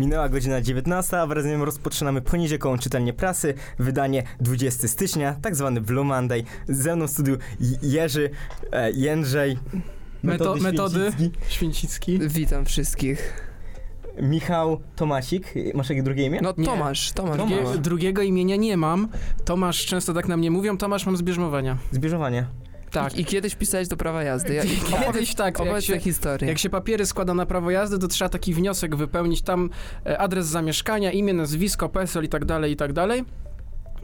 Minęła 0.00 0.28
godzina 0.28 0.60
19, 0.60 1.20
a 1.20 1.26
wraz 1.26 1.44
z 1.44 1.46
nią 1.46 1.64
rozpoczynamy 1.64 2.20
poniedziałkową 2.20 2.78
czytelnię 2.78 3.12
prasy, 3.12 3.54
wydanie 3.78 4.22
20 4.40 4.88
stycznia, 4.88 5.36
tak 5.42 5.56
zwany 5.56 5.80
Blue 5.80 6.04
Monday. 6.04 6.44
Ze 6.68 6.96
mną 6.96 7.06
w 7.06 7.10
studiu 7.10 7.36
Jerzy, 7.82 8.30
e, 8.72 8.92
Jędrzej, 8.92 9.58
Meto, 10.22 10.54
metody 10.54 11.12
Święcicki, 11.12 11.40
Święcicki. 11.48 12.18
Witam 12.18 12.64
wszystkich. 12.64 13.50
Michał 14.22 14.80
Tomasik. 14.96 15.54
Masz 15.74 15.90
jakie 15.90 16.02
drugie 16.02 16.26
imię? 16.26 16.40
No 16.42 16.54
Nie. 16.58 16.66
Tomasz, 16.66 17.12
Tomasz. 17.12 17.36
Drugie, 17.36 17.64
drugiego 17.78 18.22
imienia 18.22 18.56
nie 18.56 18.76
mam. 18.76 19.08
Tomasz 19.44 19.86
często 19.86 20.14
tak 20.14 20.28
na 20.28 20.36
mnie 20.36 20.50
mówią. 20.50 20.76
Tomasz 20.76 21.06
mam 21.06 21.16
zbierzmowania. 21.16 21.76
Zbieżowanie. 21.92 22.46
Tak. 22.90 23.18
I, 23.18 23.24
kiedyś 23.24 23.54
pisałeś 23.54 23.88
do 23.88 23.96
prawa 23.96 24.22
jazdy. 24.22 24.54
Ja, 24.54 24.62
Kiedyś 25.06 25.34
tak, 25.34 25.46
jak 25.46 25.60
Opowiedz 25.60 25.84
się, 25.84 25.92
tę 25.92 26.00
historię. 26.00 26.48
jak 26.48 26.58
się 26.58 26.70
papiery 26.70 27.06
składa 27.06 27.34
na 27.34 27.46
prawo 27.46 27.70
jazdy, 27.70 27.98
to 27.98 28.08
trzeba 28.08 28.28
taki 28.28 28.54
wniosek 28.54 28.96
wypełnić. 28.96 29.42
Tam 29.42 29.70
e, 30.06 30.18
adres 30.18 30.46
zamieszkania, 30.46 31.12
imię, 31.12 31.32
nazwisko, 31.32 31.88
PESEL 31.88 32.24
i 32.24 32.28
tak 32.28 32.44
dalej, 32.44 32.72
i 32.72 32.76
tak 32.76 32.92
dalej. 32.92 33.24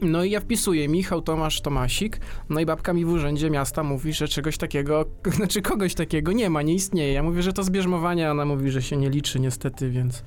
No 0.01 0.23
i 0.23 0.31
ja 0.31 0.39
wpisuję 0.39 0.87
Michał 0.87 1.21
Tomasz 1.21 1.61
Tomasik, 1.61 2.19
no 2.49 2.59
i 2.59 2.65
babka 2.65 2.93
mi 2.93 3.05
w 3.05 3.09
urzędzie 3.09 3.49
miasta 3.49 3.83
mówi, 3.83 4.13
że 4.13 4.27
czegoś 4.27 4.57
takiego, 4.57 5.05
znaczy 5.37 5.61
kogoś 5.61 5.95
takiego 5.95 6.31
nie 6.31 6.49
ma, 6.49 6.61
nie 6.61 6.73
istnieje. 6.73 7.13
Ja 7.13 7.23
mówię, 7.23 7.43
że 7.43 7.53
to 7.53 7.63
zbierzmowanie, 7.63 8.27
a 8.27 8.31
ona 8.31 8.45
mówi, 8.45 8.71
że 8.71 8.81
się 8.81 8.97
nie 8.97 9.09
liczy 9.09 9.39
niestety, 9.39 9.89
więc 9.89 10.23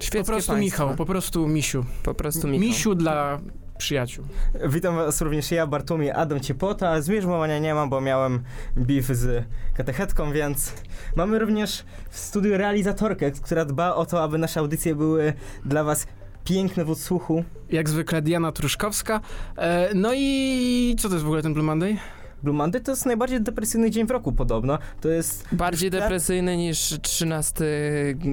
Świeckie 0.00 0.18
po 0.18 0.24
prostu 0.24 0.52
państwo. 0.52 0.84
Michał, 0.84 0.96
po 0.96 1.06
prostu 1.06 1.48
Misiu. 1.48 1.84
Po 2.02 2.14
prostu 2.14 2.48
Michał. 2.48 2.68
Misiu 2.68 2.94
dla 2.94 3.40
przyjaciół. 3.80 4.24
Witam 4.68 4.96
was 4.96 5.20
również 5.20 5.50
ja, 5.50 5.66
Bartłomiej 5.66 6.10
Adam 6.10 6.40
Ciepota. 6.40 7.00
Zmierzmowania 7.00 7.58
nie 7.58 7.74
mam, 7.74 7.90
bo 7.90 8.00
miałem 8.00 8.42
beef 8.76 9.06
z 9.06 9.44
katechetką, 9.74 10.32
więc 10.32 10.74
mamy 11.16 11.38
również 11.38 11.84
w 12.10 12.18
studiu 12.18 12.56
realizatorkę, 12.56 13.30
która 13.30 13.64
dba 13.64 13.94
o 13.94 14.06
to, 14.06 14.22
aby 14.22 14.38
nasze 14.38 14.60
audycje 14.60 14.94
były 14.94 15.32
dla 15.64 15.84
was 15.84 16.06
piękne 16.44 16.84
w 16.84 16.90
odsłuchu. 16.90 17.44
Jak 17.70 17.88
zwykle 17.88 18.22
Diana 18.22 18.52
Truszkowska. 18.52 19.20
E, 19.56 19.90
no 19.94 20.10
i 20.14 20.96
co 20.98 21.08
to 21.08 21.14
jest 21.14 21.24
w 21.24 21.28
ogóle 21.28 21.42
ten 21.42 21.54
Blue 21.54 21.66
Monday? 21.66 21.96
Blue 22.42 22.56
Monday 22.56 22.80
to 22.80 22.92
jest 22.92 23.06
najbardziej 23.06 23.40
depresyjny 23.40 23.90
dzień 23.90 24.06
w 24.06 24.10
roku 24.10 24.32
podobno. 24.32 24.78
To 25.00 25.08
jest 25.08 25.48
Bardziej 25.52 25.90
depresyjny 25.90 26.56
niż 26.56 26.98
13, 27.02 27.64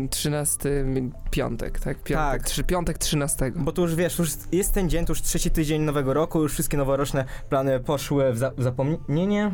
13 0.10 0.86
piątek, 1.32 1.80
tak? 1.80 2.04
Piątek, 2.04 2.32
Tak. 2.32 2.44
Trzy, 2.44 2.64
piątek 2.64 2.98
13. 2.98 3.52
Bo 3.56 3.72
to 3.72 3.82
już 3.82 3.96
wiesz, 3.96 4.20
już 4.20 4.30
jest 4.52 4.74
ten 4.74 4.90
dzień, 4.90 5.06
to 5.06 5.12
już 5.12 5.22
trzeci 5.22 5.52
tydzień 5.52 5.82
nowego 5.82 6.14
roku, 6.14 6.42
już 6.42 6.54
wszystkie 6.54 6.78
noworoczne 6.78 7.26
plany 7.50 7.80
poszły 7.80 8.34
w, 8.34 8.38
za 8.38 8.52
w 8.58 8.64
zapomnienie. 8.64 9.52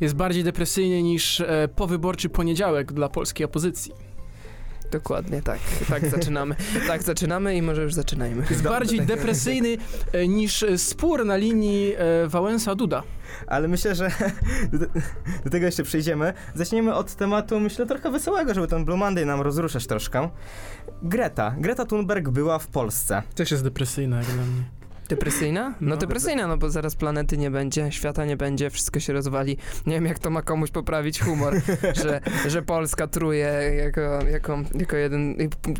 Jest 0.00 0.14
bardziej 0.14 0.44
depresyjny 0.44 1.02
niż 1.02 1.40
e, 1.40 1.68
powyborczy 1.76 2.28
poniedziałek 2.28 2.92
dla 2.92 3.08
polskiej 3.08 3.44
opozycji. 3.46 4.07
Dokładnie, 4.90 5.42
tak. 5.42 5.58
Tak 5.88 6.08
zaczynamy. 6.16 6.54
tak 6.86 7.02
zaczynamy 7.02 7.56
i 7.56 7.62
może 7.62 7.82
już 7.82 7.94
zaczynajmy. 7.94 8.44
Jest 8.50 8.62
bardziej 8.62 8.98
tak. 8.98 9.08
depresyjny 9.08 9.76
e, 10.12 10.28
niż 10.28 10.64
spór 10.76 11.26
na 11.26 11.36
linii 11.36 11.94
e, 11.94 12.28
Wałęsa-Duda. 12.28 13.02
Ale 13.46 13.68
myślę, 13.68 13.94
że 13.94 14.10
do, 14.72 14.86
do 15.44 15.50
tego 15.50 15.66
jeszcze 15.66 15.82
przejdziemy. 15.82 16.32
Zaczniemy 16.54 16.94
od 16.94 17.14
tematu, 17.14 17.60
myślę, 17.60 17.86
trochę 17.86 18.10
wesołego, 18.10 18.54
żeby 18.54 18.66
ten 18.66 18.84
Blue 18.84 18.98
Monday 18.98 19.26
nam 19.26 19.40
rozruszać 19.40 19.86
troszkę. 19.86 20.30
Greta. 21.02 21.54
Greta 21.58 21.84
Thunberg 21.84 22.28
była 22.28 22.58
w 22.58 22.66
Polsce. 22.66 23.22
Też 23.34 23.50
jest 23.50 23.64
depresyjna 23.64 24.16
jak 24.16 24.26
dla 24.26 24.44
mnie. 24.44 24.77
Depresyjna? 25.08 25.74
No, 25.80 25.90
No. 25.90 25.96
depresyjna, 25.96 26.46
no 26.46 26.56
bo 26.56 26.70
zaraz 26.70 26.94
planety 26.96 27.38
nie 27.38 27.50
będzie, 27.50 27.92
świata 27.92 28.24
nie 28.24 28.36
będzie, 28.36 28.70
wszystko 28.70 29.00
się 29.00 29.12
rozwali. 29.12 29.56
Nie 29.86 29.94
wiem, 29.94 30.06
jak 30.06 30.18
to 30.18 30.30
ma 30.30 30.42
komuś 30.42 30.70
poprawić 30.70 31.20
humor, 31.20 31.54
że, 32.02 32.20
że 32.48 32.62
Polska 32.62 33.06
truje 33.06 33.46
jako, 33.84 34.00
jako, 34.30 34.58
jako 34.74 34.96
jeden... 34.96 35.34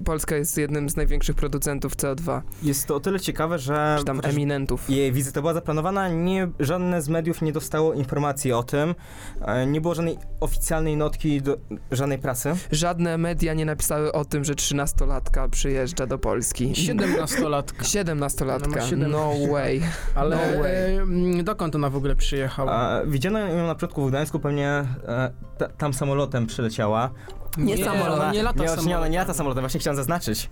Polska 0.05 0.37
jest 0.37 0.59
jednym 0.59 0.89
z 0.91 0.97
największych 0.97 1.37
producentów 1.37 1.97
CO2, 1.97 2.41
Jest 2.63 2.87
to 2.87 2.97
o 2.97 3.01
tyle 3.01 3.21
ciekawe, 3.21 3.59
że 3.59 3.97
czy 3.99 4.05
tam 4.05 4.21
eminentów. 4.25 4.91
jej 4.91 5.13
wizyta 5.13 5.41
była 5.41 5.55
zaplanowana, 5.55 6.09
nie, 6.09 6.49
żadne 6.61 7.03
z 7.03 7.09
mediów 7.09 7.43
nie 7.43 7.53
dostało 7.53 7.95
informacji 7.95 8.53
o 8.53 8.63
tym. 8.63 8.95
E, 9.43 9.67
Nie 9.67 9.81
było 9.81 9.95
żadnej 9.95 10.19
oficjalnej 10.41 10.97
notki 10.97 11.43
do 11.43 11.57
żadnej 11.91 12.19
prasy. 12.19 12.53
Żadne 12.73 13.19
media 13.19 13.55
nie 13.55 13.65
napisały 13.65 14.13
o 14.13 14.25
tym, 14.25 14.45
że 14.45 14.55
13-latka 14.55 15.49
przyjeżdża 15.49 16.07
do 16.07 16.19
Polski. 16.19 16.73
17-latka. 16.73 17.83
17-latka. 17.83 18.65
Ona 18.65 18.77
ma 18.77 18.81
17. 18.81 19.18
No 19.19 19.53
way. 19.53 19.81
Ale 20.15 20.37
No 20.37 20.63
way. 20.63 21.45
dokąd 21.45 21.75
ona 21.75 21.91
w 21.91 21.97
ogóle 21.97 22.17
przyjechała? 22.17 23.01
Widziano 23.07 23.39
ją 23.39 23.67
na 23.67 23.75
początku 23.75 24.07
w 24.07 24.09
Gdańsku, 24.11 24.39
pewnie 24.41 24.69
e, 25.09 25.31
ta, 25.59 25.69
tam 25.69 25.95
samolotem 25.95 26.47
przyleciała. 26.47 27.11
Nie 27.59 27.75
nie, 27.77 27.85
samolotem. 27.85 28.13
ona 28.21 28.33
nie 28.33 28.43
lata 28.43 28.57
nie, 28.59 28.63
nie, 28.63 28.69
samolotem. 28.69 28.97
ona 28.99 29.09
nie 29.09 29.19
lata 29.19 29.35
samolotem, 29.35 29.63
właśnie 29.63 29.81
chciałem 29.81 29.97
zaznaczyć. 29.97 30.49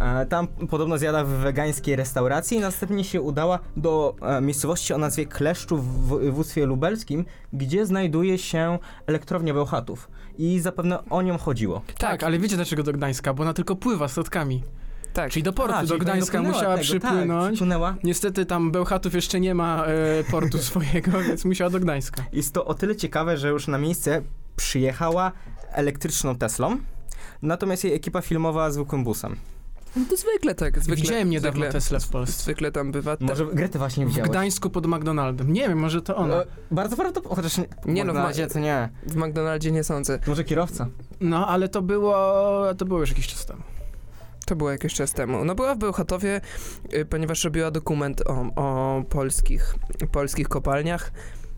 E, 0.00 0.26
Tam 0.26 0.46
podobno 0.48 0.98
zjada 0.98 1.24
w 1.24 1.28
wegańskiej 1.28 1.96
restauracji 1.96 2.56
i 2.56 2.60
następnie 2.60 3.04
się 3.04 3.20
udała 3.20 3.58
do 3.76 4.14
e, 4.22 4.40
miejscowości 4.40 4.94
o 4.94 4.98
nazwie 4.98 5.26
Kleszczów 5.26 5.86
w 6.04 6.06
województwie 6.06 6.66
lubelskim, 6.66 7.24
gdzie 7.52 7.86
znajduje 7.86 8.38
się 8.38 8.78
elektrownia 9.06 9.54
Bełchatów. 9.54 10.10
I 10.38 10.60
zapewne 10.60 10.98
o 11.10 11.22
nią 11.22 11.38
chodziło. 11.38 11.82
Tak, 11.98 12.22
ale 12.22 12.38
wiecie 12.38 12.56
dlaczego 12.56 12.82
do 12.82 12.92
Gdańska? 12.92 13.34
Bo 13.34 13.42
ona 13.42 13.52
tylko 13.54 13.76
pływa 13.76 14.08
statkami. 14.08 14.62
Tak. 15.12 15.30
Czyli 15.32 15.42
do 15.42 15.52
portu, 15.52 15.74
A, 15.76 15.84
do 15.86 15.98
Gdańska 15.98 16.42
musiała 16.42 16.60
tego, 16.62 16.74
Tak, 16.76 16.82
przypłynąć. 16.82 17.52
przypłynęła. 17.52 17.94
Niestety 18.04 18.46
tam 18.46 18.70
Bełchatów 18.72 19.14
jeszcze 19.14 19.40
nie 19.40 19.54
ma 19.54 19.84
e, 19.86 20.24
portu 20.30 20.58
swojego, 20.68 21.10
więc 21.20 21.44
musiała 21.44 21.70
do 21.70 21.80
Gdańska. 21.80 22.24
Jest 22.32 22.54
to 22.54 22.64
o 22.64 22.74
tyle 22.74 22.96
ciekawe, 22.96 23.36
że 23.36 23.48
już 23.48 23.68
na 23.68 23.78
miejsce 23.78 24.22
przyjechała 24.56 25.32
elektryczną 25.72 26.34
Teslą, 26.36 26.78
natomiast 27.42 27.84
jej 27.84 27.94
ekipa 27.94 28.20
filmowa 28.20 28.70
zwykłym 28.70 29.04
busem. 29.04 29.36
No 29.96 30.02
to 30.10 30.16
zwykle 30.16 30.54
tak. 30.54 30.78
Zwykle, 30.80 31.02
Widziałem 31.02 31.30
niedawno 31.30 31.60
zwykle, 31.60 31.72
Teslę 31.72 32.00
w 32.00 32.08
Polsce. 32.08 32.42
Zwykle 32.42 32.72
tam 32.72 32.92
bywa. 32.92 33.16
tak. 33.16 33.28
Może 33.28 33.46
Gretę 33.46 33.78
właśnie 33.78 34.06
W 34.06 34.08
widziałeś. 34.08 34.30
Gdańsku 34.30 34.70
pod 34.70 34.86
McDonaldem. 34.86 35.52
Nie 35.52 35.68
wiem, 35.68 35.78
może 35.78 36.02
to 36.02 36.16
ona. 36.16 36.34
E, 36.36 36.46
Bardzo 36.70 36.96
prawdopodobne, 36.96 37.42
chociaż 37.42 37.58
nie, 37.58 37.66
Nie 37.86 38.04
no, 38.04 38.12
w 38.12 38.14
na 38.16 38.22
ma- 38.22 38.28
razie 38.28 38.46
to 38.46 38.58
nie. 38.58 38.88
W 39.06 39.16
McDonaldzie 39.16 39.72
nie 39.72 39.84
sądzę. 39.84 40.18
Może 40.26 40.44
kierowca. 40.44 40.86
No, 41.20 41.46
ale 41.48 41.68
to 41.68 41.82
było, 41.82 42.14
to 42.78 42.84
było 42.84 43.00
już 43.00 43.08
jakiś 43.10 43.26
czas 43.26 43.46
temu. 43.46 43.62
To 44.44 44.56
było 44.56 44.70
jakiś 44.70 44.94
czas 44.94 45.12
temu. 45.12 45.44
No 45.44 45.54
była 45.54 45.74
w 45.74 45.78
Bełchatowie, 45.78 46.40
y, 46.94 47.04
ponieważ 47.04 47.44
robiła 47.44 47.70
dokument 47.70 48.22
o, 48.26 48.46
o 48.56 49.02
polskich, 49.08 49.74
polskich 50.12 50.48
kopalniach 50.48 51.12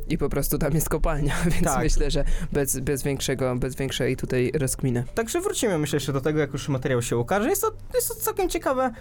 i 0.09 0.19
po 0.19 0.29
prostu 0.29 0.59
tam 0.59 0.75
jest 0.75 0.89
kopalnia, 0.89 1.35
więc 1.53 1.65
Tak. 1.65 1.83
myślę, 1.83 2.11
że 2.11 2.25
bez, 2.53 2.81
bez 2.81 3.03
większego, 3.03 3.57
bez 3.57 3.77
większej 3.77 4.17
tutaj 4.17 4.53
rozkminy. 4.55 5.05
Także 5.15 5.41
wrócimy 5.41 5.79
myślę 5.79 5.97
jeszcze 5.97 6.13
do 6.13 6.21
tego, 6.21 6.41
jak 6.41 6.53
już 6.53 6.69
materiał 6.69 7.03
się 7.03 7.17
ukaże. 7.17 7.49
Jest 7.49 7.63
to, 7.63 7.73
jest 7.95 8.09
to 8.09 8.15
całkiem 8.15 8.49
ciekawe. 8.49 8.93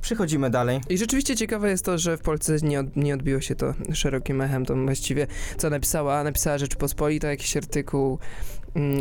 Przechodzimy 0.00 0.50
dalej. 0.50 0.80
I 0.88 0.98
rzeczywiście 0.98 1.36
ciekawe 1.36 1.70
jest 1.70 1.84
to, 1.84 1.98
że 1.98 2.16
w 2.16 2.20
Polsce 2.20 2.56
nie, 2.62 2.80
od, 2.80 2.96
nie 2.96 3.14
odbiło 3.14 3.40
się 3.40 3.54
to 3.54 3.74
szerokim 3.92 4.40
echem, 4.40 4.66
to 4.66 4.74
właściwie 4.74 5.26
co 5.56 5.70
napisała, 5.70 6.24
napisała 6.24 6.58
Rzeczpospolita, 6.58 7.28
jakiś 7.28 7.56
artykuł, 7.56 8.18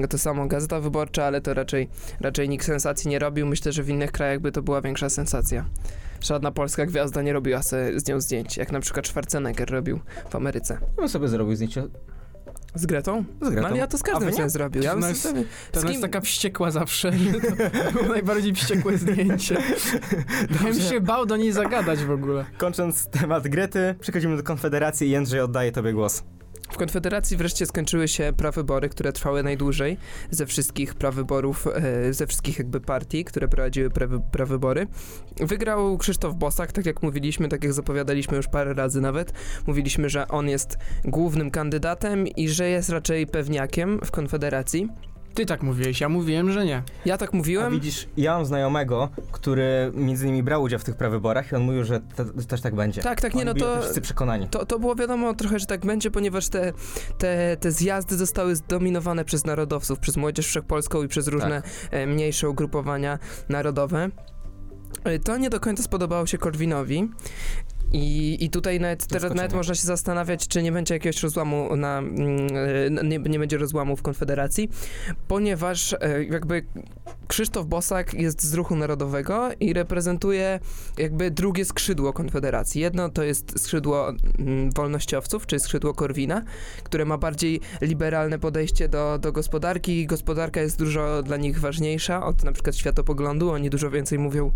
to 0.10 0.18
samo 0.18 0.48
Gazeta 0.48 0.80
Wyborcza, 0.80 1.26
ale 1.26 1.42
to 1.42 1.54
raczej, 1.54 1.90
raczej 2.22 2.50
nikt 2.50 2.66
sensacji 2.66 3.10
nie 3.10 3.20
robił, 3.20 3.46
myślę, 3.48 3.72
że 3.72 3.84
w 3.84 3.90
innych 3.90 4.12
krajach 4.12 4.40
by 4.40 4.52
to 4.52 4.62
była 4.62 4.82
większa 4.82 5.10
sensacja. 5.10 5.66
Żadna 6.22 6.52
polska 6.52 6.86
gwiazda 6.86 7.22
nie 7.22 7.34
robiła 7.34 7.62
z 7.96 8.08
nią 8.08 8.22
zdjęć, 8.22 8.58
jak 8.58 8.72
na 8.72 8.80
przykład 8.80 9.08
Schwarzenegger 9.08 9.72
robił 9.72 10.00
w 10.30 10.36
Ameryce. 10.36 10.74
Ja 10.82 10.96
bym 10.98 11.10
sobie 11.10 11.28
zrobił 11.28 11.56
zdjęcie 11.56 11.84
Z 12.76 12.86
Gretą? 12.86 13.24
z 13.42 13.50
Gretą. 13.50 13.62
No 13.62 13.68
ale 13.68 13.78
ja 13.78 13.88
to 13.88 13.98
z 13.98 14.04
każdym 14.04 14.50
zrobił. 14.50 14.84
Ja 14.84 14.96
jest- 14.96 15.22
sobie... 15.22 15.44
Kim- 15.72 15.88
jest 15.90 16.02
taka 16.02 16.22
wściekła 16.22 16.72
zawsze. 16.72 17.12
To 17.86 17.92
było 17.94 18.10
najbardziej 18.16 18.54
wściekłe 18.54 18.98
zdjęcie. 18.98 19.58
Ja 20.56 20.64
bym 20.72 20.80
się 20.80 21.02
bał 21.02 21.26
do 21.26 21.38
niej 21.38 21.52
zagadać 21.52 22.04
w 22.04 22.12
ogóle. 22.12 22.46
Kończąc 22.58 23.08
temat 23.08 23.48
Grety, 23.48 23.96
przechodzimy 24.00 24.38
do 24.38 24.44
Konfederacji 24.44 25.08
i 25.08 25.12
Jędrzej 25.12 25.40
oddaję 25.42 25.72
tobie 25.72 25.94
głos. 25.94 26.24
W 26.72 26.78
Konfederacji 26.78 27.38
wreszcie 27.38 27.66
skończyły 27.66 28.08
się 28.08 28.34
prawybory, 28.38 28.90
które 28.90 29.14
trwały 29.14 29.44
najdłużej 29.44 29.98
ze 30.32 30.46
wszystkich 30.46 30.96
prawyborów, 30.96 31.68
e, 31.68 32.14
ze 32.14 32.28
wszystkich 32.28 32.58
jakby 32.60 32.82
partii, 32.82 33.26
które 33.26 33.48
prowadziły 33.48 33.90
prawy, 33.90 34.22
prawybory. 34.32 34.88
Wygrał 35.40 35.98
Krzysztof 35.98 36.36
Bosak, 36.36 36.72
tak 36.72 36.86
jak 36.86 37.04
mówiliśmy, 37.04 37.48
tak 37.48 37.64
jak 37.64 37.74
zapowiadaliśmy 37.74 38.38
już 38.38 38.48
parę 38.48 38.74
razy 38.74 39.02
nawet. 39.02 39.34
Mówiliśmy, 39.68 40.10
że 40.10 40.28
on 40.28 40.50
jest 40.50 40.78
głównym 41.06 41.52
kandydatem 41.52 42.28
i 42.28 42.50
że 42.50 42.70
jest 42.70 42.90
raczej 42.90 43.28
pewniakiem 43.28 44.00
w 44.06 44.12
Konfederacji. 44.12 44.90
Ty 45.40 45.46
tak 45.46 45.64
mówiłeś, 45.64 46.02
ja 46.02 46.10
mówiłem, 46.10 46.52
że 46.52 46.66
nie. 46.66 46.84
Ja 47.06 47.18
tak 47.18 47.34
A 47.34 47.38
mówiłem. 47.38 47.74
widzisz, 47.74 48.08
ja 48.18 48.34
mam 48.36 48.46
znajomego, 48.46 49.10
który 49.32 49.92
między 49.96 50.26
innymi 50.26 50.44
brał 50.44 50.62
udział 50.64 50.80
w 50.80 50.84
tych 50.84 50.96
prawyborach 50.96 51.52
i 51.52 51.56
on 51.56 51.62
mówił, 51.62 51.84
że 51.84 52.00
te, 52.16 52.26
też 52.26 52.62
tak 52.62 52.76
będzie. 52.76 53.02
Tak, 53.02 53.22
tak, 53.22 53.34
nie 53.34 53.42
Oni 53.42 53.46
no 53.46 53.54
byli 53.54 53.66
o 53.66 53.68
to... 53.68 53.74
tym 53.74 53.82
wszyscy 53.82 54.02
przekonani. 54.02 54.48
To, 54.48 54.66
to 54.66 54.80
było 54.80 54.96
wiadomo 54.96 55.34
trochę, 55.34 55.60
że 55.60 55.66
tak 55.66 55.86
będzie, 55.86 56.12
ponieważ 56.12 56.50
te, 56.50 56.74
te, 57.18 57.58
te 57.58 57.72
zjazdy 57.72 58.18
zostały 58.18 58.56
zdominowane 58.56 59.26
przez 59.26 59.46
narodowców, 59.46 60.00
przez 60.00 60.18
Młodzież 60.18 60.48
Wszechpolską 60.48 61.04
i 61.04 61.08
przez 61.08 61.28
różne 61.28 61.62
e, 61.92 62.08
mniejsze 62.08 62.50
ugrupowania 62.50 63.20
narodowe. 63.50 64.10
E, 65.04 65.20
To 65.20 65.38
nie 65.38 65.50
do 65.50 65.60
końca 65.60 65.84
spodobało 65.84 66.26
się 66.26 66.38
Korwinowi 66.38 67.10
I, 67.94 68.38
I 68.46 68.50
tutaj 68.50 68.80
nawet, 68.80 69.08
teraz 69.08 69.34
nawet 69.34 69.54
można 69.54 69.76
się 69.76 69.88
zastanawiać, 69.88 70.48
czy 70.48 70.64
nie 70.64 70.72
będzie 70.72 70.94
jakiegoś 70.94 71.24
rozłamu 71.24 71.76
na, 71.76 71.98
mm, 71.98 73.10
nie, 73.10 73.20
nie 73.20 73.40
będzie 73.40 73.58
rozłamu 73.58 73.96
w 73.96 74.02
Konfederacji, 74.02 74.70
ponieważ 75.28 75.94
e, 75.94 76.24
jakby 76.24 76.66
Krzysztof 77.28 77.66
Bosak 77.66 78.14
jest 78.14 78.44
z 78.44 78.54
ruchu 78.54 78.76
narodowego 78.76 79.50
i 79.60 79.74
reprezentuje 79.74 80.60
jakby 80.98 81.32
drugie 81.32 81.66
skrzydło 81.66 82.14
Konfederacji. 82.14 82.82
Jedno 82.82 83.10
to 83.10 83.24
jest 83.24 83.60
skrzydło 83.60 84.10
mm, 84.10 84.72
wolnościowców, 84.72 85.46
czyli 85.46 85.60
skrzydło 85.60 85.94
Korwina, 85.94 86.44
które 86.84 87.06
ma 87.06 87.18
bardziej 87.18 87.62
liberalne 87.82 88.40
podejście 88.40 88.88
do, 88.88 89.18
do 89.22 89.32
gospodarki. 89.32 90.06
Gospodarka 90.06 90.62
jest 90.62 90.80
dużo 90.80 91.24
dla 91.24 91.38
nich 91.38 91.60
ważniejsza 91.60 92.26
od 92.26 92.44
na 92.44 92.52
przykład 92.52 92.76
światopoglądu. 92.76 93.52
Oni 93.52 93.70
dużo 93.70 93.92
więcej 93.92 94.20
mówią 94.20 94.52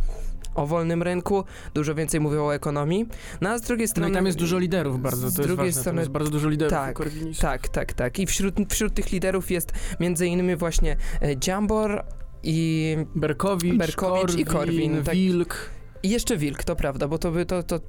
o 0.56 0.68
wolnym 0.68 1.04
rynku, 1.04 1.44
dużo 1.74 1.96
więcej 1.96 2.20
mówią 2.20 2.46
o 2.46 2.56
ekonomii. 2.56 3.08
No 3.42 3.50
a 3.50 3.58
z 3.58 3.62
drugiej 3.62 3.88
No 3.88 3.92
strony... 3.92 4.12
i 4.12 4.14
tam 4.14 4.26
jest 4.26 4.38
dużo 4.38 4.60
liderów 4.60 5.02
bardzo, 5.02 5.30
z 5.30 5.34
drugiej 5.34 5.56
ważne, 5.56 5.82
strony- 5.82 6.10
bardzo 6.10 6.30
dużo 6.32 6.50
liderów 6.50 6.72
Tak. 6.74 7.00
Tak, 7.40 7.68
tak, 7.68 7.94
tak. 7.94 8.20
I 8.20 8.26
wśród, 8.26 8.56
wśród 8.70 8.94
tych 8.94 9.12
liderów 9.12 9.52
jest 9.52 9.72
między 10.00 10.28
innymi 10.28 10.56
właśnie 10.56 10.98
e, 11.22 11.38
Dziambor 11.38 12.04
i, 12.44 12.98
Berkowicz, 13.16 13.78
Berkowicz 13.78 14.36
i 14.38 14.46
Korwin, 14.46 14.92
Korwin, 14.92 15.04
tak. 15.04 15.16
Wilk. 15.16 15.70
i 16.04 16.10
jeszcze 16.10 16.38
Wilk, 16.38 16.64
to 16.64 16.76
prawda, 16.76 17.08
bo 17.08 17.18
to 17.18 17.32
by 17.32 17.46
to, 17.46 17.64
to 17.64 17.80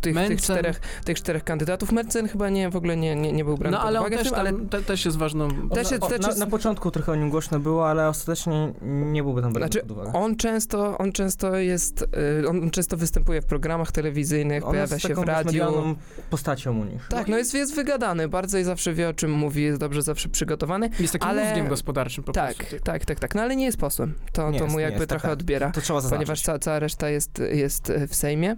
tych, 0.00 0.16
tych, 0.28 0.42
czterech, 0.42 0.80
tych 1.04 1.16
czterech 1.18 1.44
kandydatów. 1.44 1.92
Mencen 1.92 2.28
chyba 2.28 2.48
nie, 2.50 2.70
w 2.70 2.76
ogóle 2.76 2.96
nie, 2.96 3.16
nie, 3.16 3.32
nie 3.32 3.44
był 3.44 3.56
brany 3.58 3.72
No 3.72 3.78
pod 3.78 3.86
ale 3.88 3.98
on 3.98 4.06
uwagę 4.06 4.18
też, 4.18 4.28
tym, 4.30 4.38
ale 4.38 4.52
te, 4.52 4.82
też 4.82 5.04
jest 5.04 5.16
ważną... 5.16 5.68
Też 5.68 5.90
jest- 5.90 6.02
o, 6.04 6.08
też 6.08 6.20
na, 6.20 6.28
jest- 6.28 6.40
na 6.40 6.46
początku 6.46 6.90
trochę 6.90 7.12
o 7.12 7.14
nim 7.16 7.30
głośno 7.30 7.60
było, 7.60 7.88
ale 7.88 8.08
ostatecznie 8.08 8.72
nie 8.82 9.22
byłby 9.22 9.42
tam 9.42 9.52
brany 9.52 9.66
Znaczy, 9.72 9.80
pod 9.86 9.90
uwagę. 9.90 10.12
on 10.12 10.36
często, 10.36 10.98
on 10.98 11.12
często 11.12 11.56
jest, 11.56 12.02
y, 12.42 12.48
on 12.48 12.70
często 12.70 12.96
występuje 12.96 13.42
w 13.42 13.44
programach 13.46 13.92
telewizyjnych, 13.92 14.64
On 14.64 14.70
pojawia 14.70 14.98
się 14.98 15.14
w 15.14 15.18
radiu. 15.18 15.96
postacią 16.30 16.80
u 16.80 16.84
nich. 16.84 17.06
Tak, 17.08 17.28
no 17.28 17.38
jest, 17.38 17.54
jest 17.54 17.74
wygadany, 17.74 18.28
bardzo 18.28 18.58
i 18.58 18.64
zawsze 18.64 18.92
wie 18.94 19.08
o 19.08 19.12
czym 19.14 19.30
mówi, 19.32 19.62
jest 19.62 19.80
dobrze 19.80 20.02
zawsze 20.02 20.28
przygotowany. 20.28 20.90
Jest 21.00 21.12
takim 21.12 21.28
ale- 21.28 21.44
mózgiem 21.44 21.68
gospodarczym 21.68 22.24
po 22.24 22.32
Tak, 22.32 22.56
prostu. 22.56 22.76
tak, 22.84 23.04
tak, 23.04 23.20
tak, 23.20 23.34
no 23.34 23.42
ale 23.42 23.56
nie 23.56 23.64
jest 23.64 23.78
posłem. 23.78 24.14
To, 24.32 24.50
Nie 24.50 24.58
to 24.58 24.64
jest, 24.64 24.74
mu 24.74 24.80
jakby 24.80 24.98
jest, 24.98 25.08
trochę 25.08 25.22
tak, 25.22 25.30
tak. 25.30 25.40
odbiera. 25.40 25.70
To 25.70 25.80
trzeba 25.80 26.00
zaznaczyć. 26.00 26.26
ponieważ 26.26 26.42
ca, 26.42 26.58
cała 26.58 26.78
reszta 26.78 27.08
jest, 27.08 27.42
jest 27.52 27.92
w 28.08 28.14
Sejmie. 28.14 28.56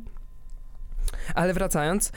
Ale 1.34 1.54
wracając, 1.54 2.08
e, 2.08 2.12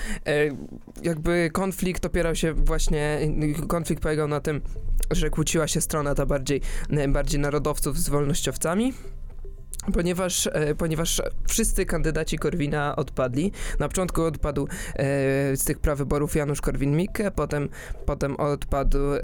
jakby 1.04 1.50
konflikt 1.54 2.06
opierał 2.06 2.36
się 2.36 2.54
właśnie, 2.54 3.20
konflikt 3.68 4.04
polegał 4.04 4.28
na 4.28 4.40
tym, 4.40 4.62
że 5.12 5.30
kłóciła 5.30 5.68
się 5.68 5.82
strona 5.82 6.16
ta 6.16 6.26
bardziej, 6.26 6.62
bardziej 7.08 7.40
narodowców 7.40 8.00
z 8.00 8.10
wolnościowcami. 8.10 8.94
Ponieważ, 9.94 10.48
e, 10.48 10.76
ponieważ 10.76 11.22
wszyscy 11.48 11.86
kandydaci 11.86 12.38
Korwina 12.38 12.96
odpadli. 12.96 13.52
Na 13.80 13.88
początku 13.88 14.24
odpadł 14.24 14.68
e, 14.96 14.98
z 15.58 15.64
tych 15.64 15.80
prawyborów 15.80 16.36
Janusz 16.36 16.62
Korwin-Mikke, 16.62 17.32
potem, 17.32 17.70
potem 18.06 18.36
odpadł 18.36 18.98
e, 19.14 19.20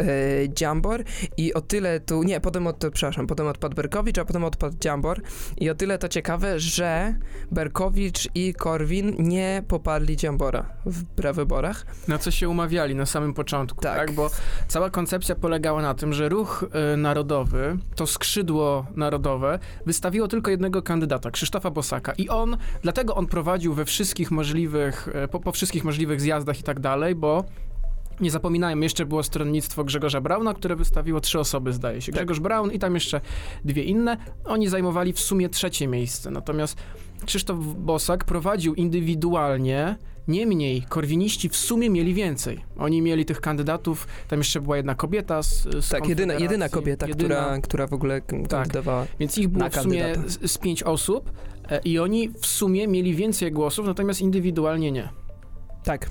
Dziambor 0.49 1.03
i 1.37 1.53
o 1.53 1.61
tyle 1.61 1.99
tu, 1.99 2.23
nie, 2.23 2.39
potem 2.41 2.67
od, 2.67 2.77
przepraszam, 2.93 3.27
potem 3.27 3.47
odpadł 3.47 3.75
Berkowicz, 3.75 4.17
a 4.17 4.25
potem 4.25 4.43
odpadł 4.43 4.77
Dziambor 4.79 5.21
i 5.57 5.69
o 5.69 5.75
tyle 5.75 5.97
to 5.97 6.07
ciekawe, 6.09 6.59
że 6.59 7.15
Berkowicz 7.51 8.29
i 8.35 8.53
Korwin 8.53 9.15
nie 9.19 9.63
poparli 9.67 10.17
Dziambora 10.17 10.65
w 10.85 11.05
prawyborach. 11.05 11.85
Na 12.07 12.17
co 12.17 12.31
się 12.31 12.49
umawiali 12.49 12.95
na 12.95 13.05
samym 13.05 13.33
początku, 13.33 13.81
Tak. 13.81 13.97
tak? 13.97 14.11
Bo 14.11 14.29
cała 14.67 14.89
koncepcja 14.89 15.35
polegała 15.35 15.81
na 15.81 15.93
tym, 15.93 16.13
że 16.13 16.29
ruch 16.29 16.65
y, 16.93 16.97
narodowy, 16.97 17.77
to 17.95 18.07
skrzydło 18.07 18.85
narodowe, 18.95 19.59
wystawiło 19.85 20.27
tylko 20.27 20.40
jednego 20.49 20.81
kandydata, 20.81 21.31
Krzysztofa 21.31 21.71
Bosaka. 21.71 22.13
I 22.17 22.29
on, 22.29 22.57
dlatego 22.81 23.15
on 23.15 23.27
prowadził 23.27 23.73
we 23.73 23.85
wszystkich 23.85 24.31
możliwych, 24.31 25.07
y, 25.25 25.27
po, 25.27 25.39
po 25.39 25.51
wszystkich 25.51 25.83
możliwych 25.83 26.21
zjazdach 26.21 26.59
i 26.59 26.63
tak 26.63 26.79
dalej, 26.79 27.15
bo 27.15 27.43
nie 28.21 28.31
zapominajmy, 28.31 28.85
jeszcze 28.85 29.05
było 29.05 29.23
stronnictwo 29.23 29.83
Grzegorza 29.83 30.21
Brauna, 30.21 30.53
które 30.53 30.75
wystawiło 30.75 31.19
trzy 31.19 31.39
osoby, 31.39 31.73
zdaje 31.73 32.01
się. 32.01 32.11
Tak. 32.11 32.19
Grzegorz 32.19 32.39
Braun 32.39 32.71
i 32.71 32.79
tam 32.79 32.93
jeszcze 32.93 33.21
dwie 33.65 33.83
inne. 33.83 34.17
Oni 34.45 34.67
zajmowali 34.67 35.13
w 35.13 35.19
sumie 35.19 35.49
trzecie 35.49 35.87
miejsce. 35.87 36.31
Natomiast 36.31 36.77
Krzysztof 37.25 37.57
Bosak 37.59 38.25
prowadził 38.25 38.73
indywidualnie, 38.73 39.95
niemniej 40.27 40.81
korwiniści 40.89 41.49
w 41.49 41.55
sumie 41.55 41.89
mieli 41.89 42.13
więcej. 42.13 42.63
Oni 42.77 43.01
mieli 43.01 43.25
tych 43.25 43.41
kandydatów, 43.41 44.07
tam 44.27 44.39
jeszcze 44.39 44.61
była 44.61 44.77
jedna 44.77 44.95
kobieta 44.95 45.43
z, 45.43 45.63
z 45.85 45.89
Tak, 45.89 46.07
jedyna, 46.07 46.33
jedyna 46.33 46.69
kobieta, 46.69 47.07
Jedyna. 47.07 47.35
Tak. 47.35 47.45
Która, 47.45 47.61
która 47.61 47.87
w 47.87 47.93
ogóle 47.93 48.21
k- 48.21 48.37
kandydowała. 48.49 49.05
Więc 49.19 49.37
ich 49.37 49.47
było 49.47 49.69
w 49.69 49.75
sumie 49.75 50.15
z, 50.27 50.51
z 50.51 50.57
pięć 50.57 50.83
osób 50.83 51.31
e, 51.69 51.79
i 51.83 51.99
oni 51.99 52.29
w 52.29 52.45
sumie 52.45 52.87
mieli 52.87 53.15
więcej 53.15 53.51
głosów, 53.51 53.85
natomiast 53.85 54.21
indywidualnie 54.21 54.91
nie. 54.91 55.09
Tak, 55.83 56.09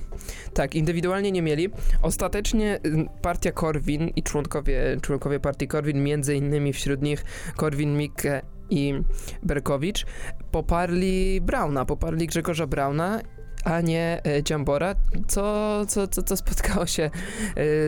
tak, 0.55 0.75
indywidualnie 0.75 1.33
nie 1.33 1.43
mieli. 1.43 1.69
Ostatecznie 2.03 2.81
y, 2.87 3.07
partia 3.23 3.53
Korwin 3.53 4.09
i 4.17 4.23
członkowie, 4.23 4.97
członkowie 5.03 5.41
partii 5.41 5.69
Korwin, 5.69 6.03
między 6.05 6.35
innymi 6.37 6.73
wśród 6.73 7.03
nich 7.03 7.25
Korwin 7.57 7.97
Mikke 7.97 8.43
i 8.71 8.95
Berkowicz, 9.43 10.07
poparli 10.51 11.41
Brauna, 11.41 11.85
poparli 11.85 12.27
Grzegorza 12.27 12.67
Brauna, 12.67 13.21
a 13.65 13.81
nie 13.81 14.21
e, 14.27 14.43
Dziambora, 14.43 14.95
co, 15.29 15.87
co, 15.87 16.09
co, 16.09 16.23
co 16.23 16.37
spotkało 16.37 16.87
się 16.87 17.03
e, 17.03 17.11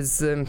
z... 0.03 0.49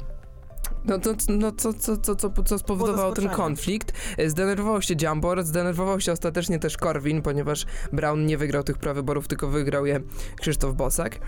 No 0.85 0.99
to, 0.99 1.13
no 1.29 1.51
co, 1.51 1.73
co, 1.73 1.97
co, 1.97 2.15
co, 2.15 2.43
co 2.43 2.59
spowodowało 2.59 3.11
ten 3.13 3.29
konflikt? 3.29 3.93
E, 4.17 4.29
Zdenerwował 4.29 4.81
się 4.81 4.95
Dziambor, 4.95 5.43
zdenerwował 5.43 6.01
się 6.01 6.11
ostatecznie 6.11 6.59
też 6.59 6.77
Korwin, 6.77 7.21
ponieważ 7.21 7.65
Brown 7.93 8.25
nie 8.25 8.37
wygrał 8.37 8.63
tych 8.63 8.77
prawyborów, 8.77 9.27
tylko 9.27 9.47
wygrał 9.47 9.85
je 9.85 9.99
Krzysztof 10.41 10.75
Bosak. 10.75 11.19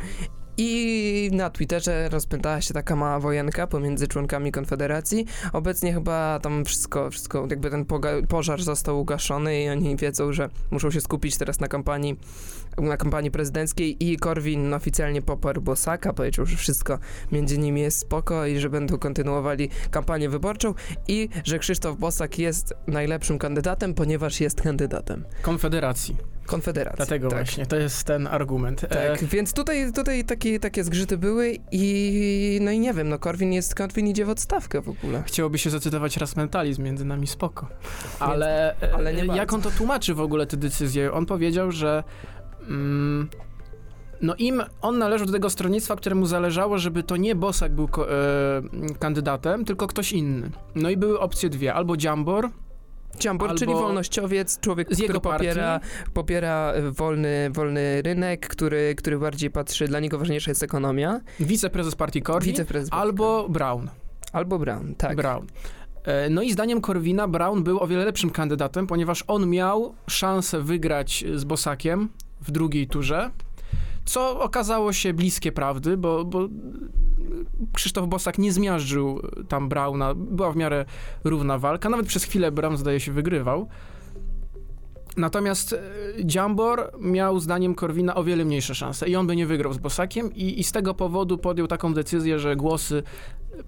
I 0.57 1.30
na 1.33 1.50
Twitterze 1.50 2.09
rozpętała 2.09 2.62
się 2.62 2.74
taka 2.74 2.95
mała 2.95 3.19
wojenka 3.19 3.68
pomiędzy 3.68 4.07
członkami 4.07 4.51
Konfederacji. 4.51 5.25
Obecnie 5.53 5.94
chyba 5.94 6.39
tam 6.39 6.65
wszystko, 6.65 7.12
wszystko 7.12 7.48
jakby 7.50 7.69
ten 7.69 7.86
pożar 8.30 8.63
został 8.63 9.00
ugaszony 9.00 9.63
i 9.63 9.69
oni 9.69 9.95
wiedzą, 9.95 10.33
że 10.33 10.50
muszą 10.71 10.91
się 10.91 11.01
skupić 11.01 11.38
teraz 11.38 11.59
na 11.59 11.68
kampanii, 11.68 12.19
na 12.77 12.98
kampanii 12.98 13.31
prezydenckiej 13.31 14.12
i 14.12 14.18
Korwin 14.18 14.74
oficjalnie 14.74 15.22
poparł 15.22 15.62
Bosaka, 15.62 16.13
powiedział, 16.13 16.45
że 16.45 16.57
wszystko 16.57 17.00
między 17.31 17.57
nimi 17.57 17.81
jest 17.81 18.00
spoko 18.00 18.45
i 18.45 18.60
że 18.60 18.69
będą 18.69 18.98
kontynuowali 18.98 19.69
kampanię 19.92 20.30
wyborczą 20.30 20.74
i 21.07 21.30
że 21.44 21.60
Krzysztof 21.60 21.98
Bosak 21.98 22.39
jest 22.39 22.74
najlepszym 22.88 23.39
kandydatem, 23.39 23.94
ponieważ 23.94 24.42
jest 24.42 24.62
kandydatem 24.62 25.24
Konfederacji. 25.42 26.18
Konfederacji. 26.45 26.98
Dlatego 26.98 27.30
tak. 27.30 27.39
właśnie, 27.39 27.66
to 27.66 27.75
jest 27.75 28.04
ten 28.04 28.27
argument. 28.27 28.83
E, 28.83 28.88
Tak, 28.88 29.24
więc 29.24 29.54
tutaj, 29.54 29.94
tutaj 29.94 30.24
takie, 30.24 30.60
takie 30.60 30.83
zgrzyty 30.83 31.18
były 31.18 31.57
i 31.72 32.60
no 32.62 32.72
i 32.72 32.80
nie 32.80 32.94
wiem, 32.94 33.10
no 33.10 33.19
Korwin 33.19 33.54
jest, 33.54 33.75
Korwin 33.75 34.07
idzie 34.07 34.25
w 34.25 34.30
odstawkę 34.30 34.81
w 34.81 34.89
ogóle. 34.89 35.24
Chciałoby 35.25 35.57
się 35.57 35.69
zacytować 35.69 36.18
raz 36.18 36.36
mentalizm, 36.36 36.83
między 36.83 37.06
nami 37.06 37.27
spoko. 37.27 37.68
Ale, 38.19 38.75
ale 38.94 39.13
nie 39.13 39.22
e, 39.22 39.25
jak 39.25 39.38
bardzo. 39.38 39.56
on 39.56 39.62
to 39.62 39.72
tłumaczy 39.72 40.13
w 40.13 40.19
ogóle 40.19 40.45
te 40.48 40.57
decyzje? 40.57 41.13
On 41.13 41.25
powiedział, 41.25 41.72
że 41.72 42.04
no 44.22 44.36
im 44.36 44.62
on 44.81 44.98
należał 44.98 45.27
do 45.27 45.34
tego 45.34 45.50
stronnictwa, 45.50 45.95
któremu 45.95 46.25
zależało, 46.25 46.77
żeby 46.77 47.03
to 47.03 47.17
nie 47.17 47.36
Bosak 47.36 47.72
był 47.75 47.88
ko- 47.88 48.12
e, 48.12 48.62
kandydatem, 49.00 49.65
tylko 49.65 49.88
ktoś 49.88 50.12
inny. 50.13 50.51
No 50.75 50.89
i 50.89 50.98
były 50.98 51.19
opcje 51.19 51.50
dwie, 51.50 51.74
albo 51.74 51.98
Dziambor, 51.98 52.50
Ciambor, 53.19 53.50
Albo 53.50 53.60
czyli 53.60 53.74
wolnościowiec, 53.74 54.60
człowiek, 54.60 54.88
z 54.95 55.01
który 55.03 55.19
partii. 55.19 55.48
popiera, 55.48 55.79
popiera 56.13 56.74
wolny, 56.91 57.50
wolny 57.53 58.01
rynek, 58.01 58.48
który, 58.48 58.95
który 58.98 59.19
bardziej 59.19 59.51
patrzy, 59.51 59.88
dla 59.88 60.00
niego 60.00 60.17
ważniejsza 60.19 60.51
jest 60.51 60.63
ekonomia. 60.63 61.19
wiceprezes 61.39 61.95
partii 61.95 62.22
Korwin, 62.22 62.51
Wiceprezes. 62.51 62.89
albo 62.91 63.50
Brown. 63.50 63.89
Albo 64.34 64.60
Brown, 64.60 64.95
tak. 64.95 65.15
Brown. 65.17 65.45
E, 66.03 66.29
No 66.29 66.41
i 66.41 66.51
zdaniem 66.53 66.81
Korwina 66.81 67.27
Brown 67.27 67.63
był 67.63 67.79
o 67.84 67.88
wiele 67.88 68.05
lepszym 68.05 68.29
kandydatem, 68.29 68.88
ponieważ 68.88 69.24
on 69.27 69.50
miał 69.50 69.95
szansę 70.07 70.62
wygrać 70.62 71.24
z 71.36 71.43
Bosakiem 71.43 72.10
w 72.47 72.51
drugiej 72.51 72.87
turze, 72.87 73.31
co 74.05 74.39
okazało 74.39 74.93
się 74.93 75.13
bliskie 75.13 75.51
prawdy, 75.51 75.97
bo, 75.97 76.25
bo 76.25 76.47
Krzysztof 77.73 78.07
Bosak 78.07 78.37
nie 78.37 78.53
zmiażdżył 78.53 79.21
tam 79.47 79.69
Brauna, 79.69 80.13
była 80.15 80.51
w 80.51 80.55
miarę 80.55 80.85
równa 81.23 81.57
walka, 81.57 81.89
nawet 81.89 82.07
przez 82.07 82.23
chwilę 82.23 82.51
Brown 82.51 82.77
zdaje 82.77 82.99
się 82.99 83.11
wygrywał. 83.11 83.67
Natomiast 85.17 85.73
e, 85.73 85.79
Dziambor 86.25 86.91
miał 86.99 87.39
zdaniem 87.39 87.75
Korwina 87.75 88.15
o 88.15 88.23
wiele 88.23 88.45
mniejsze 88.45 88.75
szanse 88.75 89.09
i 89.09 89.15
on 89.15 89.27
by 89.27 89.35
nie 89.35 89.45
wygrał 89.45 89.73
z 89.73 89.77
Bosakiem 89.77 90.33
i, 90.33 90.59
i 90.59 90.63
z 90.63 90.71
tego 90.71 90.93
powodu 90.93 91.37
podjął 91.37 91.67
taką 91.67 91.93
decyzję, 91.93 92.39
że 92.39 92.55
głosy 92.55 93.03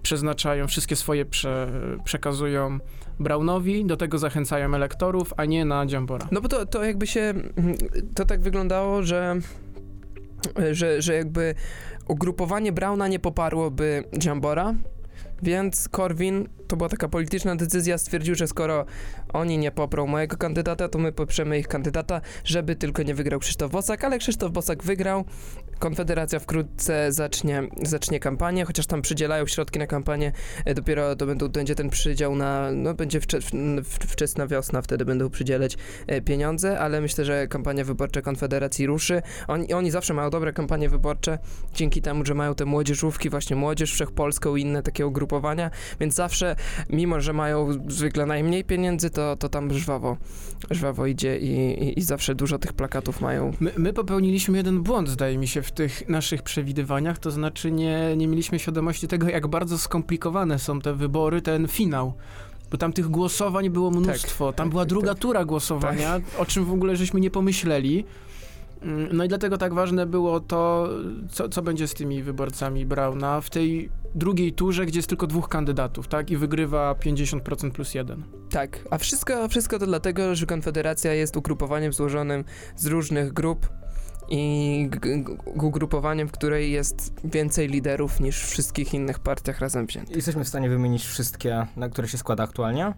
przeznaczają, 0.01 0.67
wszystkie 0.67 0.96
swoje 0.96 1.25
prze, 1.25 1.72
przekazują 2.03 2.79
Brownowi, 3.20 3.86
do 3.86 3.98
tego 3.98 4.18
zachęcają 4.18 4.74
elektorów, 4.76 5.34
a 5.38 5.46
nie 5.46 5.66
na 5.66 5.86
Dziambora. 5.86 6.28
No 6.32 6.42
bo 6.42 6.48
to, 6.50 6.66
to 6.66 6.84
jakby 6.84 7.08
się, 7.08 7.34
to 8.16 8.26
tak 8.26 8.42
wyglądało, 8.42 9.04
że, 9.04 9.36
że, 10.72 11.02
że 11.02 11.14
jakby 11.14 11.56
ugrupowanie 12.08 12.72
Brauna 12.72 13.08
nie 13.08 13.20
poparłoby 13.20 14.04
Jambora, 14.26 14.74
Więc 15.41 15.89
Korwin, 15.89 16.50
to 16.67 16.77
była 16.77 16.89
taka 16.89 17.08
polityczna 17.08 17.56
decyzja, 17.56 17.98
stwierdził, 17.98 18.36
że 18.36 18.48
skoro 18.48 18.86
oni 19.34 19.58
nie 19.58 19.72
poprą 19.72 20.08
mojego 20.08 20.38
kandydata, 20.38 20.89
to 20.89 21.00
my 21.00 21.12
poprzemy 21.12 21.60
ich 21.60 21.67
kandydata, 21.67 22.22
żeby 22.44 22.75
tylko 22.75 23.03
nie 23.03 23.15
wygrał 23.15 23.39
Krzysztof 23.39 23.72
Bosak, 23.72 24.03
ale 24.03 24.20
Krzysztof 24.20 24.51
Bosak 24.51 24.84
wygrał. 24.84 25.25
Konfederacja 25.79 26.39
wkrótce 26.39 27.12
zacznie, 27.12 27.63
zacznie 27.84 28.20
kampanię, 28.20 28.65
chociaż 28.65 28.86
tam 28.88 29.01
przydzielają 29.01 29.48
środki 29.48 29.79
na 29.79 29.88
kampanię, 29.88 30.32
e, 30.65 30.74
dopiero 30.74 31.15
to 31.15 31.25
będą, 31.25 31.50
będzie 31.50 31.75
ten 31.75 31.89
przydział 31.89 32.36
na, 32.36 32.72
no 32.72 32.94
będzie 32.94 33.22
wcze, 33.22 33.39
wczesna 34.08 34.48
wiosna, 34.48 34.82
wtedy 34.82 35.06
będą 35.06 35.29
przydzielać 35.29 35.77
e, 36.08 36.22
pieniądze, 36.22 36.79
ale 36.79 37.01
myślę, 37.01 37.25
że 37.25 37.48
kampania 37.48 37.84
wyborcza 37.84 38.22
Konfederacji 38.22 38.86
ruszy. 38.86 39.22
Oni, 39.48 39.74
oni 39.74 39.91
zawsze 39.91 40.13
mają 40.13 40.29
dobre 40.29 40.53
kampanie 40.53 40.89
wyborcze, 40.89 41.39
dzięki 41.74 42.01
temu, 42.01 42.25
że 42.25 42.34
mają 42.34 42.56
te 42.56 42.65
młodzieżówki, 42.65 43.29
właśnie 43.29 43.56
Młodzież 43.56 43.94
Wszechpolską 43.94 44.56
i 44.56 44.62
inne 44.62 44.84
takie 44.84 45.06
ugrupowania, 45.27 45.72
więc 46.00 46.15
zawsze, 46.15 46.55
mimo 46.89 47.22
że 47.22 47.34
mają 47.34 47.69
zwykle 47.88 48.25
najmniej 48.25 48.63
pieniędzy, 48.63 49.10
to, 49.10 49.36
to 49.36 49.50
tam 49.50 49.74
żwawo, 49.74 50.17
żwawo 50.72 51.05
idzie 51.05 51.38
i, 51.38 51.84
i, 51.84 52.00
i 52.00 52.01
zawsze 52.01 52.36
dużo 52.36 52.60
tych 52.60 52.74
plakatów 52.74 53.22
mają. 53.22 53.53
My, 53.60 53.72
my 53.77 53.93
popełniliśmy 53.93 54.57
jeden 54.57 54.84
błąd, 54.84 55.10
zdaje 55.10 55.38
mi 55.38 55.48
się, 55.48 55.62
w 55.62 55.72
tych 55.72 56.10
naszych 56.10 56.43
przewidywaniach, 56.43 57.19
to 57.19 57.31
znaczy 57.31 57.72
nie, 57.72 58.15
nie 58.17 58.27
mieliśmy 58.27 58.60
świadomości 58.60 59.07
tego, 59.07 59.29
jak 59.29 59.48
bardzo 59.48 59.77
skomplikowane 59.77 60.60
są 60.60 60.81
te 60.81 60.93
wybory, 60.93 61.41
ten 61.41 61.67
finał. 61.67 62.13
Bo 62.72 62.77
tam 62.77 62.93
tych 62.93 63.07
głosowań 63.07 63.69
było 63.69 63.91
mnóstwo. 63.91 64.53
tam 64.53 64.67
tak, 64.67 64.69
była 64.69 64.84
tak, 64.84 64.89
druga 64.89 65.12
tak. 65.12 65.19
tura 65.19 65.46
głosowania, 65.46 66.19
o 66.38 66.46
czym 66.46 66.65
w 66.65 66.72
ogóle 66.72 66.96
żeśmy 66.96 67.19
nie 67.19 67.31
pomyśleli. 67.31 68.05
Mm, 68.81 69.10
No 69.17 69.24
i 69.24 69.27
dlatego 69.27 69.57
tak 69.57 69.74
ważne 69.74 70.05
było 70.05 70.39
to, 70.39 70.89
co, 71.29 71.50
co 71.50 71.62
będzie 71.62 71.88
z 71.88 71.93
tymi 71.93 72.24
wyborcami 72.24 72.86
Brauna 72.86 73.41
w 73.41 73.50
tej 73.50 73.89
drugiej 74.15 74.53
turze, 74.53 74.86
gdzie 74.86 75.00
jest 75.00 75.10
tylko 75.10 75.27
dwóch 75.27 75.50
kandydatów, 75.50 76.07
tak? 76.07 76.31
I 76.31 76.38
wygrywa 76.38 76.93
50% 76.93 77.72
plus 77.72 77.93
jeden. 77.93 78.24
Tak, 78.50 78.79
a 78.91 78.98
wszystko, 78.98 79.48
wszystko 79.48 79.79
to 79.79 79.86
dlatego, 79.86 80.36
że 80.36 80.46
Konfederacja 80.46 81.13
jest 81.13 81.38
ugrupowaniem 81.38 81.93
złożonym 81.93 82.43
z 82.75 82.86
różnych 82.86 83.34
grup 83.34 83.69
i 84.29 84.89
ugrupowaniem, 85.46 86.27
w 86.27 86.31
której 86.31 86.72
jest 86.72 87.13
więcej 87.24 87.67
liderów 87.67 88.19
niż 88.19 88.43
w 88.43 88.50
wszystkich 88.50 88.93
innych 88.93 89.19
partiach 89.19 89.60
razem 89.60 89.86
wziętych. 89.86 90.15
Jesteśmy 90.15 90.43
w 90.43 90.48
stanie 90.48 90.69
wymienić 90.69 91.05
wszystkie, 91.05 91.67
na 91.75 91.89
które 91.89 92.07
się 92.07 92.17
składa 92.17 92.43
aktualnie? 92.43 92.93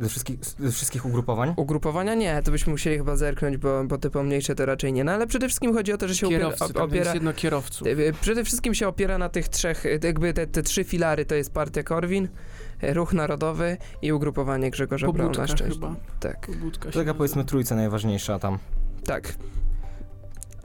Ze 0.00 0.08
wszystkich, 0.08 0.38
ze 0.58 0.70
wszystkich 0.70 1.06
ugrupowań? 1.06 1.54
Ugrupowania 1.56 2.14
nie, 2.14 2.42
to 2.42 2.50
byśmy 2.50 2.70
musieli 2.72 2.96
chyba 2.96 3.16
zerknąć, 3.16 3.56
bo, 3.56 3.84
bo 3.84 3.98
te 3.98 4.10
pomniejsze 4.10 4.54
to 4.54 4.66
raczej 4.66 4.92
nie, 4.92 5.04
no 5.04 5.12
ale 5.12 5.26
przede 5.26 5.48
wszystkim 5.48 5.74
chodzi 5.74 5.92
o 5.92 5.98
to, 5.98 6.08
że 6.08 6.14
się 6.14 6.26
opiera, 6.26 6.44
Kierowcy, 6.44 6.80
opiera 6.80 6.96
jest 7.04 7.14
jedno 7.14 7.32
kierowców. 7.32 7.88
E, 7.88 8.12
Przede 8.20 8.44
wszystkim 8.44 8.74
się 8.74 8.88
opiera 8.88 9.18
na 9.18 9.28
tych 9.28 9.48
trzech, 9.48 9.86
e, 9.86 9.98
jakby 10.02 10.32
te, 10.34 10.46
te 10.46 10.62
trzy 10.62 10.84
filary 10.84 11.24
to 11.24 11.34
jest 11.34 11.52
Partia 11.52 11.82
Korwin, 11.82 12.28
e, 12.82 12.94
Ruch 12.94 13.12
Narodowy 13.12 13.76
i 14.02 14.12
ugrupowanie 14.12 14.70
Grzegorza 14.70 15.12
Brauna 15.12 15.34
Pobudka 15.34 15.64
chyba. 15.64 15.94
Tak, 16.20 16.46
Pobudka 16.46 16.90
taka 16.90 17.14
powiedzmy 17.14 17.44
trójca 17.44 17.74
najważniejsza 17.76 18.38
tam. 18.38 18.58
tak. 19.04 19.34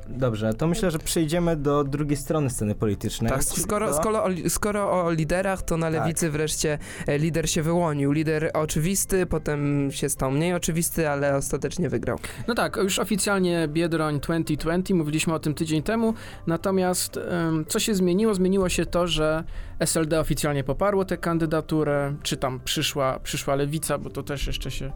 Dobrze, 0.07 0.53
to 0.53 0.67
myślę, 0.67 0.91
że 0.91 1.00
przejdziemy 1.00 1.55
do 1.55 1.83
drugiej 1.83 2.17
strony 2.17 2.50
sceny 2.50 2.75
politycznej. 2.75 3.31
tak. 3.31 3.43
Skoro, 3.43 3.88
do- 3.89 3.93
skoro, 3.98 4.24
o, 4.24 4.29
skoro 4.50 4.91
o 5.05 5.12
liderach, 5.12 5.62
to 5.62 5.77
na 5.77 5.91
Tak. 5.91 6.01
lewicy 6.01 6.29
wreszcie 6.29 6.77
e, 7.07 7.17
lider 7.17 7.50
się 7.50 7.62
wyłonił. 7.62 8.12
Lider 8.12 8.51
oczywisty, 8.53 9.25
potem 9.25 9.89
się 9.91 10.10
stał 10.10 10.31
mniej 10.31 10.53
oczywisty, 10.53 11.10
ale 11.10 11.36
ostatecznie 11.36 11.89
wygrał. 11.89 12.19
No 12.48 12.55
tak, 12.55 12.75
już 12.75 13.00
oficjalnie 13.00 13.67
Biedroń 13.67 14.19
2020, 14.19 14.93
mówiliśmy 14.95 15.33
o 15.33 15.39
tym 15.39 15.53
tydzień 15.53 15.83
temu, 15.83 16.13
natomiast 16.48 17.17
em, 17.17 17.65
co 17.67 17.79
się 17.79 17.95
zmieniło? 17.95 18.33
Zmieniło 18.33 18.69
się 18.69 18.86
to, 18.86 19.07
że 19.07 19.43
SLD 19.79 20.19
oficjalnie 20.19 20.63
poparło 20.63 21.05
tę 21.05 21.17
kandydaturę, 21.17 22.15
czy 22.24 22.38
tam 22.38 22.60
przyszła, 22.60 23.19
przyszła 23.19 23.55
lewica, 23.55 23.98
bo 23.98 24.10
to 24.10 24.24
też 24.24 24.48
jeszcze 24.48 24.72
się 24.72 24.91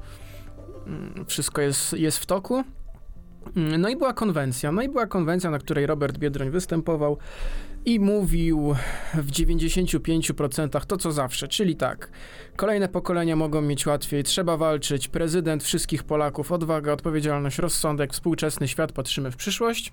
mm, 0.87 1.25
wszystko 1.27 1.61
jest, 1.61 1.93
jest 1.93 2.17
w 2.17 2.25
toku. 2.25 2.63
Mm, 3.55 3.81
No 3.81 3.89
i 3.89 3.95
była 3.95 4.13
konwencja. 4.13 4.71
No 4.71 4.81
i 4.81 4.89
była 4.89 5.07
konwencja, 5.07 5.49
na 5.49 5.59
której 5.59 5.85
Robert 5.85 6.17
Biedroń 6.17 6.49
występował 6.49 7.17
i 7.85 7.99
mówił 7.99 8.75
w 9.13 9.31
95% 9.31 10.85
to, 10.85 10.97
co 10.97 11.11
zawsze, 11.11 11.47
czyli 11.47 11.75
tak. 11.75 12.09
Kolejne 12.55 12.89
pokolenia 12.89 13.35
mogą 13.35 13.61
mieć 13.61 13.85
łatwiej, 13.85 14.23
trzeba 14.23 14.57
walczyć. 14.57 15.07
Prezydent 15.07 15.63
wszystkich 15.63 16.03
Polaków, 16.03 16.51
odwaga, 16.51 16.93
odpowiedzialność, 16.93 17.57
rozsądek, 17.59 18.13
współczesny 18.13 18.67
świat, 18.67 18.91
patrzymy 18.91 19.31
w 19.31 19.35
przyszłość. 19.35 19.91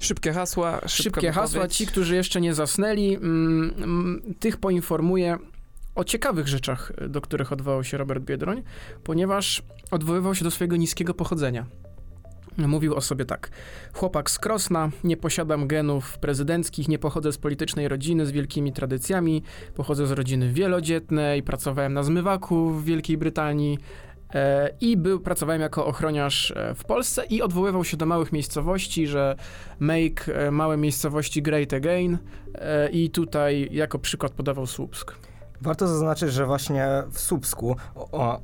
Szybkie 0.00 0.32
hasła, 0.32 0.80
Szybkie 0.86 1.32
hasła, 1.32 1.68
ci, 1.68 1.86
którzy 1.86 2.14
jeszcze 2.14 2.40
nie 2.40 2.54
zasnęli, 2.54 3.14
mm, 3.14 3.74
mm, 3.76 4.34
tych 4.40 4.56
poinformuję 4.56 5.38
o 5.94 6.04
ciekawych 6.04 6.48
rzeczach, 6.48 6.92
do 7.08 7.20
których 7.20 7.52
odwołał 7.52 7.84
się 7.84 7.96
Robert 7.96 8.24
Biedroń, 8.24 8.62
ponieważ 9.04 9.62
odwoływał 9.90 10.34
się 10.34 10.44
do 10.44 10.50
swojego 10.50 10.76
niskiego 10.76 11.14
pochodzenia. 11.14 11.66
Mówił 12.58 12.94
o 12.94 13.00
sobie 13.00 13.24
tak. 13.24 13.50
Chłopak 13.92 14.30
z 14.30 14.38
Krosna, 14.38 14.90
nie 15.04 15.16
posiadam 15.16 15.66
genów 15.66 16.18
prezydenckich, 16.18 16.88
nie 16.88 16.98
pochodzę 16.98 17.32
z 17.32 17.38
politycznej 17.38 17.88
rodziny 17.88 18.26
z 18.26 18.30
wielkimi 18.30 18.72
tradycjami, 18.72 19.42
pochodzę 19.74 20.06
z 20.06 20.10
rodziny 20.10 20.52
wielodzietnej, 20.52 21.42
pracowałem 21.42 21.92
na 21.92 22.02
zmywaku 22.02 22.70
w 22.70 22.84
Wielkiej 22.84 23.18
Brytanii 23.18 23.78
e, 24.34 24.70
i 24.80 24.96
był, 24.96 25.20
pracowałem 25.20 25.60
jako 25.60 25.86
ochroniarz 25.86 26.50
e, 26.50 26.74
w 26.74 26.84
Polsce 26.84 27.24
i 27.24 27.42
odwoływał 27.42 27.84
się 27.84 27.96
do 27.96 28.06
małych 28.06 28.32
miejscowości, 28.32 29.06
że 29.06 29.36
make 29.80 30.28
e, 30.28 30.50
małe 30.50 30.76
miejscowości 30.76 31.42
great 31.42 31.72
again 31.72 32.18
e, 32.54 32.90
i 32.90 33.10
tutaj 33.10 33.68
jako 33.70 33.98
przykład 33.98 34.32
podawał 34.32 34.66
Słupsk. 34.66 35.31
Warto 35.62 35.88
zaznaczyć, 35.88 36.32
że 36.32 36.46
właśnie 36.46 36.86
w 37.10 37.20
Słupsku 37.20 37.76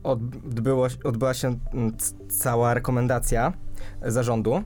odbyło, 0.03 0.87
odbyła 1.05 1.35
się 1.35 1.59
mm, 1.73 1.97
cała 2.29 2.75
rekomendacja 2.75 3.53
zarządu. 4.03 4.63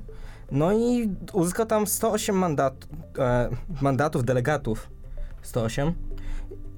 No 0.51 0.73
i 0.73 1.15
uzyskał 1.33 1.67
tam 1.67 1.87
108 1.87 2.37
mandat, 2.37 2.75
e, 3.19 3.49
mandatów, 3.83 4.25
delegatów. 4.25 4.91
108. 5.43 5.93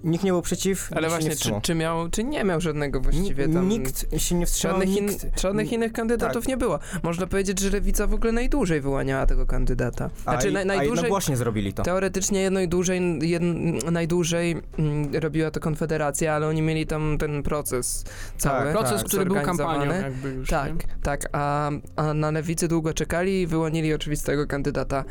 Nikt 0.05 0.25
nie 0.25 0.33
był 0.33 0.43
przeciw, 0.43 0.91
Ale 0.97 1.09
właśnie, 1.09 1.29
nie 1.29 1.37
czy, 1.37 1.53
czy 1.63 1.75
miał, 1.75 2.09
czy 2.09 2.25
nie 2.25 2.45
miał 2.45 2.61
żadnego 2.61 3.01
właściwie 3.01 3.49
tam... 3.49 3.69
Nikt 3.69 4.21
się 4.23 4.35
nie 4.35 4.47
wstrzymał, 4.47 4.77
Żadnych, 4.81 4.97
in, 4.97 5.07
nikt... 5.07 5.41
żadnych 5.41 5.73
innych 5.73 5.93
kandydatów 5.93 6.43
tak. 6.43 6.49
nie 6.49 6.57
było. 6.57 6.79
Można 7.03 7.27
powiedzieć, 7.27 7.61
że 7.61 7.71
lewica 7.71 8.07
w 8.07 8.15
ogóle 8.15 8.33
najdłużej 8.33 8.81
wyłaniała 8.81 9.27
tego 9.27 9.47
kandydata. 9.47 10.11
Znaczy 10.23 10.49
a, 10.49 10.51
naj, 10.51 10.63
a 10.63 10.67
najdłużej, 10.67 10.95
jednogłośnie 10.95 11.37
zrobili 11.37 11.73
to. 11.73 11.83
teoretycznie 11.83 12.41
jedno 12.41 12.61
i 12.61 12.69
dłużej, 12.69 13.19
jedn, 13.23 13.79
najdłużej 13.93 14.57
mm, 14.79 15.15
robiła 15.15 15.51
to 15.51 15.61
Konfederacja, 15.61 16.35
ale 16.35 16.47
oni 16.47 16.63
mieli 16.63 16.87
tam 16.87 17.19
ten 17.19 17.43
proces 17.43 18.05
cały. 18.39 18.65
Tak, 18.65 18.73
Proces, 18.73 18.99
tak, 18.99 19.09
który 19.09 19.25
był 19.27 19.35
kampanią 19.35 19.93
jakby 19.93 20.31
już. 20.31 20.49
Tak, 20.49 20.73
nie? 20.73 20.95
tak, 21.03 21.29
a, 21.33 21.71
a 21.97 22.15
na 22.15 22.31
lewicy 22.31 22.69
długo 22.69 22.95
czekali 22.95 23.41
i 23.41 23.47
wyłonili 23.47 23.95
oczywistego 23.95 24.47
kandydata, 24.47 25.05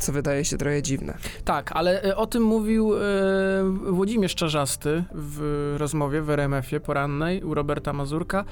co 0.00 0.12
wydaje 0.12 0.44
się 0.44 0.56
trochę 0.56 0.82
dziwne. 0.82 1.18
Tak, 1.44 1.72
ale 1.72 2.02
e, 2.02 2.16
o 2.16 2.26
tym 2.26 2.42
mówił 2.42 2.94
e, 2.94 2.98
Włodzimierz 3.90 4.34
Czarzasty 4.34 5.04
w 5.14 5.74
rozmowie 5.78 6.22
w 6.22 6.30
RMF-ie 6.30 6.80
porannej 6.80 7.42
u 7.42 7.54
Roberta 7.54 7.92
Mazurka. 7.92 8.44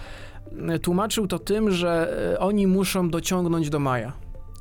E, 0.68 0.78
Tłumaczył 0.78 1.26
to 1.26 1.38
tym, 1.38 1.70
że 1.70 2.16
e, 2.34 2.38
oni 2.38 2.66
muszą 2.66 3.10
dociągnąć 3.10 3.70
do 3.70 3.78
maja. 3.78 4.12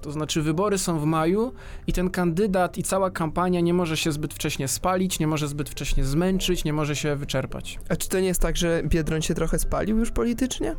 To 0.01 0.11
znaczy 0.11 0.41
wybory 0.41 0.77
są 0.77 0.99
w 0.99 1.05
maju 1.05 1.53
i 1.87 1.93
ten 1.93 2.09
kandydat 2.09 2.77
i 2.77 2.83
cała 2.83 3.11
kampania 3.11 3.61
nie 3.61 3.73
może 3.73 3.97
się 3.97 4.11
zbyt 4.11 4.33
wcześnie 4.33 4.67
spalić, 4.67 5.19
nie 5.19 5.27
może 5.27 5.47
zbyt 5.47 5.69
wcześnie 5.69 6.05
zmęczyć, 6.05 6.63
nie 6.63 6.73
może 6.73 6.95
się 6.95 7.15
wyczerpać. 7.15 7.79
A 7.89 7.95
czy 7.95 8.09
to 8.09 8.19
nie 8.19 8.27
jest 8.27 8.41
tak, 8.41 8.57
że 8.57 8.81
Biedroń 8.85 9.21
się 9.21 9.33
trochę 9.33 9.59
spalił 9.59 9.97
już 9.97 10.11
politycznie? 10.11 10.75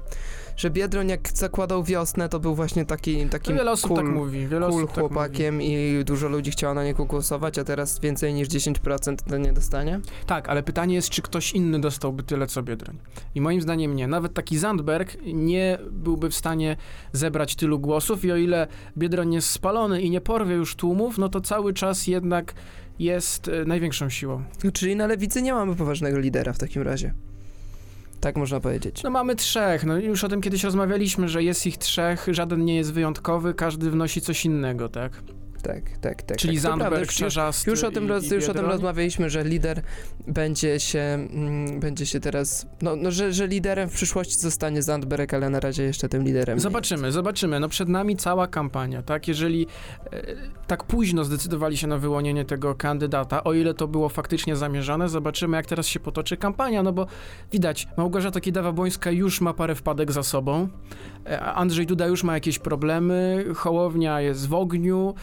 Że 0.58 0.70
Biedroń 0.70 1.08
jak 1.08 1.28
zakładał 1.34 1.84
wiosnę, 1.84 2.28
to 2.28 2.40
był 2.40 2.54
właśnie 2.54 2.86
taki, 2.86 3.26
takim 3.26 3.56
Wiele 3.56 3.70
osób 3.70 3.88
cool, 3.88 4.04
tak 4.04 4.14
mówi. 4.14 4.46
Wiele 4.46 4.66
cool 4.68 4.84
osób 4.84 4.92
tak 4.92 4.98
chłopakiem 4.98 5.62
i 5.62 6.02
dużo 6.04 6.28
ludzi 6.28 6.50
chciało 6.50 6.74
na 6.74 6.84
niego 6.84 7.04
głosować, 7.04 7.58
a 7.58 7.64
teraz 7.64 8.00
więcej 8.00 8.34
niż 8.34 8.48
10% 8.48 9.16
to 9.30 9.38
nie 9.38 9.52
dostanie? 9.52 10.00
Tak, 10.26 10.48
ale 10.48 10.62
pytanie 10.62 10.94
jest, 10.94 11.10
czy 11.10 11.22
ktoś 11.22 11.52
inny 11.52 11.80
dostałby 11.80 12.22
tyle 12.22 12.46
co 12.46 12.62
Biedroń. 12.62 12.98
I 13.34 13.40
moim 13.40 13.60
zdaniem 13.60 13.96
nie. 13.96 14.06
Nawet 14.06 14.34
taki 14.34 14.58
Zandberg 14.58 15.16
nie 15.24 15.78
byłby 15.90 16.30
w 16.30 16.34
stanie 16.34 16.76
zebrać 17.12 17.56
tylu 17.56 17.78
głosów 17.78 18.24
i 18.24 18.32
o 18.32 18.36
ile 18.36 18.66
Biedroń 18.96 19.34
jest 19.34 19.50
spalony 19.50 20.02
i 20.02 20.10
nie 20.10 20.20
porwie 20.20 20.54
już 20.54 20.76
tłumów, 20.76 21.18
no 21.18 21.28
to 21.28 21.40
cały 21.40 21.74
czas 21.74 22.06
jednak 22.06 22.54
jest 22.98 23.48
e, 23.48 23.64
największą 23.64 24.08
siłą. 24.08 24.42
Czyli 24.72 24.96
na 24.96 25.06
lewicy 25.06 25.42
nie 25.42 25.52
mamy 25.52 25.74
poważnego 25.76 26.18
lidera 26.18 26.52
w 26.52 26.58
takim 26.58 26.82
razie. 26.82 27.14
Tak 28.20 28.36
można 28.36 28.60
powiedzieć. 28.60 29.02
No 29.02 29.10
mamy 29.10 29.36
trzech, 29.36 29.84
no 29.84 29.96
już 29.96 30.24
o 30.24 30.28
tym 30.28 30.40
kiedyś 30.40 30.64
rozmawialiśmy, 30.64 31.28
że 31.28 31.42
jest 31.42 31.66
ich 31.66 31.78
trzech, 31.78 32.26
żaden 32.30 32.64
nie 32.64 32.76
jest 32.76 32.92
wyjątkowy, 32.92 33.54
każdy 33.54 33.90
wnosi 33.90 34.20
coś 34.20 34.44
innego, 34.44 34.88
tak? 34.88 35.22
Tak, 35.62 35.98
tak, 36.00 36.22
tak. 36.22 36.36
Czyli 36.38 36.54
tak. 36.54 36.62
Zandberg, 36.62 37.06
już- 37.06 37.16
Czarzasty 37.16 37.70
Już 37.70 37.84
o 37.84 37.90
tym, 37.90 38.04
i, 38.04 38.08
roz, 38.08 38.30
już 38.30 38.48
o 38.48 38.54
tym 38.54 38.66
rozmawialiśmy, 38.66 39.30
że 39.30 39.44
lider 39.44 39.82
będzie 40.26 40.80
się, 40.80 41.00
mm, 41.00 41.80
będzie 41.80 42.06
się 42.06 42.20
teraz, 42.20 42.66
no, 42.82 42.96
no 42.96 43.10
że, 43.10 43.32
że 43.32 43.46
liderem 43.46 43.88
w 43.88 43.92
przyszłości 43.92 44.34
zostanie 44.34 44.82
Zandberg, 44.82 45.34
ale 45.34 45.50
na 45.50 45.60
razie 45.60 45.82
jeszcze 45.82 46.08
tym 46.08 46.22
liderem 46.22 46.60
Zobaczymy, 46.60 47.12
zobaczymy. 47.12 47.60
No 47.60 47.68
przed 47.68 47.88
nami 47.88 48.16
cała 48.16 48.46
kampania, 48.46 49.02
tak? 49.02 49.28
Jeżeli 49.28 49.66
e, 50.12 50.22
tak 50.66 50.84
późno 50.84 51.24
zdecydowali 51.24 51.76
się 51.76 51.86
na 51.86 51.98
wyłonienie 51.98 52.44
tego 52.44 52.74
kandydata, 52.74 53.44
o 53.44 53.52
ile 53.52 53.74
to 53.74 53.88
było 53.88 54.08
faktycznie 54.08 54.56
zamierzone, 54.56 55.08
zobaczymy 55.08 55.56
jak 55.56 55.66
teraz 55.66 55.86
się 55.86 56.00
potoczy 56.00 56.36
kampania, 56.36 56.82
no 56.82 56.92
bo 56.92 57.06
widać, 57.52 57.88
Małgorzata 57.96 58.40
Kidawa-Błońska 58.40 59.12
już 59.12 59.40
ma 59.40 59.54
parę 59.54 59.74
wpadek 59.74 60.12
za 60.12 60.22
sobą, 60.22 60.68
e, 61.26 61.40
Andrzej 61.40 61.86
Duda 61.86 62.06
już 62.06 62.24
ma 62.24 62.34
jakieś 62.34 62.58
problemy, 62.58 63.44
Hołownia 63.54 64.20
jest 64.20 64.48
w 64.48 64.54
ogniu, 64.54 65.14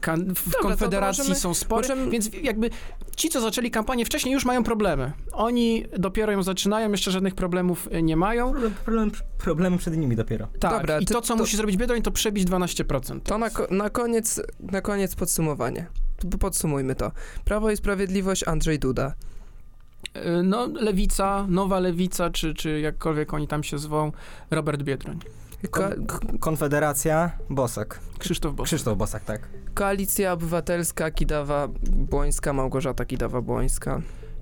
kan- 0.00 0.34
w 0.34 0.52
to 0.52 0.58
Konfederacji 0.58 1.20
możemy- 1.22 1.36
są 1.40 1.54
spory, 1.54 1.88
możemy- 1.88 2.10
więc 2.10 2.30
jakby 2.42 2.70
ci, 3.16 3.28
co 3.28 3.40
zaczęli 3.40 3.70
kampanię 3.70 4.04
wcześniej, 4.04 4.32
już 4.34 4.44
mają 4.44 4.64
problemy. 4.64 5.12
Oni 5.32 5.84
dopiero 5.98 6.32
ją 6.32 6.42
zaczynają, 6.42 6.90
jeszcze 6.90 7.10
żadnych 7.10 7.34
problemów 7.34 7.88
e, 7.90 8.02
nie 8.02 8.16
mają. 8.16 8.50
Problem, 8.50 8.74
problem, 8.84 9.10
problemy 9.38 9.78
przed 9.78 9.96
nimi 9.96 10.16
dopiero. 10.16 10.48
Tak, 10.60 10.72
Dobra, 10.80 11.00
i 11.00 11.06
ty- 11.06 11.14
to, 11.14 11.20
co 11.20 11.34
to- 11.34 11.40
musi 11.40 11.56
zrobić 11.56 11.76
Biedroń, 11.76 12.02
to 12.02 12.10
przebić 12.10 12.44
12%. 12.44 13.20
To 13.24 13.38
na, 13.38 13.50
ko- 13.50 13.66
na, 13.70 13.90
koniec, 13.90 14.40
na 14.60 14.80
koniec 14.80 15.14
podsumowanie. 15.14 15.86
Podsumujmy 16.40 16.94
to. 16.94 17.12
Prawo 17.44 17.70
i 17.70 17.76
Sprawiedliwość, 17.76 18.44
Andrzej 18.48 18.78
Duda. 18.78 19.14
Y, 20.16 20.42
No, 20.42 20.66
Lewica, 20.66 21.46
Nowa 21.48 21.80
Lewica, 21.80 22.30
czy, 22.30 22.54
czy 22.54 22.80
jakkolwiek 22.80 23.34
oni 23.34 23.48
tam 23.48 23.62
się 23.62 23.78
zwą, 23.78 24.12
Robert 24.50 24.82
Biedroń, 24.82 25.18
Ko- 25.70 25.80
Kon- 26.06 26.38
Konfederacja, 26.38 27.30
Bosak. 27.50 28.00
Krzysztof 28.18 28.54
Bosak. 28.54 28.66
Krzysztof 28.66 28.98
Bosak, 28.98 29.24
tak. 29.24 29.48
Koalicja 29.74 30.32
Obywatelska, 30.32 31.10
Kidawa-Błońska, 31.10 32.52
Małgorzata 32.52 33.04
Kidawa-Błońska 33.04 34.00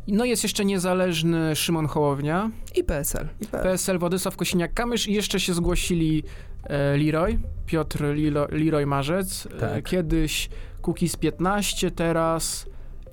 No 0.09 0.25
jest 0.25 0.43
jeszcze 0.43 0.65
niezależny 0.65 1.57
Szymon 1.57 1.87
Hołownia, 1.87 2.51
i 2.77 2.85
PSL. 2.85 3.29
I 3.41 3.47
tak. 3.47 3.63
PSL 3.63 3.99
Władysław 3.99 4.37
Kosiniak-Kamysz 4.37 5.09
i 5.09 5.13
jeszcze 5.15 5.41
się 5.41 5.55
zgłosili 5.55 6.23
e, 6.65 6.97
Leroy, 6.97 7.39
Piotr 7.67 8.05
Lilo, 8.05 8.47
Leroy 8.51 8.87
Marzec, 8.87 9.47
e, 9.47 9.59
Tak. 9.61 9.85
kiedyś 9.85 10.49
Kukiz 10.83 11.17
15, 11.17 11.91
teraz 11.91 12.67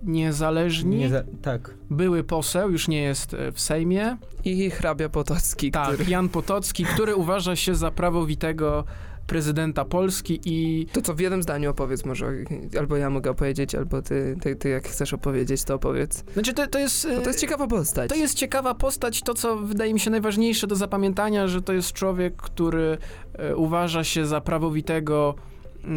niezależni, 0.04 0.98
Nie 0.98 1.10
za, 1.10 1.24
tak. 1.42 1.74
były 1.90 2.24
poseł, 2.24 2.72
już 2.72 2.88
nie 2.88 3.02
jest 3.02 3.34
e, 3.34 3.52
w 3.52 3.60
Sejmie, 3.60 4.18
I 4.46 4.70
hrabia 4.70 5.10
Potocki, 5.10 5.72
tak, 5.72 5.94
który... 5.94 6.12
Jan 6.12 6.30
Potocki, 6.30 6.86
który 6.86 7.16
uważa 7.16 7.56
się 7.56 7.76
za 7.76 7.92
prawowitego 7.92 8.84
prezydenta 9.28 9.86
Polski 9.86 10.40
i 10.46 10.86
To 10.94 11.02
co 11.02 11.14
w 11.14 11.20
jednym 11.20 11.44
zdaniu 11.44 11.72
opowiedz 11.72 12.06
może, 12.06 12.34
albo 12.80 12.98
ja 12.98 13.10
mogę 13.10 13.32
opowiedzieć, 13.32 13.76
albo 13.76 14.02
ty, 14.02 14.36
ty, 14.42 14.56
ty 14.56 14.70
jak 14.70 14.88
chcesz 14.88 15.14
opowiedzieć, 15.14 15.64
to 15.64 15.76
opowiedz. 15.76 16.24
Znaczy, 16.34 16.54
to, 16.54 16.68
to 16.68 16.80
jest. 16.80 17.08
Bo 17.16 17.22
to 17.22 17.30
jest 17.30 17.40
ciekawa 17.40 17.68
postać. 17.68 18.10
To 18.10 18.16
jest 18.16 18.34
ciekawa 18.34 18.74
postać. 18.74 19.22
To, 19.22 19.34
co 19.34 19.58
wydaje 19.58 19.94
mi 19.94 20.00
się 20.00 20.12
najważniejsze 20.12 20.68
do 20.68 20.76
zapamiętania, 20.76 21.48
że 21.48 21.62
to 21.62 21.74
jest 21.74 21.94
człowiek, 21.94 22.36
który 22.36 22.98
e, 23.34 23.56
uważa 23.56 24.04
się 24.04 24.26
za 24.26 24.42
prawowitego 24.42 25.36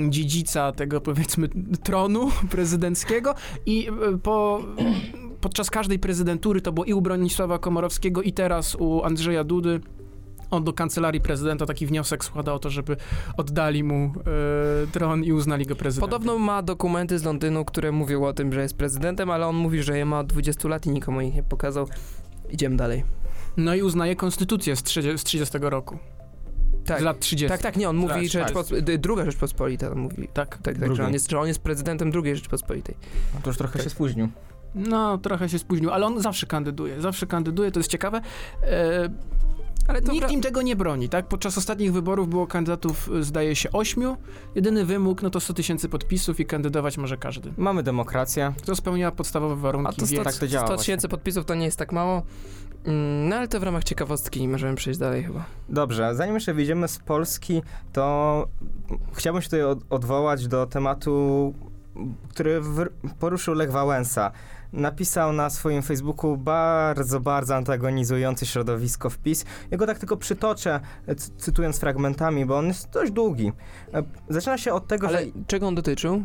dziedzica 0.08 0.72
tego, 0.72 1.00
powiedzmy, 1.00 1.48
tronu 1.82 2.30
prezydenckiego 2.50 3.34
i 3.66 3.88
e, 3.88 4.18
po. 4.18 4.62
Podczas 5.40 5.70
każdej 5.70 5.98
prezydentury 5.98 6.60
to 6.60 6.72
było 6.72 6.84
i 6.86 6.92
u 6.92 7.00
Bronisława 7.00 7.58
Komorowskiego, 7.58 8.22
i 8.22 8.32
teraz 8.32 8.74
u 8.74 9.02
Andrzeja 9.04 9.44
Dudy. 9.44 9.80
On 10.50 10.64
do 10.64 10.72
kancelarii 10.72 11.20
prezydenta 11.20 11.66
taki 11.66 11.86
wniosek 11.86 12.24
składa 12.24 12.52
o 12.52 12.58
to, 12.58 12.70
żeby 12.70 12.96
oddali 13.36 13.84
mu 13.84 14.12
e, 14.84 14.86
tron 14.86 15.24
i 15.24 15.32
uznali 15.32 15.66
go 15.66 15.76
prezydentem. 15.76 16.10
Podobno 16.10 16.38
ma 16.38 16.62
dokumenty 16.62 17.18
z 17.18 17.24
Londynu, 17.24 17.64
które 17.64 17.92
mówią 17.92 18.24
o 18.24 18.32
tym, 18.32 18.52
że 18.52 18.62
jest 18.62 18.76
prezydentem, 18.76 19.30
ale 19.30 19.46
on 19.46 19.56
mówi, 19.56 19.82
że 19.82 19.98
je 19.98 20.04
ma 20.04 20.20
od 20.20 20.26
20 20.26 20.68
lat 20.68 20.86
i 20.86 20.90
nikomu 20.90 21.20
ich 21.20 21.34
nie 21.34 21.42
pokazał. 21.42 21.86
Idziemy 22.50 22.76
dalej. 22.76 23.04
No 23.56 23.74
i 23.74 23.82
uznaje 23.82 24.16
konstytucję 24.16 24.76
z 24.76 24.82
30, 24.82 25.18
z 25.18 25.24
30 25.24 25.58
roku. 25.60 25.98
Tak. 26.84 27.00
Z 27.00 27.02
lat 27.02 27.20
30. 27.20 27.48
Tak, 27.48 27.62
tak, 27.62 27.76
nie, 27.76 27.88
on 27.88 27.96
mówi, 27.96 28.14
Tak, 28.14 28.24
że 28.24 28.40
tak. 28.40 28.48
Rzeczpos- 28.48 28.88
y, 28.88 28.98
druga 28.98 29.24
Rzeczpospolita, 29.24 29.90
on 29.90 29.98
mówi. 29.98 30.28
Tak. 30.32 30.58
Tak, 30.62 30.78
tak, 30.78 30.96
że 30.96 31.06
on, 31.06 31.12
jest, 31.12 31.30
że 31.30 31.40
on 31.40 31.46
jest 31.48 31.60
prezydentem 31.60 32.10
drugiej 32.10 32.36
Rzeczpospolitej. 32.36 32.96
No 33.34 33.40
to 33.42 33.50
już 33.50 33.56
trochę 33.58 33.82
się 33.82 33.90
spóźnił. 33.90 34.28
No, 34.74 35.18
trochę 35.18 35.48
się 35.48 35.58
spóźnił, 35.58 35.90
ale 35.90 36.06
on 36.06 36.20
zawsze 36.22 36.46
kandyduje. 36.46 37.00
Zawsze 37.00 37.26
kandyduje, 37.26 37.70
to 37.72 37.80
jest 37.80 37.90
ciekawe. 37.90 38.20
E, 38.62 39.08
Ale 39.88 40.02
to 40.02 40.12
nikt 40.12 40.26
wra- 40.26 40.32
im 40.32 40.40
tego 40.40 40.62
nie 40.62 40.76
broni, 40.76 41.08
tak? 41.08 41.26
Podczas 41.28 41.58
ostatnich 41.58 41.92
wyborów 41.92 42.28
było 42.28 42.46
kandydatów, 42.46 43.10
zdaje 43.20 43.56
się, 43.56 43.72
ośmiu. 43.72 44.16
Jedyny 44.54 44.84
wymóg, 44.84 45.22
no 45.22 45.30
to 45.30 45.40
100 45.40 45.54
tysięcy 45.54 45.88
podpisów 45.88 46.40
i 46.40 46.46
kandydować 46.46 46.98
może 46.98 47.16
każdy. 47.16 47.52
Mamy 47.56 47.82
demokrację. 47.82 48.52
Kto 48.62 48.76
spełnia 48.76 49.10
podstawowe 49.10 49.52
A 49.54 49.56
warunki 49.56 49.96
to 49.96 50.06
100, 50.06 50.12
wieku. 50.12 50.24
tak 50.24 50.34
to 50.34 50.48
działa 50.48 50.66
100 50.66 50.76
tysięcy 50.76 51.08
podpisów 51.08 51.44
to 51.44 51.54
nie 51.54 51.64
jest 51.64 51.78
tak 51.78 51.92
mało. 51.92 52.22
Mm, 52.84 53.28
No 53.28 53.36
ale 53.36 53.48
to 53.48 53.60
w 53.60 53.62
ramach 53.62 53.84
ciekawostki 53.84 54.48
możemy 54.48 54.74
przejść 54.76 55.00
dalej 55.00 55.24
chyba. 55.24 55.44
Dobrze, 55.68 56.14
zanim 56.14 56.34
jeszcze 56.34 56.54
wyjdziemy 56.54 56.88
z 56.88 56.98
Polski, 56.98 57.62
to 57.92 58.46
chciałbym 59.12 59.42
się 59.42 59.46
tutaj 59.48 59.62
od, 59.62 59.78
odwołać 59.90 60.48
do 60.48 60.66
tematu, 60.66 61.54
który 62.28 62.60
poruszył 63.18 63.54
Lech 63.54 63.70
Wałęsa. 63.72 64.30
Napisał 64.72 65.32
na 65.32 65.50
swoim 65.50 65.82
Facebooku 65.82 66.36
bardzo, 66.36 67.20
bardzo 67.20 67.56
antagonizujący 67.56 68.46
środowisko 68.46 69.10
wpis. 69.10 69.44
Ja 69.70 69.78
go 69.78 69.86
tak 69.86 69.98
tylko 69.98 70.16
przytoczę, 70.16 70.80
cy- 71.16 71.30
cytując 71.38 71.78
fragmentami, 71.80 72.46
bo 72.46 72.58
on 72.58 72.66
jest 72.66 72.90
dość 72.90 73.12
długi. 73.12 73.52
E, 73.94 74.02
Zaczyna 74.28 74.58
się 74.58 74.72
od 74.72 74.86
tego, 74.86 75.08
Ale 75.08 75.24
że... 75.24 75.30
czego 75.46 75.66
on 75.68 75.74
dotyczył? 75.74 76.22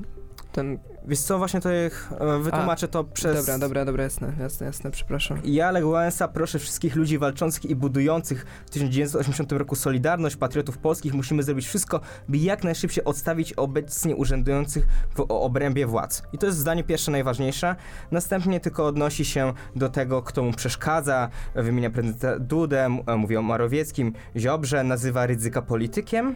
Ten... 0.56 0.80
Wiesz 1.08 1.20
co, 1.20 1.38
właśnie 1.38 1.62
to 1.62 1.70
ich, 1.74 2.12
e, 2.20 2.40
wytłumaczę 2.40 2.88
to 2.88 3.04
przez... 3.04 3.38
Dobra, 3.38 3.58
dobra, 3.58 3.86
dobra, 3.86 4.04
jasne, 4.04 4.34
jasne, 4.40 4.66
jasne, 4.66 4.92
przepraszam. 4.92 5.40
Ja, 5.44 5.74
Wałęsa, 5.74 6.28
proszę 6.28 6.60
wszystkich 6.60 6.96
ludzi 6.96 7.18
walczących 7.18 7.66
i 7.66 7.76
budujących 7.76 8.46
w 8.66 8.70
1980 8.70 9.52
roku 9.52 9.76
Solidarność, 9.76 10.36
patriotów 10.36 10.78
polskich, 10.78 11.14
musimy 11.14 11.44
zrobić 11.44 11.68
wszystko, 11.68 12.00
by 12.30 12.38
jak 12.38 12.64
najszybciej 12.64 13.04
odstawić 13.04 13.54
obecnie 13.54 14.16
urzędujących 14.16 14.88
w 15.16 15.26
obrębie 15.30 15.88
władz. 15.88 16.24
I 16.34 16.38
to 16.38 16.46
jest 16.46 16.58
zdanie 16.58 16.84
pierwsze 16.84 17.12
najważniejsze. 17.12 17.76
Następnie 18.12 18.60
tylko 18.60 18.86
odnosi 18.86 19.26
się 19.26 19.54
do 19.76 19.90
tego, 19.90 20.22
kto 20.22 20.44
mu 20.44 20.54
przeszkadza, 20.54 21.30
wymienia 21.56 21.90
prezydenta 21.90 22.40
Dudę, 22.40 23.00
e, 23.08 23.16
mówi 23.16 23.38
o 23.38 23.42
Marowieckim, 23.42 24.14
Ziobrze, 24.36 24.84
nazywa 24.84 25.26
Rydzyka 25.26 25.62
politykiem. 25.62 26.36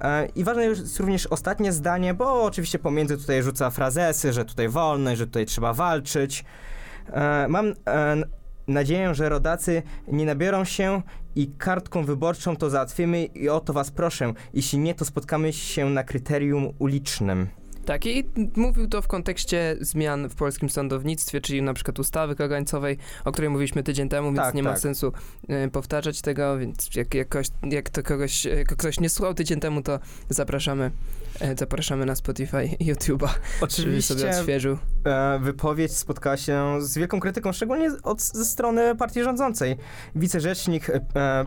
E, 0.00 0.26
I 0.26 0.44
ważne 0.44 0.64
jest 0.64 1.00
również 1.00 1.26
ostatnie 1.26 1.72
zdanie, 1.72 2.14
bo 2.14 2.42
oczywiście 2.42 2.78
pomiędzy 2.78 3.18
tutaj 3.18 3.42
rzuca 3.42 3.70
frazesy, 3.70 4.32
że 4.32 4.44
tutaj 4.44 4.68
wolność, 4.68 5.18
że 5.18 5.26
tutaj 5.26 5.46
trzeba 5.46 5.74
walczyć. 5.74 6.44
E, 7.12 7.48
Mam 7.48 7.66
e, 7.88 8.16
nadzieję, 8.66 9.14
że 9.14 9.28
rodacy 9.28 9.82
nie 10.08 10.24
nabiorą 10.24 10.64
się 10.64 11.02
i 11.34 11.50
kartką 11.58 12.04
wyborczą 12.04 12.56
to 12.56 12.70
załatwimy 12.70 13.24
i 13.24 13.48
o 13.48 13.60
to 13.60 13.72
was 13.72 13.90
proszę. 13.90 14.32
Jeśli 14.54 14.78
nie, 14.78 14.94
to 14.94 15.04
spotkamy 15.04 15.52
się 15.52 15.90
na 15.90 16.04
kryterium 16.04 16.72
ulicznym. 16.78 17.61
Tak, 17.84 18.06
i 18.06 18.24
mówił 18.56 18.88
to 18.88 19.02
w 19.02 19.08
kontekście 19.08 19.76
zmian 19.80 20.28
w 20.28 20.34
polskim 20.34 20.70
sądownictwie, 20.70 21.40
czyli 21.40 21.62
na 21.62 21.74
przykład 21.74 21.98
ustawy 21.98 22.36
kagańcowej, 22.36 22.98
o 23.24 23.32
której 23.32 23.50
mówiliśmy 23.50 23.82
tydzień 23.82 24.08
temu, 24.08 24.28
więc 24.28 24.38
Tak, 24.38 24.54
nie 24.54 24.62
ma 24.62 24.70
tak. 24.70 24.78
sensu 24.80 25.12
e, 25.48 25.68
powtarzać 25.68 26.20
tego, 26.20 26.58
więc 26.58 26.94
jak, 26.94 27.14
jakoś, 27.14 27.46
jak 27.70 27.90
to 27.90 28.02
kogoś, 28.02 28.44
jak 28.44 28.76
ktoś 28.76 29.00
nie 29.00 29.08
słuchał 29.08 29.34
tydzień 29.34 29.60
temu, 29.60 29.82
to 29.82 29.98
zapraszamy, 30.28 30.90
zapraszamy 31.58 32.06
na 32.06 32.14
Spotify 32.14 32.64
i 32.64 32.92
YouTube'a, 32.92 33.28
żeby 33.28 34.02
sobie 34.02 34.20
Oczywiście 34.20 34.30
odświeżył. 34.30 34.78
e, 35.04 35.38
wypowiedź 35.38 35.96
spotkała 35.96 36.36
się 36.36 36.76
z 36.80 36.98
wielką 36.98 37.20
krytyką, 37.20 37.52
szczególnie 37.52 37.90
od, 38.02 38.20
ze 38.20 38.44
strony 38.44 38.96
partii 38.96 39.22
rządzącej. 39.22 39.76
Wicerzecznik 40.14 40.90
e, 40.90 41.00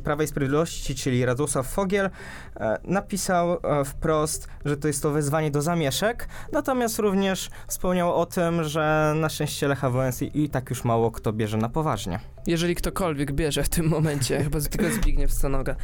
Prawa 0.03 0.23
i 0.23 0.27
Sprawiedliwości, 0.27 0.95
czyli 0.95 1.25
Radosław 1.25 1.67
Fogiel, 1.67 2.09
e, 2.55 2.79
napisał 2.83 3.53
e, 3.53 3.85
wprost, 3.85 4.47
że 4.65 4.77
to 4.77 4.87
jest 4.87 5.03
to 5.03 5.11
wezwanie 5.11 5.51
do 5.51 5.61
zamieszek, 5.61 6.27
natomiast 6.51 6.99
również 6.99 7.49
wspomniał 7.67 8.15
o 8.15 8.25
tym, 8.25 8.63
że 8.63 9.13
na 9.15 9.29
szczęście 9.29 9.67
Lecha 9.67 9.89
Wałęsy 9.89 10.25
i 10.25 10.49
tak 10.49 10.69
już 10.69 10.83
mało 10.83 11.11
kto 11.11 11.33
bierze 11.33 11.57
na 11.57 11.69
poważnie. 11.69 12.19
Jeżeli 12.47 12.75
ktokolwiek 12.75 13.31
bierze 13.31 13.63
w 13.63 13.69
tym 13.69 13.87
momencie, 13.87 14.37
chyba 14.43 14.59
tylko 14.61 14.95
Zbigniew 14.95 15.33
Stanoga. 15.33 15.75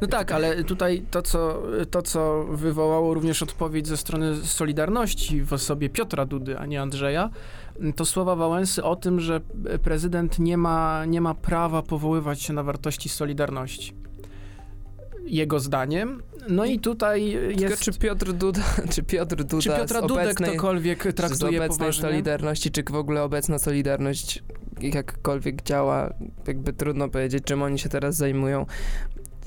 No 0.00 0.08
tak, 0.08 0.32
ale 0.32 0.64
tutaj 0.64 1.02
to 1.10 1.22
co, 1.22 1.62
to, 1.90 2.02
co 2.02 2.44
wywołało 2.44 3.14
również 3.14 3.42
odpowiedź 3.48 3.86
ze 3.86 3.96
strony 3.96 4.36
Solidarności 4.36 5.42
w 5.42 5.52
osobie 5.52 5.88
Piotra 5.88 6.26
Dudy, 6.26 6.58
a 6.58 6.66
nie 6.66 6.82
Andrzeja, 6.82 7.30
to 7.96 8.04
słowa 8.04 8.36
Wałęsy 8.36 8.84
o 8.84 8.96
tym, 8.96 9.20
że 9.20 9.40
prezydent 9.82 10.38
nie 10.38 10.56
ma, 10.56 11.04
nie 11.04 11.20
ma 11.20 11.34
prawa 11.34 11.82
powoływać 11.82 12.42
się 12.42 12.52
na 12.52 12.62
wartości 12.62 13.08
Solidarności. 13.08 13.94
Jego 15.24 15.60
zdaniem. 15.60 16.22
No 16.48 16.64
i 16.64 16.78
tutaj 16.78 17.36
Tylko 17.48 17.62
jest... 17.62 17.82
czy 17.82 17.92
Piotr 17.92 18.32
Duda, 18.32 18.62
czy 18.92 19.02
Piotr 19.02 19.36
Duda 19.36 19.62
Czy 19.62 19.68
Piotra 19.68 20.02
Dudę 20.02 20.14
obecnej, 20.14 20.50
ktokolwiek 20.50 21.02
czy 21.02 21.10
z 21.10 21.14
traktuje 21.14 21.58
obecnej 21.58 21.78
poważnie? 21.78 22.02
Solidarności, 22.02 22.70
czy 22.70 22.82
w 22.90 22.94
ogóle 22.94 23.22
obecna 23.22 23.58
Solidarność 23.58 24.42
jakkolwiek 24.80 25.62
działa, 25.62 26.14
jakby 26.46 26.72
trudno 26.72 27.08
powiedzieć, 27.08 27.44
czym 27.44 27.62
oni 27.62 27.78
się 27.78 27.88
teraz 27.88 28.16
zajmują. 28.16 28.66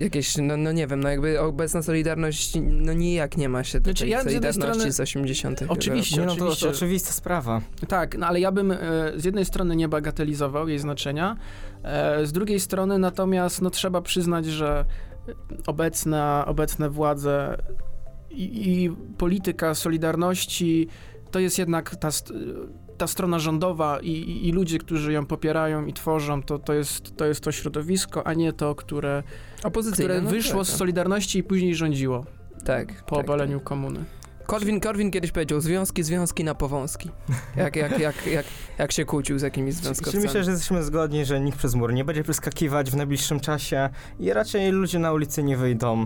Jakieś, 0.02 0.38
no, 0.38 0.58
no 0.58 0.72
nie 0.72 0.88
wiem, 0.88 1.00
no 1.00 1.10
jakby 1.10 1.40
obecna 1.40 1.82
Solidarność 1.82 2.54
no 2.62 2.94
nijak 2.94 3.38
nie 3.38 3.50
ma 3.50 3.64
się 3.64 3.80
do 3.80 3.84
Znaczy, 3.84 4.04
tej 4.04 4.12
ja 4.12 4.22
z 4.24 4.26
jednej 4.26 4.54
Solidarności 4.54 4.80
strony- 4.80 4.94
z 4.94 5.00
80 5.00 5.64
Oczywiście. 5.68 6.20
Nie, 6.22 6.26
no 6.28 6.36
to 6.36 6.44
oczywiście. 6.46 6.70
oczywista 6.70 7.12
sprawa. 7.12 7.62
Tak, 7.88 8.18
no 8.18 8.28
ale 8.28 8.40
ja 8.40 8.52
bym 8.52 8.72
e, 8.72 8.78
z 9.16 9.26
jednej 9.26 9.46
strony 9.46 9.76
nie 9.76 9.88
bagatelizował 9.90 10.68
jej 10.68 10.80
znaczenia, 10.80 11.36
e, 11.84 12.26
z 12.26 12.32
drugiej 12.32 12.60
strony 12.60 12.98
natomiast 13.00 13.62
no, 13.62 13.70
trzeba 13.70 14.02
przyznać, 14.02 14.46
że 14.46 14.86
obecna, 15.68 16.44
obecne 16.48 16.90
władze 16.90 17.58
i, 18.30 18.44
i 18.84 18.92
polityka 19.18 19.76
Solidarności 19.76 20.88
to 21.32 21.40
jest 21.40 21.60
jednak 21.60 21.96
ta, 21.96 22.08
st- 22.12 22.34
ta 23.02 23.08
strona 23.08 23.40
rządowa 23.40 24.00
i, 24.00 24.12
i, 24.12 24.48
i 24.48 24.52
ludzie, 24.52 24.80
którzy 24.80 25.14
ją 25.14 25.26
popierają 25.26 25.86
i 25.86 25.94
tworzą, 25.94 26.44
to, 26.44 26.60
to, 26.60 26.74
jest, 26.74 27.18
to 27.18 27.26
jest 27.26 27.42
to 27.42 27.52
środowisko, 27.52 28.28
a 28.28 28.34
nie 28.34 28.54
to, 28.54 28.76
które, 28.76 29.24
które 29.94 30.22
no 30.22 30.30
wyszło 30.30 30.60
tak, 30.60 30.68
z 30.68 30.72
no. 30.72 30.78
Solidarności 30.78 31.40
i 31.40 31.44
później 31.44 31.76
rządziło 31.76 32.26
Tak. 32.66 33.04
po 33.04 33.16
tak, 33.16 33.26
obaleniu 33.26 33.60
komuny. 33.60 34.04
Korwin, 34.46 34.80
Korwin 34.80 35.12
kiedyś 35.12 35.32
powiedział, 35.32 35.62
związki, 35.62 36.04
związki 36.04 36.44
na 36.44 36.56
powązki. 36.56 37.10
Jak, 37.56 37.76
jak, 37.76 38.00
jak, 38.00 38.28
jak, 38.28 38.46
jak 38.78 38.92
się 38.92 39.06
kłócił 39.06 39.40
z 39.40 39.42
jakimiś 39.42 39.76
Czyli 39.76 39.84
związkowcami. 39.86 40.24
myślę, 40.24 40.44
że 40.44 40.52
jesteśmy 40.52 40.84
zgodni, 40.84 41.26
że 41.26 41.40
nikt 41.40 41.58
przez 41.58 41.76
mur 41.76 41.94
nie 41.94 42.06
będzie 42.06 42.24
przeskakiwać 42.24 42.92
w 42.92 42.96
najbliższym 42.96 43.40
czasie 43.40 43.90
i 44.20 44.34
raczej 44.34 44.72
ludzie 44.72 45.00
na 45.00 45.14
ulicy 45.14 45.44
nie 45.44 45.58
wyjdą 45.58 46.06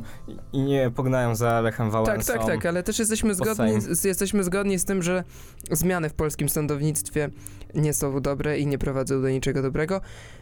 i- 0.54 0.60
nie 0.62 0.92
pognają 0.96 1.36
za 1.36 1.62
Lechem 1.62 1.86
Tak, 1.92 1.94
Wałęsą. 1.94 2.34
tak, 2.34 2.46
tak, 2.46 2.66
ale 2.66 2.84
też 2.84 3.00
jesteśmy 3.00 3.36
zgodni, 3.36 3.82
z, 3.82 4.04
jesteśmy 4.04 4.44
zgodni 4.44 4.80
z 4.80 4.86
tym, 4.86 5.04
że 5.04 5.24
zmiany 5.72 6.10
w 6.10 6.14
polskim 6.14 6.50
sądownictwie 6.50 7.30
nie 7.76 7.94
są 7.94 8.22
dobre 8.22 8.60
i 8.60 8.68
nie 8.68 8.78
prowadzą 8.78 9.22
do 9.22 9.30
niczego 9.30 9.62
dobrego, 9.62 10.02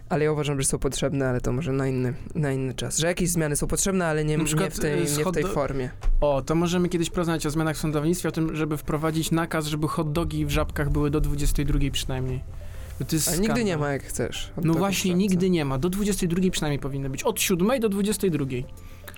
ale 0.09 0.25
ja 0.25 0.31
uważam, 0.31 0.61
że 0.61 0.67
są 0.67 0.79
potrzebne, 0.79 1.29
ale 1.29 1.41
to 1.41 1.51
może 1.51 1.71
na 1.71 1.87
inny, 1.87 2.13
na 2.35 2.51
inny 2.51 2.73
czas. 2.73 2.97
Że 2.97 3.07
jakieś 3.07 3.29
zmiany 3.29 3.55
są 3.55 3.67
potrzebne, 3.67 4.05
ale 4.05 4.25
nie, 4.25 4.37
nie, 4.37 4.45
w, 4.45 4.79
tej, 4.79 4.93
y, 4.93 5.17
nie 5.17 5.25
w 5.25 5.31
tej 5.31 5.43
formie. 5.43 5.89
O, 6.21 6.41
to 6.41 6.55
możemy 6.55 6.89
kiedyś 6.89 7.09
porozmawiać 7.09 7.45
o 7.45 7.49
zmianach 7.49 7.75
w 7.75 7.79
sądownictwie, 7.79 8.29
o 8.29 8.31
tym, 8.31 8.55
żeby 8.55 8.77
wprowadzić 8.77 9.31
nakaz, 9.31 9.65
żeby 9.65 9.87
hot 9.87 10.11
dogi 10.11 10.45
w 10.45 10.49
żabkach 10.49 10.89
były 10.89 11.09
do 11.09 11.21
22 11.21 11.79
przynajmniej. 11.91 12.43
Bo 12.99 13.05
to 13.05 13.15
jest 13.15 13.29
A 13.29 13.35
nigdy 13.35 13.63
nie 13.63 13.77
ma 13.77 13.91
jak 13.91 14.03
chcesz. 14.03 14.51
No 14.63 14.73
właśnie, 14.73 15.13
nigdy 15.13 15.49
nie 15.49 15.65
ma. 15.65 15.77
Do 15.77 15.89
22 15.89 16.51
przynajmniej 16.51 16.79
powinny 16.79 17.09
być. 17.09 17.23
Od 17.23 17.41
7 17.41 17.79
do 17.79 17.89
22. 17.89 18.45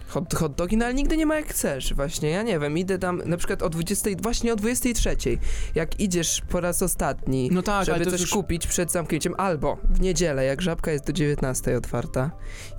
Hot, 0.07 0.33
hot 0.33 0.55
dogi, 0.55 0.77
no 0.77 0.85
ale 0.85 0.93
nigdy 0.93 1.17
nie 1.17 1.25
ma 1.25 1.35
jak 1.35 1.47
chcesz, 1.47 1.93
właśnie, 1.93 2.29
ja 2.29 2.43
nie 2.43 2.59
wiem, 2.59 2.77
idę 2.77 2.97
tam 2.97 3.21
na 3.25 3.37
przykład 3.37 3.63
o 3.63 3.69
20, 3.69 4.09
właśnie 4.21 4.53
o 4.53 4.55
23, 4.55 5.15
jak 5.75 5.99
idziesz 5.99 6.41
po 6.49 6.61
raz 6.61 6.81
ostatni, 6.81 7.49
No 7.51 7.61
tak, 7.61 7.85
żeby 7.85 8.05
coś 8.05 8.21
już... 8.21 8.29
kupić 8.29 8.67
przed 8.67 8.91
zamknięciem, 8.91 9.33
albo 9.37 9.77
w 9.89 10.01
niedzielę, 10.01 10.45
jak 10.45 10.61
żabka 10.61 10.91
jest 10.91 11.07
do 11.07 11.13
19 11.13 11.77
otwarta, 11.77 12.31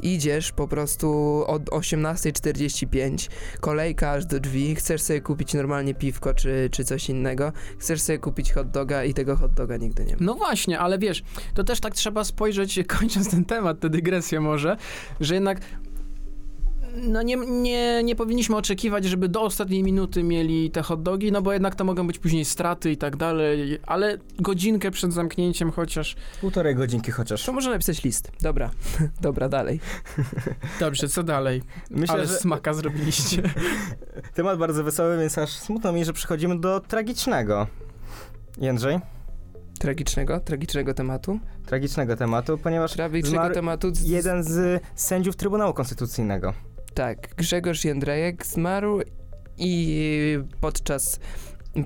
idziesz 0.03 0.53
po 0.53 0.69
prostu 0.69 1.09
od 1.47 1.65
18.45, 1.65 3.29
kolejka 3.61 4.11
aż 4.11 4.27
do 4.27 4.41
drzwi, 4.41 4.75
chcesz 4.75 5.03
sobie 5.03 5.21
kupić 5.21 5.55
normalnie 5.55 5.95
piwko 5.95 6.35
czy, 6.35 6.69
czy 6.73 6.85
coś 6.85 7.09
innego, 7.09 7.53
chcesz 7.79 8.03
sobie 8.03 8.19
kupić 8.19 8.53
hot 8.53 8.71
doga 8.71 9.05
i 9.05 9.15
tego 9.15 9.37
hot 9.37 9.55
doga 9.55 9.77
nigdy 9.77 10.05
nie 10.05 10.13
ma. 10.13 10.19
No 10.21 10.35
właśnie, 10.35 10.79
ale 10.79 10.99
wiesz, 10.99 11.23
to 11.55 11.65
też 11.65 11.81
tak 11.81 11.95
trzeba 11.95 12.25
spojrzeć, 12.25 12.81
kończąc 12.99 13.31
ten 13.31 13.45
temat, 13.45 13.81
tę 13.81 13.91
dygresję 13.91 14.41
może, 14.41 14.77
że 15.21 15.35
jednak 15.35 15.61
no 17.03 17.23
nie, 17.23 17.37
nie, 17.37 18.03
nie 18.05 18.17
powinniśmy 18.17 18.57
oczekiwać, 18.57 19.05
żeby 19.05 19.29
do 19.29 19.43
ostatniej 19.43 19.83
minuty 19.83 20.23
mieli 20.23 20.71
te 20.71 20.83
hot 20.83 21.03
dogi, 21.03 21.33
no 21.33 21.43
bo 21.43 21.53
jednak 21.53 21.75
to 21.75 21.85
mogą 21.85 22.07
być 22.07 22.19
później 22.19 22.45
straty 22.45 22.91
i 22.91 22.97
tak 22.97 23.17
dalej, 23.17 23.79
ale 23.87 24.19
godzinkę 24.41 24.91
przed 24.91 25.13
zamknięciem 25.13 25.71
chociaż. 25.73 26.17
Półtorej 26.41 26.75
godzinki 26.75 27.11
chociaż. 27.13 27.45
To 27.45 27.53
można 27.53 27.71
napisać 27.73 28.05
list. 28.05 28.33
Dobra, 28.41 28.71
dobra, 29.21 29.49
dalej. 29.49 29.81
Dobrze, 30.81 31.09
co 31.09 31.23
dalej? 31.23 31.63
Myślę, 31.91 32.15
ale 32.15 32.27
że 32.27 32.37
smaka 32.37 32.75
zrobiliście. 32.75 33.43
temat 34.35 34.59
bardzo 34.59 34.85
wesoły, 34.85 35.19
więc 35.19 35.39
aż 35.39 35.51
smutno 35.51 35.93
mi, 35.93 36.05
że 36.05 36.13
przechodzimy 36.13 36.61
do 36.61 36.81
tragicznego. 36.81 37.67
Jędrzej? 38.59 38.99
Tragicznego, 39.79 40.41
tragicznego 40.41 40.95
tematu. 40.95 41.41
Tragicznego 41.67 42.17
tematu, 42.17 42.59
ponieważ 42.59 42.93
Tragicznego 42.93 43.51
tematu. 43.51 43.95
z- 43.95 44.09
jeden 44.09 44.43
z 44.43 44.83
sędziów 44.95 45.37
Trybunału 45.37 45.75
Konstytucyjnego. 45.75 46.53
Tak, 46.97 47.35
Grzegorz 47.37 47.85
Jędrejek 47.85 48.47
zmarł 48.47 49.01
i 49.59 50.39
podczas 50.61 51.21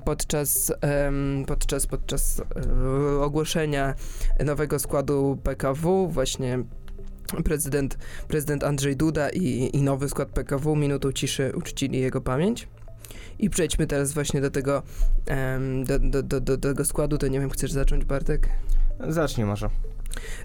podczas, 0.05 0.73
podczas, 1.47 1.87
podczas 1.87 2.39
e, 2.39 3.21
ogłoszenia 3.21 3.95
nowego 4.45 4.79
składu 4.79 5.37
PKW 5.43 6.07
właśnie 6.07 6.63
prezydent, 7.43 7.97
prezydent 8.27 8.63
Andrzej 8.63 8.95
Duda 8.95 9.29
i, 9.29 9.69
i 9.73 9.81
nowy 9.81 10.09
skład 10.09 10.29
PKW 10.29 10.75
minutą 10.75 11.11
ciszy 11.11 11.51
uczcili 11.55 11.99
jego 11.99 12.21
pamięć. 12.21 12.67
I 13.39 13.49
przejdźmy 13.49 13.87
teraz 13.87 14.13
właśnie 14.13 14.41
do 14.41 14.51
tego, 14.51 14.83
do, 15.85 15.99
do, 15.99 16.23
do, 16.23 16.41
do 16.41 16.57
tego 16.57 16.85
składu, 16.85 17.17
to 17.17 17.27
nie 17.27 17.39
wiem, 17.39 17.49
chcesz 17.49 17.71
zacząć 17.71 18.05
Bartek? 18.05 18.49
Zacznij 19.07 19.45
może. 19.45 19.69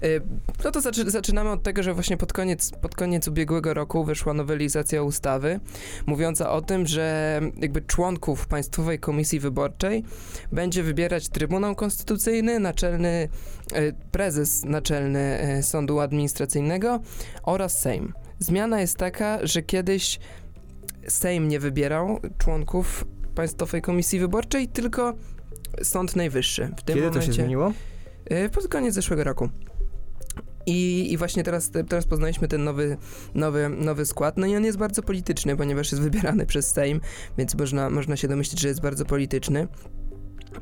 Y, 0.03 0.21
No 0.63 0.71
to 0.71 0.81
zaczy, 0.81 1.11
zaczynamy 1.11 1.49
od 1.51 1.63
tego, 1.63 1.83
że 1.83 1.93
właśnie 1.93 2.17
pod 2.17 2.33
koniec, 2.33 2.71
pod 2.81 2.95
koniec 2.95 3.27
ubiegłego 3.27 3.73
roku 3.73 4.03
wyszła 4.03 4.33
nowelizacja 4.33 5.03
ustawy 5.03 5.59
mówiąca 6.05 6.51
o 6.51 6.61
tym, 6.61 6.87
że 6.87 7.41
jakby 7.57 7.81
członków 7.81 8.47
Państwowej 8.47 8.99
Komisji 8.99 9.39
Wyborczej 9.39 10.03
będzie 10.51 10.83
wybierać 10.83 11.29
Trybunał 11.29 11.75
Konstytucyjny, 11.75 12.59
naczelny 12.59 13.29
y, 13.77 13.93
prezes 14.11 14.65
naczelny 14.65 15.57
y, 15.59 15.63
Sądu 15.63 15.99
Administracyjnego 15.99 16.99
oraz 17.43 17.79
Sejm. 17.79 18.13
Zmiana 18.39 18.81
jest 18.81 18.97
taka, 18.97 19.39
że 19.43 19.61
kiedyś 19.61 20.19
Sejm 21.07 21.47
nie 21.47 21.59
wybierał 21.59 22.19
członków 22.37 23.05
Państwowej 23.35 23.81
Komisji 23.81 24.19
Wyborczej, 24.19 24.67
tylko 24.67 25.13
Sąd 25.83 26.15
Najwyższy. 26.15 26.65
W 26.77 26.83
tym 26.83 26.95
Kiedy 26.95 26.99
momencie, 26.99 27.19
to 27.19 27.25
się 27.25 27.33
zmieniło? 27.33 27.73
Y, 28.31 28.49
Pod 28.49 28.67
koniec 28.67 28.93
zeszłego 28.93 29.23
roku. 29.23 29.49
I, 30.65 31.11
I 31.11 31.17
właśnie 31.17 31.43
teraz, 31.43 31.71
teraz 31.89 32.05
poznaliśmy 32.05 32.47
ten 32.47 32.63
nowy, 32.63 32.97
nowy, 33.35 33.69
nowy 33.69 34.05
skład. 34.05 34.37
No 34.37 34.47
i 34.47 34.55
on 34.55 34.65
jest 34.65 34.77
bardzo 34.77 35.03
polityczny, 35.03 35.57
ponieważ 35.57 35.91
jest 35.91 36.03
wybierany 36.03 36.45
przez 36.45 36.71
Sejm, 36.71 37.01
więc 37.37 37.55
można, 37.55 37.89
można 37.89 38.17
się 38.17 38.27
domyślić, 38.27 38.61
że 38.61 38.67
jest 38.67 38.81
bardzo 38.81 39.05
polityczny. 39.05 39.67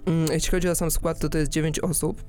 Mm, 0.06 0.28
Jeśli 0.32 0.52
chodzi 0.52 0.70
o 0.70 0.76
sam 0.76 0.92
skład, 0.92 1.20
to 1.20 1.30
to 1.30 1.38
jest 1.38 1.52
9 1.52 1.80
osób 1.80 2.24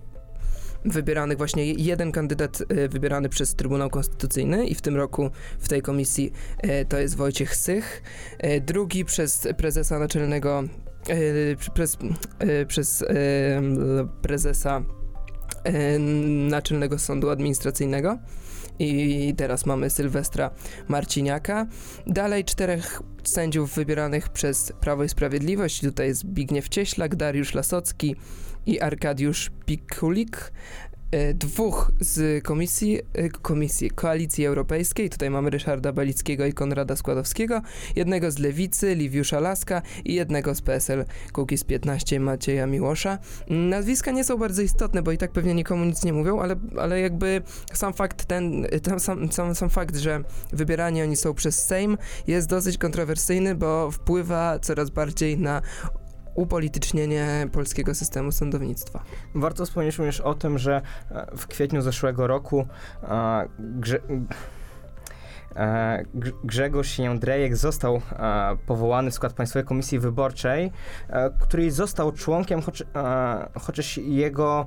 wybieranych, 0.84 1.38
właśnie 1.38 1.72
jeden 1.72 2.12
kandydat 2.12 2.60
y, 2.60 2.88
wybierany 2.88 3.28
przez 3.28 3.54
Trybunał 3.54 3.90
Konstytucyjny 3.90 4.66
i 4.66 4.74
w 4.74 4.80
tym 4.80 4.96
roku 4.96 5.30
w 5.58 5.68
tej 5.68 5.82
komisji 5.82 6.32
y, 6.64 6.86
to 6.88 6.98
jest 6.98 7.16
Wojciech 7.16 7.56
Sych, 7.56 8.02
drugi 8.60 9.04
przez 9.04 9.48
prezesa 9.56 9.98
naczelnego, 9.98 10.62
przez, 11.74 11.96
przez 12.68 13.04
prezesa 14.22 14.82
Naczelnego 16.48 16.98
Sądu 16.98 17.30
Administracyjnego. 17.30 18.18
I 18.78 19.34
teraz 19.36 19.66
mamy 19.66 19.90
Sylwestra 19.90 20.50
Marciniaka. 20.88 21.66
Dalej 22.06 22.44
czterech 22.44 23.02
sędziów 23.24 23.74
wybieranych 23.74 24.28
przez 24.28 24.72
Prawo 24.80 25.04
i 25.04 25.08
Sprawiedliwość. 25.08 25.80
Tutaj 25.80 26.14
Zbigniew 26.14 26.68
Cieślak, 26.68 27.16
Dariusz 27.16 27.54
Lasocki 27.54 28.16
i 28.66 28.80
Arkadiusz 28.80 29.50
Pikulik. 29.66 30.52
E, 31.10 31.34
Dwóch 31.34 31.92
z 32.00 32.44
komisji, 32.44 33.00
e, 33.14 33.28
komisji 33.28 33.90
Koalicji 33.90 34.46
Europejskiej, 34.46 35.10
tutaj 35.10 35.30
mamy 35.30 35.50
Ryszarda 35.50 35.92
Balickiego 35.92 36.46
i 36.46 36.52
Konrada 36.52 36.96
Składowskiego, 36.96 37.62
jednego 37.96 38.30
z 38.30 38.38
Lewicy, 38.38 38.94
Liwiusza 38.94 39.40
Laska 39.40 39.82
i 40.04 40.14
jednego 40.14 40.54
z 40.54 40.62
PSL 40.62 41.04
Kukiz 41.32 41.64
15 41.64 42.20
Macieja 42.20 42.66
Miłosza. 42.66 43.18
Nazwiska 43.50 44.10
nie 44.10 44.24
są 44.24 44.36
bardzo 44.36 44.62
istotne, 44.62 45.02
bo 45.02 45.12
i 45.12 45.18
tak 45.18 45.32
pewnie 45.32 45.54
nikomu 45.54 45.84
nic 45.84 46.04
nie 46.04 46.12
mówią, 46.12 46.40
ale, 46.40 46.56
ale 46.78 47.00
jakby 47.00 47.42
sam 47.72 47.92
fakt 47.92 48.24
ten 48.24 48.66
sam, 48.98 49.32
sam, 49.32 49.54
sam 49.54 49.70
fakt, 49.70 49.96
że 49.96 50.20
wybierani 50.52 51.02
oni 51.02 51.16
są 51.16 51.34
przez 51.34 51.66
Sejm 51.66 51.98
jest 52.26 52.48
dosyć 52.48 52.78
kontrowersyjny, 52.78 53.54
bo 53.54 53.90
wpływa 53.90 54.58
coraz 54.58 54.90
bardziej 54.90 55.38
na 55.38 55.62
upolitycznienie 56.36 57.48
polskiego 57.52 57.94
systemu 57.94 58.32
sądownictwa. 58.32 59.02
Warto 59.34 59.64
wspomnieć 59.64 59.98
również 59.98 60.20
o 60.20 60.34
tym, 60.34 60.58
że 60.58 60.82
e, 61.10 61.36
w 61.36 61.46
kwietniu 61.46 61.82
zeszłego 61.82 62.26
roku 62.26 62.66
e, 63.02 63.48
Grze 63.58 63.98
e, 65.56 66.04
Grz- 66.14 66.34
Grzegorz 66.44 66.98
Jędrejek 66.98 67.56
został 67.56 68.00
powołany 68.66 69.10
w 69.10 69.14
skład 69.14 69.32
Państwowej 69.32 69.66
Komisji 69.66 69.98
Wyborczej, 69.98 70.72
której 71.40 71.70
został 71.70 72.12
członkiem, 72.12 72.60
e, 72.96 73.48
chociaż 73.60 73.98
jego 73.98 74.66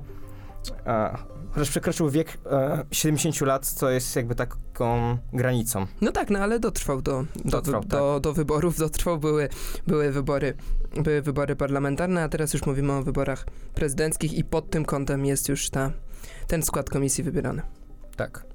e, 0.86 1.16
chociaż 1.50 1.70
przekroczył 1.70 2.10
wiek 2.10 2.38
e, 2.50 2.84
70 2.90 3.40
lat, 3.40 3.66
co 3.66 3.90
jest 3.90 4.16
jakby 4.16 4.34
taką 4.34 5.18
granicą. 5.32 5.86
No 6.00 6.12
tak, 6.12 6.30
no 6.30 6.38
ale 6.38 6.60
dotrwał 6.60 7.02
do, 7.02 7.24
do, 7.44 7.50
Dotrwał, 7.50 7.84
do, 7.84 8.20
do 8.20 8.32
wyborów, 8.32 8.78
dotrwał, 8.78 9.18
były, 9.18 9.48
były 9.86 10.12
wybory 10.12 10.54
były 10.94 11.22
wybory 11.22 11.56
parlamentarne, 11.56 12.22
a 12.22 12.28
teraz 12.28 12.54
już 12.54 12.66
mówimy 12.66 12.92
o 12.92 13.02
wyborach 13.02 13.46
prezydenckich 13.74 14.32
i 14.32 14.44
pod 14.44 14.70
tym 14.70 14.84
kątem 14.84 15.24
jest 15.24 15.48
już 15.48 15.70
ta, 15.70 15.90
ten 16.46 16.62
skład 16.62 16.90
komisji 16.90 17.24
wybierany. 17.24 17.62
Tak. 18.16 18.49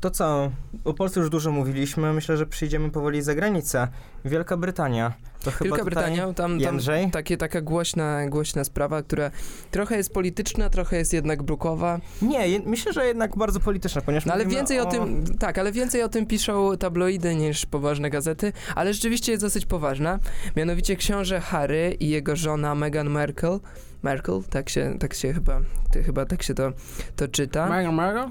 To 0.00 0.10
co? 0.10 0.50
O 0.84 0.94
Polsce 0.94 1.20
już 1.20 1.30
dużo 1.30 1.52
mówiliśmy, 1.52 2.12
myślę, 2.12 2.36
że 2.36 2.46
przyjdziemy 2.46 2.90
powoli 2.90 3.22
za 3.22 3.34
granicę. 3.34 3.88
Wielka 4.24 4.56
Brytania. 4.56 5.12
To 5.42 5.50
chyba 5.50 5.64
Wielka 5.64 5.84
Brytania, 5.84 6.22
tam, 6.22 6.34
tam 6.34 6.60
Jędrzej? 6.60 7.10
takie, 7.10 7.36
taka 7.36 7.60
głośna, 7.60 8.28
głośna 8.28 8.64
sprawa, 8.64 9.02
która 9.02 9.30
trochę 9.70 9.96
jest 9.96 10.12
polityczna, 10.12 10.70
trochę 10.70 10.96
jest 10.96 11.12
jednak 11.12 11.42
brukowa. 11.42 12.00
Nie, 12.22 12.48
je, 12.48 12.60
myślę, 12.66 12.92
że 12.92 13.06
jednak 13.06 13.36
bardzo 13.36 13.60
polityczna, 13.60 14.00
ponieważ 14.00 14.26
No 14.26 14.32
ale 14.32 14.46
więcej 14.46 14.80
o... 14.80 14.86
tym, 14.86 15.24
tak, 15.38 15.58
ale 15.58 15.72
więcej 15.72 16.02
o 16.02 16.08
tym 16.08 16.26
piszą 16.26 16.76
tabloidy 16.76 17.34
niż 17.34 17.66
poważne 17.66 18.10
gazety, 18.10 18.52
ale 18.74 18.94
rzeczywiście 18.94 19.32
jest 19.32 19.44
dosyć 19.44 19.66
poważna. 19.66 20.18
Mianowicie 20.56 20.96
książę 20.96 21.40
Harry 21.40 21.96
i 22.00 22.08
jego 22.08 22.36
żona 22.36 22.74
Meghan 22.74 23.10
Markle, 23.10 23.58
Merkel, 24.02 24.42
tak 24.50 24.68
się, 24.68 24.96
tak 24.98 25.14
się 25.14 25.32
chyba, 25.32 25.60
ty, 25.90 26.02
chyba 26.02 26.26
tak 26.26 26.42
się 26.42 26.54
to, 26.54 26.72
to 27.16 27.28
czyta, 27.28 27.68
Mago, 27.68 27.92
Mago? 27.92 28.28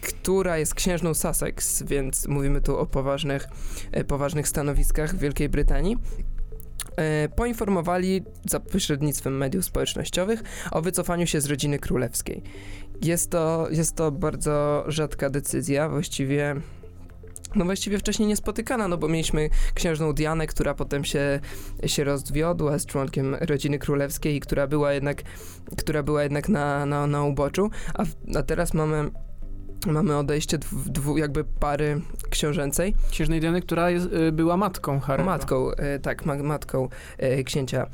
Która 0.00 0.58
jest 0.58 0.74
księżną 0.74 1.14
Sussex, 1.14 1.82
więc 1.82 2.28
mówimy 2.28 2.60
tu 2.60 2.78
o 2.78 2.86
poważnych, 2.86 3.48
e, 3.92 4.04
poważnych 4.04 4.48
stanowiskach 4.48 5.14
w 5.14 5.18
Wielkiej 5.18 5.48
Brytanii. 5.48 5.96
E, 6.96 7.28
poinformowali 7.28 8.22
za 8.44 8.60
pośrednictwem 8.60 9.36
mediów 9.36 9.64
społecznościowych 9.64 10.42
o 10.70 10.82
wycofaniu 10.82 11.26
się 11.26 11.40
z 11.40 11.46
rodziny 11.46 11.78
królewskiej. 11.78 12.42
Jest 13.02 13.30
to, 13.30 13.66
jest 13.70 13.96
to 13.96 14.10
bardzo 14.10 14.84
rzadka 14.88 15.30
decyzja, 15.30 15.88
właściwie 15.88 16.56
no 17.54 17.64
właściwie 17.64 17.98
wcześniej 17.98 18.28
niespotykana, 18.28 18.88
no 18.88 18.98
bo 18.98 19.08
mieliśmy 19.08 19.48
księżną 19.74 20.12
Dianę, 20.12 20.46
która 20.46 20.74
potem 20.74 21.04
się, 21.04 21.40
się 21.86 22.04
rozwiodła 22.04 22.78
z 22.78 22.86
członkiem 22.86 23.34
rodziny 23.34 23.78
królewskiej 23.78 24.36
i 24.36 24.40
która 24.40 24.66
była 24.66 24.92
jednak, 24.92 25.22
która 25.78 26.02
była 26.02 26.22
jednak 26.22 26.48
na, 26.48 26.86
na, 26.86 27.06
na 27.06 27.24
uboczu, 27.24 27.70
a, 27.94 28.04
a 28.38 28.42
teraz 28.42 28.74
mamy 28.74 29.10
Mamy 29.86 30.16
odejście 30.16 30.58
dwu, 30.58 30.90
dwu, 30.90 31.18
jakby 31.18 31.44
pary 31.44 32.00
książęcej. 32.30 32.94
Księżnej 33.10 33.40
Diany, 33.40 33.62
która 33.62 33.90
jest, 33.90 34.06
y, 34.12 34.32
była 34.32 34.56
matką 34.56 34.98
Harry'ego. 34.98 35.24
Matką, 35.24 35.70
e, 35.70 35.98
tak, 35.98 36.26
ma, 36.26 36.36
matką 36.36 36.88
e, 37.18 37.44
księcia 37.44 37.86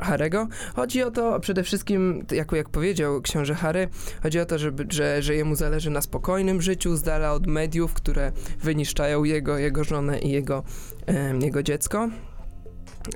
Harego. 0.00 0.48
Chodzi 0.76 1.02
o 1.02 1.10
to 1.10 1.40
przede 1.40 1.62
wszystkim, 1.62 2.26
jako 2.32 2.56
jak 2.56 2.68
powiedział 2.68 3.22
książę 3.22 3.54
Harry, 3.54 3.88
chodzi 4.22 4.40
o 4.40 4.46
to, 4.46 4.58
żeby, 4.58 4.86
że, 4.88 5.22
że 5.22 5.34
jemu 5.34 5.54
zależy 5.54 5.90
na 5.90 6.00
spokojnym 6.00 6.62
życiu, 6.62 6.96
z 6.96 7.02
dala 7.02 7.32
od 7.32 7.46
mediów, 7.46 7.94
które 7.94 8.32
wyniszczają 8.62 9.24
jego, 9.24 9.58
jego 9.58 9.84
żonę 9.84 10.18
i 10.18 10.30
jego, 10.30 10.62
em, 11.06 11.40
jego 11.40 11.62
dziecko. 11.62 12.08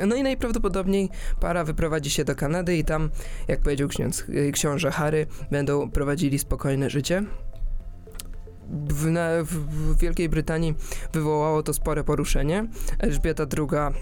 No 0.06 0.16
i 0.16 0.22
najprawdopodobniej 0.22 1.08
para 1.40 1.64
wyprowadzi 1.64 2.10
się 2.10 2.24
do 2.24 2.34
Kanady 2.34 2.76
i 2.76 2.84
tam, 2.84 3.10
jak 3.48 3.60
powiedział 3.60 3.88
ksiądz, 3.88 4.24
y, 4.28 4.52
książę 4.52 4.90
Harry, 4.90 5.26
będą 5.50 5.90
prowadzili 5.90 6.38
spokojne 6.38 6.90
życie. 6.90 7.24
W, 8.88 9.10
na, 9.10 9.28
w, 9.42 9.98
Wielkiej 9.98 10.28
Brytanii 10.28 10.74
wywołało 11.12 11.62
to 11.62 11.74
spore 11.74 12.04
poruszenie. 12.04 12.68
Elżbieta 12.98 13.46
II 13.58 13.94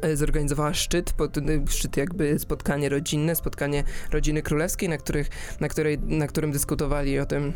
e, 0.00 0.16
zorganizowała 0.16 0.74
szczyt, 0.74 1.12
pod, 1.12 1.36
szczyt 1.68 1.96
jakby 1.96 2.38
spotkanie 2.38 2.88
rodzinne, 2.88 3.36
spotkanie 3.36 3.84
rodziny 4.10 4.42
królewskiej, 4.42 4.88
na, 4.88 4.98
których, 4.98 5.28
na, 5.60 5.68
której, 5.68 5.98
na 5.98 6.26
którym 6.26 6.52
dyskutowali 6.52 7.18
o 7.18 7.26
tym, 7.26 7.52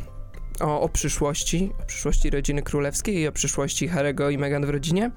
o, 0.62 0.80
o 0.80 0.88
przyszłości, 0.88 1.70
o 1.82 1.86
przyszłości 1.86 2.30
rodziny 2.30 2.62
królewskiej 2.62 3.16
i 3.16 3.28
o 3.28 3.32
przyszłości 3.32 3.88
Harego 3.88 4.30
i 4.30 4.38
Meghan 4.38 4.66
w 4.66 4.70
rodzinie. 4.70 5.10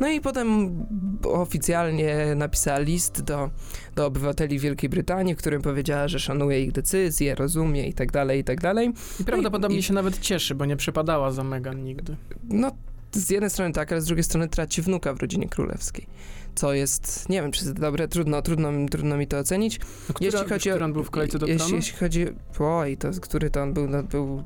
No 0.00 0.08
i 0.08 0.20
potem 0.20 0.76
oficjalnie 1.24 2.16
napisała 2.36 2.78
list 2.78 3.22
do, 3.22 3.50
do 3.94 4.06
obywateli 4.06 4.58
Wielkiej 4.58 4.90
Brytanii, 4.90 5.34
w 5.34 5.38
którym 5.38 5.62
powiedziała, 5.62 6.08
że 6.08 6.20
szanuje 6.20 6.62
ich 6.62 6.72
decyzje, 6.72 7.34
rozumie 7.34 7.88
i 7.88 7.92
tak 7.94 8.12
dalej, 8.12 8.40
i 8.40 8.44
tak 8.44 8.60
dalej. 8.60 8.92
I 9.20 9.24
prawdopodobnie 9.24 9.78
i- 9.78 9.82
się 9.82 9.94
nawet 9.94 10.18
cieszy, 10.20 10.54
bo 10.54 10.64
nie 10.64 10.76
przepadała 10.76 11.30
za 11.32 11.44
Megan 11.44 11.84
nigdy. 11.84 12.16
No, 12.48 12.70
z 13.12 13.30
jednej 13.30 13.50
strony 13.50 13.72
tak, 13.74 13.92
ale 13.92 14.00
z 14.00 14.04
drugiej 14.04 14.24
strony 14.24 14.48
traci 14.48 14.82
wnuka 14.82 15.14
w 15.14 15.20
rodzinie 15.20 15.48
królewskiej. 15.48 16.06
Co 16.54 16.74
jest, 16.74 17.28
nie 17.28 17.42
wiem, 17.42 17.52
czy 17.52 17.64
jest 17.64 17.80
dobre, 17.80 18.08
trudno, 18.08 18.42
trudno, 18.42 18.68
trudno 18.90 19.16
mi 19.16 19.26
to 19.26 19.38
ocenić. 19.38 19.80
No, 20.08 20.14
która, 20.14 20.30
Jeśli 20.30 20.48
chodzi 20.48 20.70
o- 20.70 20.72
który 20.72 20.84
on 20.84 20.92
był 20.92 21.04
w 21.04 21.10
kolejce 21.10 21.38
do 21.38 21.46
jeśli, 21.46 21.74
jeśli 21.74 21.98
chodzi, 21.98 22.26
oj, 22.58 22.96
to 22.96 23.08
który 23.20 23.50
to 23.50 23.62
on 23.62 23.72
był, 23.72 23.88
no, 23.88 24.02
był, 24.02 24.44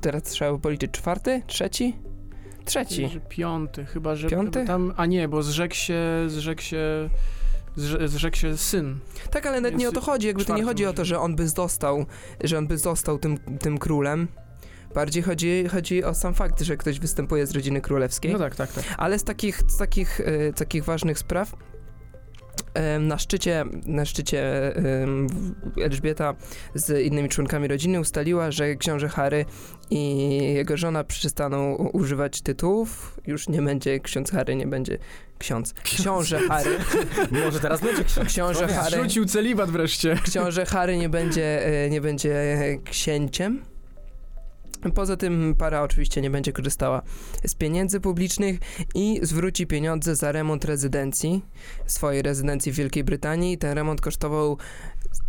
teraz 0.00 0.22
trzeba 0.22 0.58
policzyć, 0.58 0.90
czwarty, 0.90 1.42
trzeci? 1.46 1.96
Trzeci. 2.64 3.20
Piąty, 3.28 3.84
chyba, 3.84 4.16
że 4.16 4.28
Piąty? 4.28 4.64
tam, 4.64 4.92
a 4.96 5.06
nie, 5.06 5.28
bo 5.28 5.42
zrzekł 5.42 5.74
się, 5.74 5.98
zrzekł 6.28 6.62
się, 6.62 7.10
zrze- 7.76 8.08
zrzekł 8.08 8.36
się 8.36 8.56
syn. 8.56 8.98
Tak, 9.30 9.46
ale 9.46 9.60
nawet 9.60 9.78
nie 9.78 9.88
o 9.88 9.92
to 9.92 10.00
chodzi, 10.00 10.26
jakby 10.26 10.44
to 10.44 10.56
nie 10.56 10.64
chodzi 10.64 10.86
o 10.86 10.92
to, 10.92 11.04
że 11.04 11.20
on 11.20 11.36
by 11.36 11.48
został, 11.48 12.06
że 12.44 12.58
on 12.58 12.66
by 12.66 12.78
został 12.78 13.18
tym, 13.18 13.38
tym 13.60 13.78
królem. 13.78 14.28
Bardziej 14.94 15.22
chodzi, 15.22 15.64
chodzi 15.68 16.04
o 16.04 16.14
sam 16.14 16.34
fakt, 16.34 16.60
że 16.62 16.76
ktoś 16.76 17.00
występuje 17.00 17.46
z 17.46 17.52
rodziny 17.52 17.80
królewskiej. 17.80 18.32
No 18.32 18.38
tak, 18.38 18.56
tak, 18.56 18.72
tak. 18.72 18.84
Ale 18.96 19.18
z 19.18 19.24
takich, 19.24 19.62
z 19.68 19.76
takich, 19.76 20.20
e, 20.20 20.52
takich 20.52 20.84
ważnych 20.84 21.18
spraw 21.18 21.52
na 23.00 23.18
szczycie, 23.18 23.64
na 23.86 24.04
szczycie 24.04 24.72
Elżbieta 25.82 26.34
z 26.74 27.06
innymi 27.06 27.28
członkami 27.28 27.68
rodziny 27.68 28.00
ustaliła, 28.00 28.50
że 28.50 28.76
książę 28.76 29.08
Harry 29.08 29.44
i 29.90 30.28
jego 30.54 30.76
żona 30.76 31.04
przestaną 31.04 31.74
używać 31.74 32.40
tytułów. 32.42 33.20
Już 33.26 33.48
nie 33.48 33.62
będzie 33.62 34.00
ksiądz 34.00 34.30
Harry, 34.30 34.56
nie 34.56 34.66
będzie 34.66 34.98
ksiądz. 35.38 35.74
Książę 35.74 36.38
Harry. 36.48 36.78
Może 37.44 37.60
teraz 37.60 37.80
będzie 37.80 38.04
ksiądz. 38.04 38.28
Książę 38.28 38.68
Harry. 38.68 39.02
Rzucił 39.02 39.24
celibat 39.24 39.70
wreszcie. 39.70 40.16
Książę 40.24 40.66
Harry 40.66 40.96
nie 40.96 41.08
będzie, 41.08 41.66
e, 41.84 41.90
nie 41.90 42.00
będzie 42.00 42.58
księciem. 42.84 43.71
Poza 44.90 45.16
tym 45.16 45.54
para 45.58 45.82
oczywiście 45.82 46.20
nie 46.20 46.30
będzie 46.30 46.52
korzystała 46.52 47.02
z 47.46 47.54
pieniędzy 47.54 48.00
publicznych 48.00 48.58
i 48.94 49.20
zwróci 49.22 49.66
pieniądze 49.66 50.16
za 50.16 50.32
remont 50.32 50.64
rezydencji, 50.64 51.44
swojej 51.86 52.22
rezydencji 52.22 52.72
w 52.72 52.74
Wielkiej 52.76 53.04
Brytanii. 53.04 53.58
Ten 53.58 53.72
remont 53.74 54.00
kosztował 54.00 54.58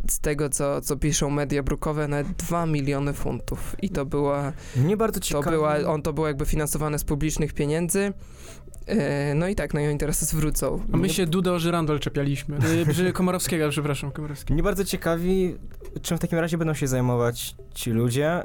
z 0.09 0.19
tego, 0.19 0.49
co, 0.49 0.81
co 0.81 0.97
piszą 0.97 1.29
media 1.29 1.63
brukowe, 1.63 2.07
nawet 2.07 2.27
2 2.27 2.65
miliony 2.65 3.13
funtów. 3.13 3.75
I 3.81 3.89
to 3.89 4.05
była, 4.05 4.53
Mnie 4.75 4.97
bardzo 4.97 5.19
to 5.19 5.25
ciekawi... 5.25 5.49
była, 5.49 5.75
on 5.77 6.01
to 6.01 6.13
było 6.13 6.27
jakby 6.27 6.45
finansowane 6.45 6.99
z 6.99 7.03
publicznych 7.03 7.53
pieniędzy. 7.53 8.13
E, 8.87 9.35
No 9.35 9.47
i 9.47 9.55
tak, 9.55 9.73
no 9.73 9.79
i 9.79 9.87
oni 9.87 9.97
teraz 9.97 10.25
zwrócą. 10.29 10.79
A 10.93 10.97
my 10.97 11.07
Nie- 11.07 11.13
się 11.13 11.25
Duda 11.27 11.51
o 11.51 11.59
Żyrandol 11.59 11.99
czepialiśmy. 11.99 12.57
Y, 13.09 13.13
Komorowskiego, 13.19 13.69
przepraszam, 13.69 14.11
Komorowskiego. 14.11 14.53
Mnie 14.53 14.63
bardzo 14.63 14.85
ciekawi, 14.85 15.55
czym 16.01 16.17
w 16.17 16.21
takim 16.21 16.39
razie 16.39 16.57
będą 16.57 16.73
się 16.73 16.87
zajmować 16.87 17.55
ci 17.73 17.91
ludzie. 17.91 18.43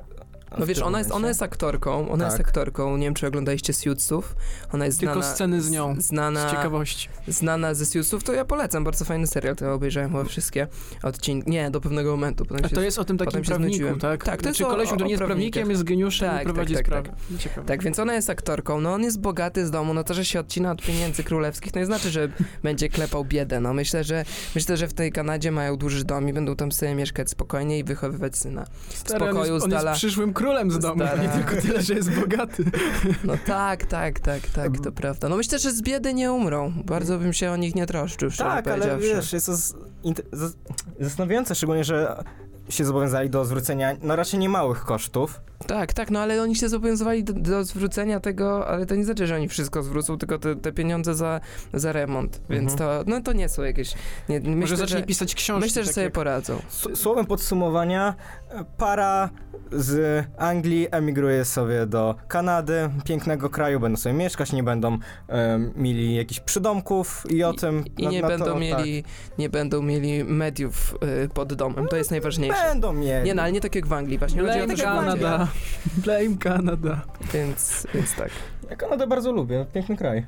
No 0.58 0.64
w 0.64 0.68
wiesz, 0.68 0.78
ona 0.82 0.98
jest, 0.98 1.10
ona 1.12 1.28
jest 1.28 1.42
aktorką, 1.42 2.08
ona 2.10 2.24
jest 2.24 2.36
Tak. 2.36 2.46
aktorką, 2.46 2.96
nie 2.96 3.06
wiem 3.06 3.14
czy 3.14 3.26
oglądaliście 3.26 3.72
Suitsów, 3.72 4.36
ona 4.72 4.86
jest 4.86 5.00
Tylko 5.00 5.14
znana, 5.14 5.34
sceny 5.34 5.62
z 5.62 5.70
nią, 5.70 5.94
znana, 5.98 6.48
Z 6.48 6.50
ciekawości. 6.50 7.08
znana 7.28 7.74
ze 7.74 7.86
Suitsów, 7.86 8.24
to 8.24 8.32
ja 8.32 8.44
polecam, 8.44 8.84
bardzo 8.84 9.04
fajny 9.04 9.26
serial, 9.26 9.56
to 9.56 9.72
obejrzałem 9.74 10.10
chyba 10.10 10.24
wszystkie 10.24 10.66
odcinki, 11.02 11.50
nie, 11.50 11.70
do 11.70 11.80
pewnego 11.80 12.10
momentu. 12.10 12.44
A 12.64 12.68
się 12.68 12.74
to 12.74 12.80
jest 12.82 12.98
o 12.98 13.04
tym 13.04 13.18
takim 13.18 13.44
się 13.44 13.48
prawniku, 13.48 13.72
znudziłem. 13.72 13.98
tak? 13.98 14.24
Tak, 14.24 14.42
to 14.42 14.48
jest 14.48 14.58
Znaczy 14.58 14.66
o- 14.66 14.70
kolesiu, 14.70 14.90
o- 14.92 14.94
który 14.94 15.04
nie 15.06 15.10
jest 15.12 15.24
prawnikiem, 15.24 15.70
jest 15.70 15.82
geniuszem 15.82 16.30
Tak, 16.30 16.42
i 16.42 16.44
prowadzi 16.44 16.74
tak, 16.74 16.88
tak, 16.88 17.04
Ciekawe. 17.38 17.66
Tak, 17.66 17.82
więc 17.82 17.98
ona 17.98 18.14
jest 18.14 18.30
aktorką, 18.30 18.80
no 18.80 18.92
on 18.94 19.02
jest 19.02 19.20
bogaty 19.20 19.66
z 19.66 19.70
domu, 19.70 19.94
no 19.94 20.04
to, 20.04 20.14
że 20.14 20.24
się 20.24 20.40
odcina 20.40 20.70
od 20.72 20.82
pieniędzy 20.82 21.24
królewskich, 21.24 21.72
to 21.72 21.78
nie 21.78 21.86
znaczy, 21.86 22.10
że 22.10 22.28
będzie 22.62 22.88
klepał 22.88 23.24
biedę, 23.24 23.60
no 23.60 23.74
myślę, 23.74 24.04
że 24.04 24.24
myślę, 24.54 24.76
że 24.76 24.88
w 24.88 24.94
tej 24.94 25.12
Kanadzie 25.12 25.52
mają 25.52 25.76
duży 25.76 26.04
dom 26.04 26.28
i 26.28 26.32
będą 26.32 26.56
tam 26.56 26.72
sobie 26.72 26.94
mieszkać 26.94 27.30
spokojnie 27.30 27.78
i 27.78 27.84
wychowywać 27.84 28.36
syna. 28.38 28.64
Stary, 28.88 29.24
on 29.24 29.30
spokoju 29.30 29.54
jest, 29.54 29.64
on 29.64 29.70
z 29.70 29.74
dala- 29.74 29.90
jest 29.90 29.98
przyszłym 29.98 30.32
królem 30.38 30.70
z 30.70 30.78
domu, 30.78 31.04
dala- 31.04 31.22
nie 31.22 31.28
tylko 31.28 31.62
tyle, 31.62 31.82
że 31.82 31.94
jest 31.94 32.10
bogaty. 32.20 32.64
No 33.24 33.34
tak, 33.46 33.86
tak, 33.86 34.20
tak, 34.20 34.40
tak, 34.54 34.80
to 34.80 34.92
prawda. 34.92 35.28
No 35.28 35.36
myślę, 35.36 35.58
że 35.58 35.72
z 35.72 35.82
biedy 35.82 36.14
nie 36.14 36.32
umrą, 36.32 36.72
bardzo 36.84 37.18
bym 37.18 37.32
się 37.32 37.50
o 37.50 37.56
nich 37.56 37.74
nie 37.74 37.86
troszczył, 37.86 38.30
Tak, 38.38 38.68
ale 38.68 38.98
wiesz, 38.98 39.32
jest 39.32 39.46
to 39.46 39.56
z, 39.56 39.74
zastanawiające, 41.00 41.54
szczególnie, 41.54 41.84
że 41.84 42.24
się 42.68 42.84
zobowiązali 42.84 43.30
do 43.30 43.44
zwrócenia 43.44 43.96
no 44.02 44.16
raczej 44.16 44.38
niemałych 44.40 44.84
kosztów. 44.84 45.40
Tak, 45.66 45.92
tak, 45.92 46.10
no 46.10 46.20
ale 46.20 46.42
oni 46.42 46.56
się 46.56 46.68
zobowiązywali 46.68 47.24
do, 47.24 47.32
do 47.32 47.64
zwrócenia 47.64 48.20
tego, 48.20 48.66
ale 48.68 48.86
to 48.86 48.94
nie 48.94 49.04
znaczy, 49.04 49.26
że 49.26 49.34
oni 49.36 49.48
wszystko 49.48 49.82
zwrócą, 49.82 50.18
tylko 50.18 50.38
te, 50.38 50.56
te 50.56 50.72
pieniądze 50.72 51.14
za, 51.14 51.40
za 51.74 51.92
remont, 51.92 52.40
więc 52.50 52.72
Mhm. 52.72 53.04
to, 53.04 53.10
no 53.10 53.20
to 53.22 53.32
nie 53.32 53.48
są 53.48 53.62
jakieś, 53.62 53.92
nie, 54.28 54.40
Może 54.40 54.56
myślę, 54.56 54.76
zacznie 54.76 54.98
że, 54.98 55.02
pisać 55.04 55.34
książki. 55.34 55.64
myślę, 55.66 55.82
że 55.82 55.86
takie 55.88 55.94
sobie 55.94 56.04
jak- 56.04 56.12
poradzą. 56.12 56.54
S- 56.68 56.88
Słowem 56.94 57.26
podsumowania, 57.26 58.14
para 58.76 59.30
z 59.72 60.24
Anglii 60.38 60.86
emigruje 60.90 61.44
sobie 61.44 61.86
do 61.86 62.14
Kanady, 62.28 62.90
pięknego 63.04 63.50
kraju, 63.50 63.80
będą 63.80 63.96
sobie 63.96 64.14
mieszkać, 64.14 64.52
nie 64.52 64.62
będą 64.62 64.98
em, 65.28 65.72
mieli 65.76 66.14
jakichś 66.14 66.40
przydomków 66.40 67.24
i 67.30 67.44
o 67.44 67.52
tym... 67.52 67.84
I 67.98 68.04
na- 68.04 68.10
nie 68.10 68.22
na 68.22 68.28
będą 68.28 68.44
to, 68.44 68.58
mieli, 68.58 69.04
nie 69.38 69.48
będą 69.48 69.82
mieli 69.82 70.24
mediów 70.24 70.94
y, 71.24 71.28
pod 71.28 71.54
domem, 71.54 71.88
to 71.88 71.96
jest 71.96 72.08
Tak. 72.08 72.14
najważniejsze. 72.14 72.62
Będą 72.68 72.92
mieli. 72.92 73.24
Nie, 73.26 73.34
no 73.34 73.42
ale 73.42 73.52
nie 73.52 73.60
tak 73.60 73.74
jak 73.74 73.86
w 73.86 73.92
Anglii, 73.92 74.18
właśnie 74.18 74.42
chodzi 74.42 74.50
o 74.52 74.54
Blame 74.56 74.70
to, 74.72 74.76
że 74.76 74.82
Canada. 74.84 75.47
Blame 76.04 76.36
Canada. 76.36 77.00
Więc, 77.32 77.86
więc 77.94 78.14
tak. 78.14 78.30
Ja 78.70 78.76
Kanadę 78.76 79.06
bardzo 79.06 79.32
lubię, 79.32 79.66
piękny 79.74 79.96
kraj. 79.96 80.26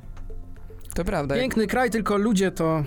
To 0.93 1.05
prawda. 1.05 1.35
Piękny 1.35 1.67
kraj, 1.67 1.89
tylko 1.89 2.17
ludzie 2.17 2.51
to 2.51 2.83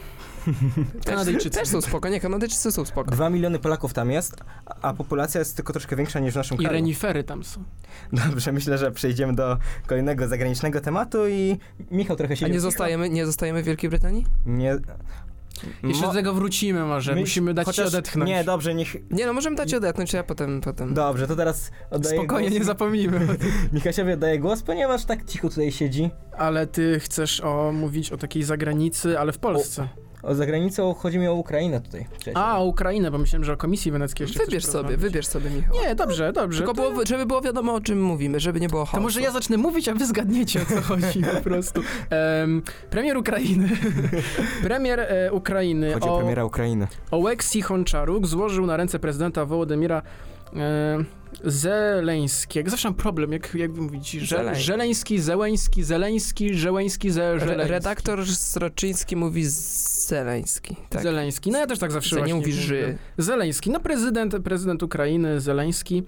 Kanadyjczycy. 1.06 1.50
też 1.58 1.68
są 1.68 1.80
spoko, 1.80 2.08
nie, 2.08 2.20
Kanadyjczycy 2.20 2.72
są 2.72 2.84
spoko. 2.84 3.10
Dwa 3.10 3.30
miliony 3.30 3.58
Polaków 3.58 3.92
tam 3.94 4.10
jest, 4.10 4.36
a- 4.82 4.94
populacja 4.94 5.38
jest 5.38 5.56
tylko 5.56 5.72
troszkę 5.72 5.96
większa 5.96 6.20
niż 6.20 6.34
w 6.34 6.36
naszym 6.36 6.54
I 6.56 6.60
kraju. 6.60 6.72
renifery 6.72 7.24
tam 7.24 7.44
są. 7.44 7.64
Dobrze, 8.12 8.52
myślę, 8.52 8.78
że 8.78 8.90
przejdziemy 8.92 9.34
do 9.34 9.56
kolejnego 9.86 10.28
zagranicznego 10.28 10.80
tematu 10.80 11.28
i 11.28 11.58
Michał 11.90 12.16
trochę 12.16 12.36
się 12.36 12.46
A 12.46 12.48
nie 12.48 12.60
zostajemy, 12.60 13.10
nie 13.10 13.26
zostajemy 13.26 13.62
w 13.62 13.66
Wielkiej 13.66 13.90
Brytanii? 13.90 14.26
Nie. 14.46 14.78
Jeszcze 15.82 16.02
Mo- 16.02 16.08
do 16.08 16.14
tego 16.14 16.34
wrócimy 16.34 16.84
może, 16.84 17.14
my- 17.14 17.20
musimy 17.20 17.54
dać 17.54 17.66
chociaż- 17.66 17.84
się 17.84 17.88
odetchnąć. 17.98 18.28
Nie, 18.28 18.44
dobrze, 18.44 18.74
niech... 18.74 18.96
Nie 19.10 19.26
no, 19.26 19.32
możemy 19.32 19.56
dać 19.56 19.74
odetchnąć, 19.74 20.14
a 20.14 20.18
ja 20.18 20.24
potem, 20.24 20.60
potem... 20.60 20.94
Dobrze, 20.94 21.26
to 21.26 21.36
teraz 21.36 21.70
oddaję 21.90 22.18
Spokojnie, 22.18 22.48
głos. 22.48 22.58
nie 22.60 22.64
zapomnimy. 22.64 23.20
Michasiowi 23.72 24.12
oddaję 24.12 24.38
głos, 24.38 24.62
ponieważ 24.62 25.04
tak 25.04 25.24
cicho 25.24 25.48
tutaj 25.48 25.72
siedzi. 25.72 26.10
Ale 26.38 26.66
ty 26.66 27.00
chcesz 27.00 27.40
o, 27.40 27.72
mówić 27.72 28.12
o 28.12 28.16
takiej 28.16 28.42
zagranicy, 28.42 29.18
ale 29.18 29.32
w 29.32 29.38
Polsce. 29.38 29.88
O 30.26 30.34
zagranicą 30.34 30.94
chodzi 30.94 31.18
mi 31.18 31.28
o 31.28 31.34
Ukrainę 31.34 31.80
tutaj. 31.80 32.06
Cześć. 32.18 32.37
A, 32.37 32.58
o 32.58 32.64
Ukrainę, 32.64 33.10
bo 33.10 33.18
myślałem, 33.18 33.44
że 33.44 33.52
o 33.52 33.56
Komisji 33.56 33.92
Weneckiej 33.92 34.24
jeszcze 34.24 34.44
Wybierz 34.44 34.64
sobie, 34.64 34.72
porozmawiać. 34.72 35.00
wybierz 35.00 35.26
sobie, 35.26 35.50
Michał. 35.50 35.76
Nie, 35.80 35.94
dobrze, 35.94 36.32
dobrze. 36.32 36.58
Tylko 36.58 36.74
to, 36.74 36.90
było, 36.90 37.06
żeby 37.06 37.26
było 37.26 37.40
wiadomo, 37.40 37.74
o 37.74 37.80
czym 37.80 38.02
mówimy, 38.02 38.40
żeby 38.40 38.60
nie 38.60 38.68
było 38.68 38.82
to 38.82 38.87
chaosu. 38.87 39.02
może 39.02 39.20
ja 39.20 39.30
zacznę 39.30 39.56
mówić, 39.56 39.88
a 39.88 39.94
wy 39.94 40.06
zgadniecie, 40.06 40.62
o 40.62 40.64
co 40.64 40.80
chodzi 40.94 41.22
po 41.37 41.40
prostu. 41.40 41.80
Em, 42.10 42.62
premier 42.90 43.16
Ukrainy. 43.16 43.68
premier 44.62 45.00
e, 45.00 45.32
Ukrainy 45.32 45.94
Chodzi 45.94 46.08
o 46.08 46.14
o, 46.14 46.18
premiera 46.18 46.44
Ukrainy. 46.44 46.87
Oleksij 47.10 47.62
Honczaruk 47.62 48.26
złożył 48.26 48.66
na 48.66 48.76
ręce 48.76 48.98
prezydenta 48.98 49.44
Wołodymira 49.44 50.02
e, 50.56 51.04
Zeleńskiego. 51.44 52.70
Zawsze 52.70 52.88
mam 52.88 52.94
problem, 52.94 53.33
jak, 53.33 53.54
jak 53.54 53.72
wy 53.72 53.83
mówicie. 53.83 54.20
Że, 54.20 54.37
Zeleń. 54.37 54.54
Żeleński, 54.54 55.18
Zełeński, 55.20 55.85
Zeleński, 55.85 56.54
Żeleński, 56.54 57.11
Ze, 57.11 57.30
Re 57.30 57.40
Żeleński. 57.40 57.70
redaktor 57.70 58.26
Sroczyński 58.26 59.16
mówi 59.16 59.44
Zeleński. 59.46 60.76
Tak. 60.90 61.02
Zeleński. 61.02 61.50
No 61.50 61.59
ja 61.59 61.66
też 61.66 61.78
tak 61.78 61.92
zawsze 61.92 62.16
nie 62.16 62.20
właśnie 62.20 62.35
mówi. 62.35 62.52
Ży. 62.52 62.98
Zeleński. 63.18 63.70
No 63.70 63.80
prezydent, 63.80 64.37
prezydent 64.44 64.83
Ukrainy 64.83 65.40
Zeleński. 65.40 66.02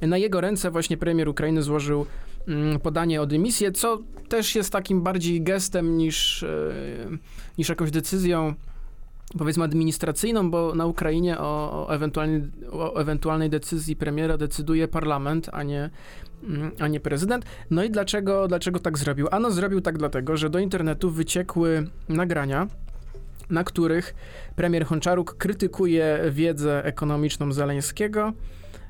Na 0.00 0.18
jego 0.18 0.40
ręce 0.40 0.70
właśnie 0.70 0.96
premier 0.96 1.28
Ukrainy 1.28 1.62
złożył 1.62 2.06
mm, 2.48 2.80
podanie 2.80 3.22
o 3.22 3.26
dymisję, 3.26 3.72
co 3.72 3.98
też 4.28 4.54
jest 4.54 4.72
takim 4.72 5.02
bardziej 5.02 5.42
gestem 5.42 5.96
niż, 5.96 6.42
e, 6.42 6.48
niż 7.58 7.68
jakąś 7.68 7.90
decyzją 7.90 8.54
powiedzmy 9.38 9.64
administracyjną, 9.64 10.50
bo 10.50 10.74
na 10.74 10.86
Ukrainie 10.86 11.38
o, 11.38 11.86
o, 11.86 11.94
ewentualnej, 11.94 12.42
o 12.72 13.00
ewentualnej 13.00 13.50
decyzji 13.50 13.96
premiera 13.96 14.36
decyduje 14.36 14.88
parlament, 14.88 15.48
a 15.52 15.62
nie, 15.62 15.90
mm, 16.44 16.70
a 16.78 16.88
nie 16.88 17.00
prezydent. 17.00 17.44
No 17.70 17.84
i 17.84 17.90
dlaczego, 17.90 18.48
dlaczego 18.48 18.78
tak 18.78 18.98
zrobił? 18.98 19.28
Ano 19.30 19.50
zrobił 19.50 19.80
tak 19.80 19.98
dlatego, 19.98 20.36
że 20.36 20.50
do 20.50 20.58
internetu 20.58 21.10
wyciekły 21.10 21.86
nagrania, 22.08 22.66
na 23.50 23.64
których 23.64 24.14
premier 24.56 24.84
Honczaruk 24.84 25.36
krytykuje 25.36 26.20
wiedzę 26.30 26.84
ekonomiczną 26.84 27.52
Zaleńskiego, 27.52 28.32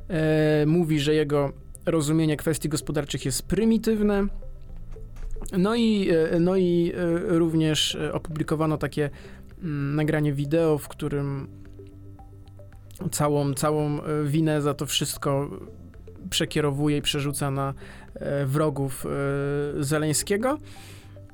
e, 0.09 0.66
mówi, 0.66 1.00
że 1.00 1.14
jego 1.14 1.53
rozumienie 1.87 2.37
kwestii 2.37 2.68
gospodarczych 2.68 3.24
jest 3.24 3.42
prymitywne. 3.42 4.26
No 5.59 5.74
i, 5.74 6.11
e, 6.11 6.40
no 6.40 6.57
i 6.57 6.92
e, 6.96 7.38
również 7.38 7.94
e, 7.94 8.12
opublikowano 8.12 8.79
takie 8.79 9.11
nagranie 9.94 10.33
wideo, 10.33 10.79
w 10.79 10.88
którym 10.88 11.49
całą, 13.11 13.55
całą 13.55 14.03
e, 14.03 14.25
winę 14.25 14.62
za 14.62 14.75
to 14.75 14.87
wszystko 14.87 15.51
przekierowuje 16.31 16.96
i 16.96 17.03
przerzuca 17.03 17.51
na 17.51 17.75
e, 18.14 18.46
wrogów 18.46 19.07
e, 19.07 19.83
Zeleńskiego. 19.85 20.59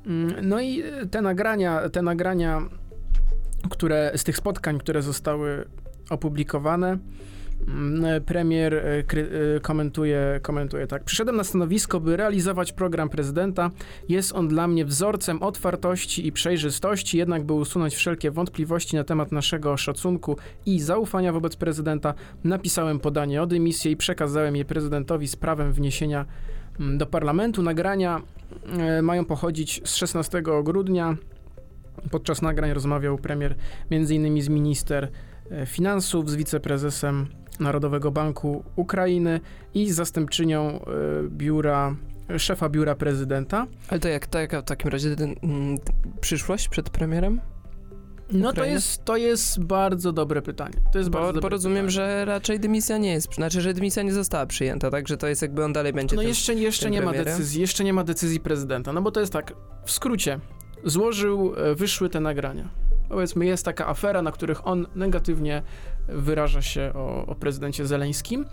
Mm, 0.05 0.49
No 0.49 0.61
i 0.61 0.83
te 1.11 1.21
nagrania, 1.21 1.89
te 1.89 2.01
nagrania, 2.01 2.61
które 3.69 4.11
z 4.15 4.23
tych 4.23 4.37
spotkań, 4.37 4.79
które 4.79 5.01
zostały 5.01 5.65
opublikowane, 6.09 6.87
mm, 6.87 6.99
premier 8.25 8.73
e, 8.73 9.03
kry, 9.03 9.29
e, 9.55 9.59
komentuje, 9.59 10.39
komentuje 10.41 10.87
tak. 10.87 11.03
Przyszedłem 11.03 11.35
na 11.35 11.43
stanowisko, 11.43 11.99
by 11.99 12.17
realizować 12.17 12.73
program 12.73 13.09
prezydenta. 13.09 13.71
Jest 14.09 14.35
on 14.35 14.47
dla 14.47 14.67
mnie 14.67 14.85
wzorcem 14.85 15.43
otwartości 15.43 16.27
i 16.27 16.31
przejrzystości, 16.31 17.17
jednak 17.17 17.43
by 17.43 17.53
usunąć 17.53 17.95
wszelkie 17.95 18.31
wątpliwości 18.31 18.95
na 18.95 19.03
temat 19.03 19.31
naszego 19.31 19.77
szacunku 19.77 20.37
i 20.65 20.79
zaufania 20.79 21.33
wobec 21.33 21.55
prezydenta, 21.55 22.13
napisałem 22.43 22.99
podanie 22.99 23.41
o 23.41 23.45
dymisję 23.45 23.91
i 23.91 23.97
przekazałem 23.97 24.55
je 24.55 24.65
prezydentowi 24.65 25.27
z 25.27 25.35
prawem 25.35 25.73
wniesienia 25.73 26.25
mm, 26.79 26.97
do 26.97 27.05
parlamentu. 27.05 27.63
Nagrania 27.63 28.21
e, 28.77 29.01
mają 29.01 29.25
pochodzić 29.25 29.81
z 29.85 29.95
16 29.95 30.41
grudnia. 30.63 31.17
Podczas 32.11 32.41
nagrań 32.41 32.73
rozmawiał 32.73 33.17
premier 33.17 33.55
m.in. 33.91 34.41
z 34.41 34.49
minister 34.49 35.07
e, 35.51 35.65
finansów, 35.65 36.29
z 36.29 36.35
wiceprezesem 36.35 37.27
Narodowego 37.59 38.11
Banku 38.11 38.63
Ukrainy 38.75 39.39
i 39.73 39.91
zastępczynią 39.91 40.59
e, 40.59 40.83
biura, 41.29 41.95
szefa 42.37 42.69
biura 42.69 42.95
prezydenta. 42.95 43.67
Ale 43.89 43.99
to 43.99 44.07
jak, 44.07 44.27
to 44.27 44.39
jaka 44.39 44.61
w 44.61 44.65
takim 44.65 44.91
razie 44.91 45.15
ten, 45.15 45.35
mm, 45.43 45.77
przyszłość 46.21 46.69
przed 46.69 46.89
premierem? 46.89 47.41
No 48.31 48.43
to 48.47 48.51
Ukrainy? 48.51 48.73
jest, 48.73 49.05
to 49.05 49.17
jest 49.17 49.63
bardzo 49.63 50.11
dobre 50.13 50.41
pytanie. 50.41 50.73
To 50.91 50.97
jest 50.97 51.09
bardzo 51.09 51.27
Bo, 51.27 51.33
dobre 51.33 51.41
bo 51.41 51.49
rozumiem, 51.49 51.75
pytanie. 51.77 51.91
że 51.91 52.25
raczej 52.25 52.59
dymisja 52.59 52.97
nie 52.97 53.11
jest, 53.13 53.35
znaczy, 53.35 53.61
że 53.61 53.73
dymisja 53.73 54.03
nie 54.03 54.13
została 54.13 54.45
przyjęta, 54.45 54.89
także 54.91 55.17
to 55.17 55.27
jest 55.27 55.41
jakby 55.41 55.63
on 55.65 55.73
dalej 55.73 55.93
będzie 55.93 56.15
No 56.15 56.21
tym- 56.21 56.29
jeszcze, 56.29 56.53
jeszcze 56.53 56.85
tym 56.85 56.91
nie 56.93 57.01
ma 57.01 57.09
premierem? 57.11 57.33
decyzji, 57.33 57.61
jeszcze 57.61 57.83
nie 57.83 57.93
ma 57.93 58.03
decyzji 58.03 58.39
prezydenta, 58.39 58.93
no 58.93 59.01
bo 59.01 59.11
to 59.11 59.19
jest 59.19 59.33
tak, 59.33 59.53
w 59.85 59.91
skrócie, 59.91 60.39
złożył, 60.83 61.53
e, 61.57 61.75
wyszły 61.75 62.09
te 62.09 62.19
nagrania. 62.19 62.69
Powiedzmy, 63.09 63.45
jest 63.45 63.65
taka 63.65 63.87
afera, 63.87 64.21
na 64.21 64.31
których 64.31 64.67
on 64.67 64.87
negatywnie 64.95 65.63
wyraża 66.07 66.61
się 66.61 66.91
o, 66.95 67.25
o 67.25 67.35
prezydencie 67.35 67.87
Zeleńskim, 67.87 68.45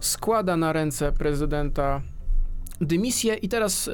składa 0.00 0.56
na 0.56 0.72
ręce 0.72 1.12
prezydenta 1.12 2.00
dymisję 2.80 3.34
i 3.34 3.48
teraz 3.48 3.88
e, 3.88 3.92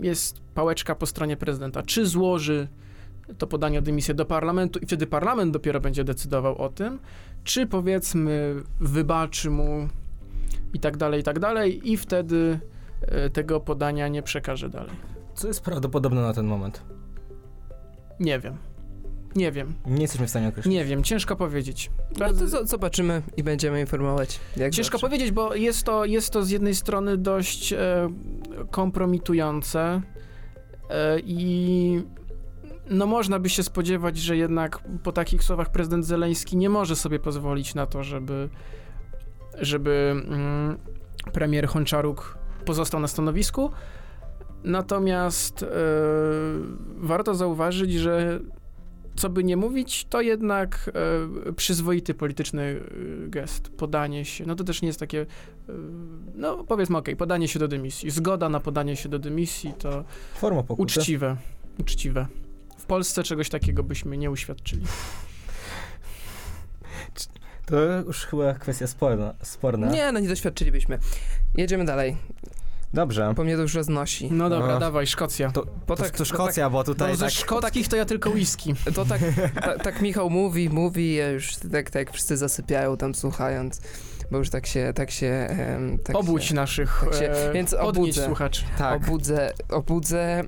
jest 0.00 0.40
pałeczka 0.54 0.94
po 0.94 1.06
stronie 1.06 1.36
prezydenta, 1.36 1.82
czy 1.82 2.06
złoży 2.06 2.68
to 3.38 3.46
podanie 3.46 3.78
o 3.78 3.82
dymisję 3.82 4.14
do 4.14 4.24
parlamentu 4.24 4.78
i 4.78 4.86
wtedy 4.86 5.06
parlament 5.06 5.52
dopiero 5.52 5.80
będzie 5.80 6.04
decydował 6.04 6.58
o 6.58 6.68
tym, 6.68 6.98
czy 7.44 7.66
powiedzmy 7.66 8.54
wybaczy 8.80 9.50
mu 9.50 9.88
i 10.74 10.80
tak 10.80 10.96
dalej, 10.96 11.20
i 11.20 11.24
tak 11.24 11.38
dalej 11.38 11.90
i 11.90 11.96
wtedy 11.96 12.60
e, 13.02 13.30
tego 13.30 13.60
podania 13.60 14.08
nie 14.08 14.22
przekaże 14.22 14.68
dalej. 14.68 14.92
Co 15.34 15.48
jest 15.48 15.64
prawdopodobne 15.64 16.22
na 16.22 16.32
ten 16.32 16.46
moment? 16.46 16.82
Nie 18.20 18.38
wiem. 18.38 18.56
Nie 19.36 19.52
wiem. 19.52 19.74
Nie 19.86 20.02
jesteśmy 20.02 20.26
w 20.26 20.30
stanie 20.30 20.48
określić. 20.48 20.74
Nie 20.74 20.84
wiem, 20.84 21.02
ciężko 21.02 21.36
powiedzieć. 21.36 21.90
No 22.18 22.28
to 22.28 22.34
zo- 22.34 22.66
zobaczymy 22.66 23.22
i 23.36 23.42
będziemy 23.42 23.80
informować. 23.80 24.40
Jak 24.56 24.72
ciężko 24.72 24.98
zawsze. 24.98 25.06
powiedzieć, 25.06 25.30
bo 25.32 25.54
jest 25.54 25.84
to, 25.84 26.04
jest 26.04 26.30
to 26.30 26.44
z 26.44 26.50
jednej 26.50 26.74
strony 26.74 27.16
dość 27.16 27.72
e, 27.72 28.08
kompromitujące 28.70 30.02
e, 30.90 31.20
i 31.20 32.02
no 32.90 33.06
można 33.06 33.38
by 33.38 33.48
się 33.48 33.62
spodziewać, 33.62 34.18
że 34.18 34.36
jednak 34.36 34.78
po 35.02 35.12
takich 35.12 35.42
słowach 35.44 35.72
prezydent 35.72 36.06
Zeleński 36.06 36.56
nie 36.56 36.70
może 36.70 36.96
sobie 36.96 37.18
pozwolić 37.18 37.74
na 37.74 37.86
to, 37.86 38.04
żeby, 38.04 38.48
żeby 39.60 40.14
mm, 40.28 40.78
premier 41.32 41.68
Honczaruk 41.68 42.38
pozostał 42.64 43.00
na 43.00 43.08
stanowisku. 43.08 43.70
Natomiast 44.64 45.62
e, 45.62 45.66
warto 46.96 47.34
zauważyć, 47.34 47.92
że 47.92 48.40
co 49.20 49.30
by 49.30 49.44
nie 49.44 49.56
mówić, 49.56 50.06
to 50.10 50.20
jednak 50.20 50.90
e, 51.48 51.52
przyzwoity 51.52 52.14
polityczny 52.14 52.62
e, 52.62 53.28
gest, 53.28 53.68
podanie 53.68 54.24
się. 54.24 54.46
No 54.46 54.54
to 54.54 54.64
też 54.64 54.82
nie 54.82 54.86
jest 54.88 55.00
takie, 55.00 55.20
e, 55.20 55.26
no 56.34 56.64
powiedzmy 56.64 56.98
okej, 56.98 57.16
podanie 57.16 57.48
się 57.48 57.58
do 57.58 57.68
dymisji. 57.68 58.10
Zgoda 58.10 58.48
na 58.48 58.60
podanie 58.60 58.96
się 58.96 59.08
do 59.08 59.18
dymisji 59.18 59.74
to 59.78 60.04
Forma 60.34 60.62
pokuty. 60.62 60.82
uczciwe, 61.00 61.36
uczciwe. 61.78 62.26
W 62.78 62.86
Polsce 62.86 63.22
czegoś 63.22 63.48
takiego 63.48 63.82
byśmy 63.82 64.16
nie 64.16 64.30
uświadczyli. 64.30 64.86
To 67.66 67.76
już 68.06 68.26
chyba 68.26 68.54
kwestia 68.54 68.86
sporna. 68.86 69.34
sporna. 69.42 69.90
Nie, 69.90 70.12
no 70.12 70.20
nie 70.20 70.28
doświadczylibyśmy. 70.28 70.98
Jedziemy 71.56 71.84
dalej, 71.84 72.16
Dobrze. 72.94 73.32
bo 73.36 73.44
mnie 73.44 73.56
to 73.56 73.62
już 73.62 73.74
roznosi. 73.74 74.28
No 74.32 74.50
dobra, 74.50 74.76
A. 74.76 74.78
dawaj, 74.78 75.06
Szkocja. 75.06 75.50
To, 75.50 75.66
Bo 75.86 75.96
to, 75.96 76.02
tak- 76.02 76.16
to 76.16 76.24
Szkocja, 76.24 76.70
bo 76.70 76.84
tutaj 76.84 77.10
No, 77.10 77.16
ze 77.16 77.24
tak... 77.24 77.34
szkockich 77.34 77.88
to 77.88 77.96
ja 77.96 78.04
tylko 78.04 78.30
whisky. 78.30 78.74
To 78.94 79.04
tak, 79.04 79.20
ta, 79.64 79.78
tak 79.78 80.00
Michał 80.02 80.30
mówi, 80.30 80.70
mówi, 80.70 81.14
ja 81.14 81.30
już 81.30 81.56
tak, 81.72 81.90
tak 81.90 82.12
wszyscy 82.12 82.36
zasypiają 82.36 82.96
tam 82.96 83.14
słuchając, 83.14 83.80
bo 84.30 84.38
już 84.38 84.50
tak 84.50 84.66
się, 84.66 84.92
tak 84.94 85.10
się... 85.10 85.56
tak 86.04 86.16
Obudź 86.16 86.44
się, 86.44 86.54
naszych, 86.54 87.00
tak 87.04 87.14
się- 87.14 87.30
e, 87.30 87.52
więc 87.52 87.74
obudzę. 87.74 88.24
słuchaczy. 88.26 88.64
tak. 88.78 89.02
Obudzę, 89.02 89.52
obudzę. 89.68 90.42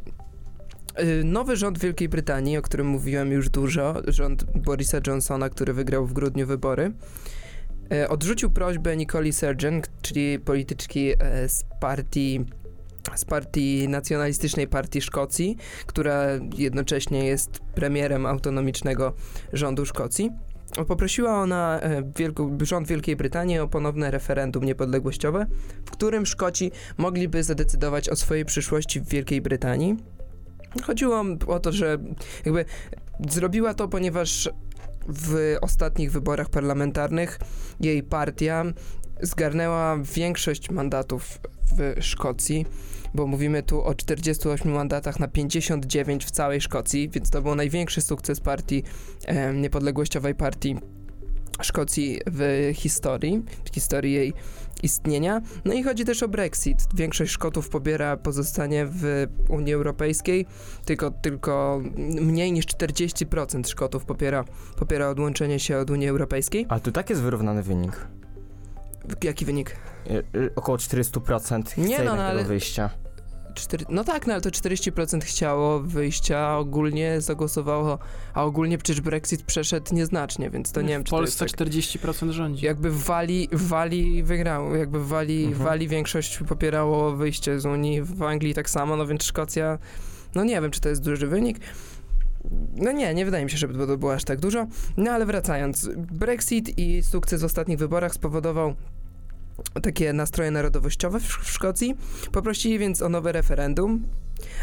Y, 1.00 1.24
Nowy 1.24 1.56
rząd 1.56 1.78
Wielkiej 1.78 2.08
Brytanii, 2.08 2.56
o 2.58 2.62
którym 2.62 2.86
mówiłem 2.86 3.32
już 3.32 3.48
dużo, 3.48 3.94
rząd 4.08 4.44
Borisa 4.58 4.98
Johnsona, 5.06 5.48
który 5.50 5.72
wygrał 5.72 6.06
w 6.06 6.12
grudniu 6.12 6.46
wybory, 6.46 6.92
odrzucił 8.08 8.50
prośbę 8.50 8.96
Nicoli 8.96 9.32
Sturgeon, 9.32 9.82
czyli 10.02 10.38
polityczki 10.38 11.12
e, 11.18 11.48
z 11.48 11.64
partii 11.80 12.44
z 13.14 13.24
partii 13.24 13.88
nacjonalistycznej 13.88 14.68
partii 14.68 15.00
Szkocji, 15.00 15.56
która 15.86 16.24
jednocześnie 16.56 17.24
jest 17.24 17.60
premierem 17.74 18.26
autonomicznego 18.26 19.12
rządu 19.52 19.86
Szkocji. 19.86 20.30
Poprosiła 20.88 21.40
ona 21.40 21.80
e, 21.80 22.02
rząd 22.62 22.88
Wielkiej 22.88 23.16
Brytanii 23.16 23.58
o 23.58 23.68
ponowne 23.68 24.10
referendum 24.10 24.64
niepodległościowe, 24.64 25.46
w 25.86 25.90
którym 25.90 26.26
Szkoci 26.26 26.70
mogliby 26.98 27.42
zadecydować 27.42 28.08
o 28.08 28.16
swojej 28.16 28.44
przyszłości 28.44 29.00
w 29.00 29.08
Wielkiej 29.08 29.40
Brytanii. 29.40 29.96
Chodziło 30.82 31.24
o 31.46 31.60
to, 31.60 31.72
że 31.72 31.98
jakby 32.44 32.64
zrobiła 33.28 33.74
to, 33.74 33.88
ponieważ 33.88 34.50
w 35.08 35.56
ostatnich 35.60 36.12
wyborach 36.12 36.48
parlamentarnych 36.48 37.38
jej 37.80 38.02
partia 38.02 38.64
zgarnęła 39.22 39.98
większość 40.14 40.70
mandatów 40.70 41.38
w 41.76 42.04
Szkocji, 42.04 42.66
bo 43.14 43.26
mówimy 43.26 43.62
tu 43.62 43.84
o 43.84 43.94
48 43.94 44.72
mandatach 44.72 45.20
na 45.20 45.28
59 45.28 46.24
w 46.24 46.30
całej 46.30 46.60
Szkocji, 46.60 47.08
więc 47.08 47.30
to 47.30 47.42
był 47.42 47.54
największy 47.54 48.00
sukces 48.00 48.40
partii, 48.40 48.82
e, 49.26 49.54
niepodległościowej 49.54 50.34
partii 50.34 50.76
Szkocji 51.62 52.20
w 52.26 52.70
historii, 52.74 53.42
w 53.70 53.74
historii 53.74 54.12
jej 54.12 54.32
istnienia. 54.82 55.40
No 55.64 55.72
i 55.74 55.82
chodzi 55.82 56.04
też 56.04 56.22
o 56.22 56.28
Brexit. 56.28 56.78
Większość 56.94 57.32
Szkotów 57.32 57.68
pobiera 57.68 58.16
pozostanie 58.16 58.86
w 58.86 59.26
Unii 59.48 59.72
Europejskiej, 59.74 60.46
tylko, 60.84 61.10
tylko 61.10 61.82
mniej 62.20 62.52
niż 62.52 62.66
40% 62.66 63.68
Szkotów 63.68 64.04
popiera, 64.04 64.44
popiera 64.76 65.08
odłączenie 65.08 65.58
się 65.60 65.78
od 65.78 65.90
Unii 65.90 66.08
Europejskiej. 66.08 66.66
Ale 66.68 66.80
tu 66.80 66.92
tak 66.92 67.10
jest 67.10 67.22
wyrównany 67.22 67.62
wynik. 67.62 68.06
Jaki 69.24 69.44
wynik? 69.44 69.76
Y, 70.10 70.38
y, 70.38 70.54
Około 70.54 70.78
400% 70.78 71.62
chce 71.64 71.80
Nie, 71.80 71.98
no, 72.02 72.16
no, 72.16 72.22
ale- 72.22 72.44
wyjścia. 72.44 72.90
Cztery, 73.54 73.84
no 73.88 74.04
tak, 74.04 74.26
no 74.26 74.32
ale 74.32 74.42
to 74.42 74.50
40% 74.50 75.20
chciało 75.24 75.80
wyjścia, 75.80 76.38
a 76.38 76.56
ogólnie 76.58 77.20
zagłosowało, 77.20 77.98
a 78.34 78.44
ogólnie 78.44 78.78
przecież 78.78 79.00
Brexit 79.00 79.42
przeszedł 79.42 79.94
nieznacznie, 79.94 80.50
więc 80.50 80.72
to 80.72 80.82
nie 80.82 80.88
wiem, 80.88 81.02
w 81.02 81.04
czy 81.04 81.10
to 81.10 81.16
Polsce 81.16 81.44
jest 81.44 81.56
tak, 81.56 81.68
40% 81.68 82.30
rządzi. 82.30 82.66
jakby 82.66 82.90
w 82.90 83.02
Walii, 83.04 83.48
w 83.52 83.68
Walii 83.68 84.22
wygrało, 84.22 84.76
jakby 84.76 85.00
w 85.00 85.06
Walii, 85.08 85.44
Mhm. 85.44 85.60
w 85.60 85.64
Walii 85.64 85.88
większość 85.88 86.38
popierało 86.48 87.16
wyjście 87.16 87.60
z 87.60 87.66
Unii, 87.66 88.02
w 88.02 88.22
Anglii 88.22 88.54
tak 88.54 88.70
samo, 88.70 88.96
no 88.96 89.06
więc 89.06 89.24
Szkocja, 89.24 89.78
no 90.34 90.44
nie 90.44 90.60
wiem, 90.60 90.70
czy 90.70 90.80
to 90.80 90.88
jest 90.88 91.04
duży 91.04 91.26
wynik. 91.26 91.58
No 92.76 92.92
nie, 92.92 93.14
nie 93.14 93.24
wydaje 93.24 93.44
mi 93.44 93.50
się, 93.50 93.56
żeby 93.56 93.86
to 93.86 93.96
było 93.98 94.14
aż 94.14 94.24
tak 94.24 94.40
dużo. 94.40 94.66
No 94.96 95.10
ale 95.10 95.26
wracając, 95.26 95.88
Brexit 95.96 96.78
i 96.78 97.02
sukces 97.02 97.42
w 97.42 97.44
ostatnich 97.44 97.78
wyborach 97.78 98.14
spowodował 98.14 98.74
takie 99.82 100.12
nastroje 100.12 100.50
narodowościowe 100.50 101.20
w, 101.20 101.24
w 101.24 101.50
Szkocji. 101.50 101.94
Poprosili 102.32 102.78
więc 102.78 103.02
o 103.02 103.08
nowe 103.08 103.32
referendum, 103.32 104.02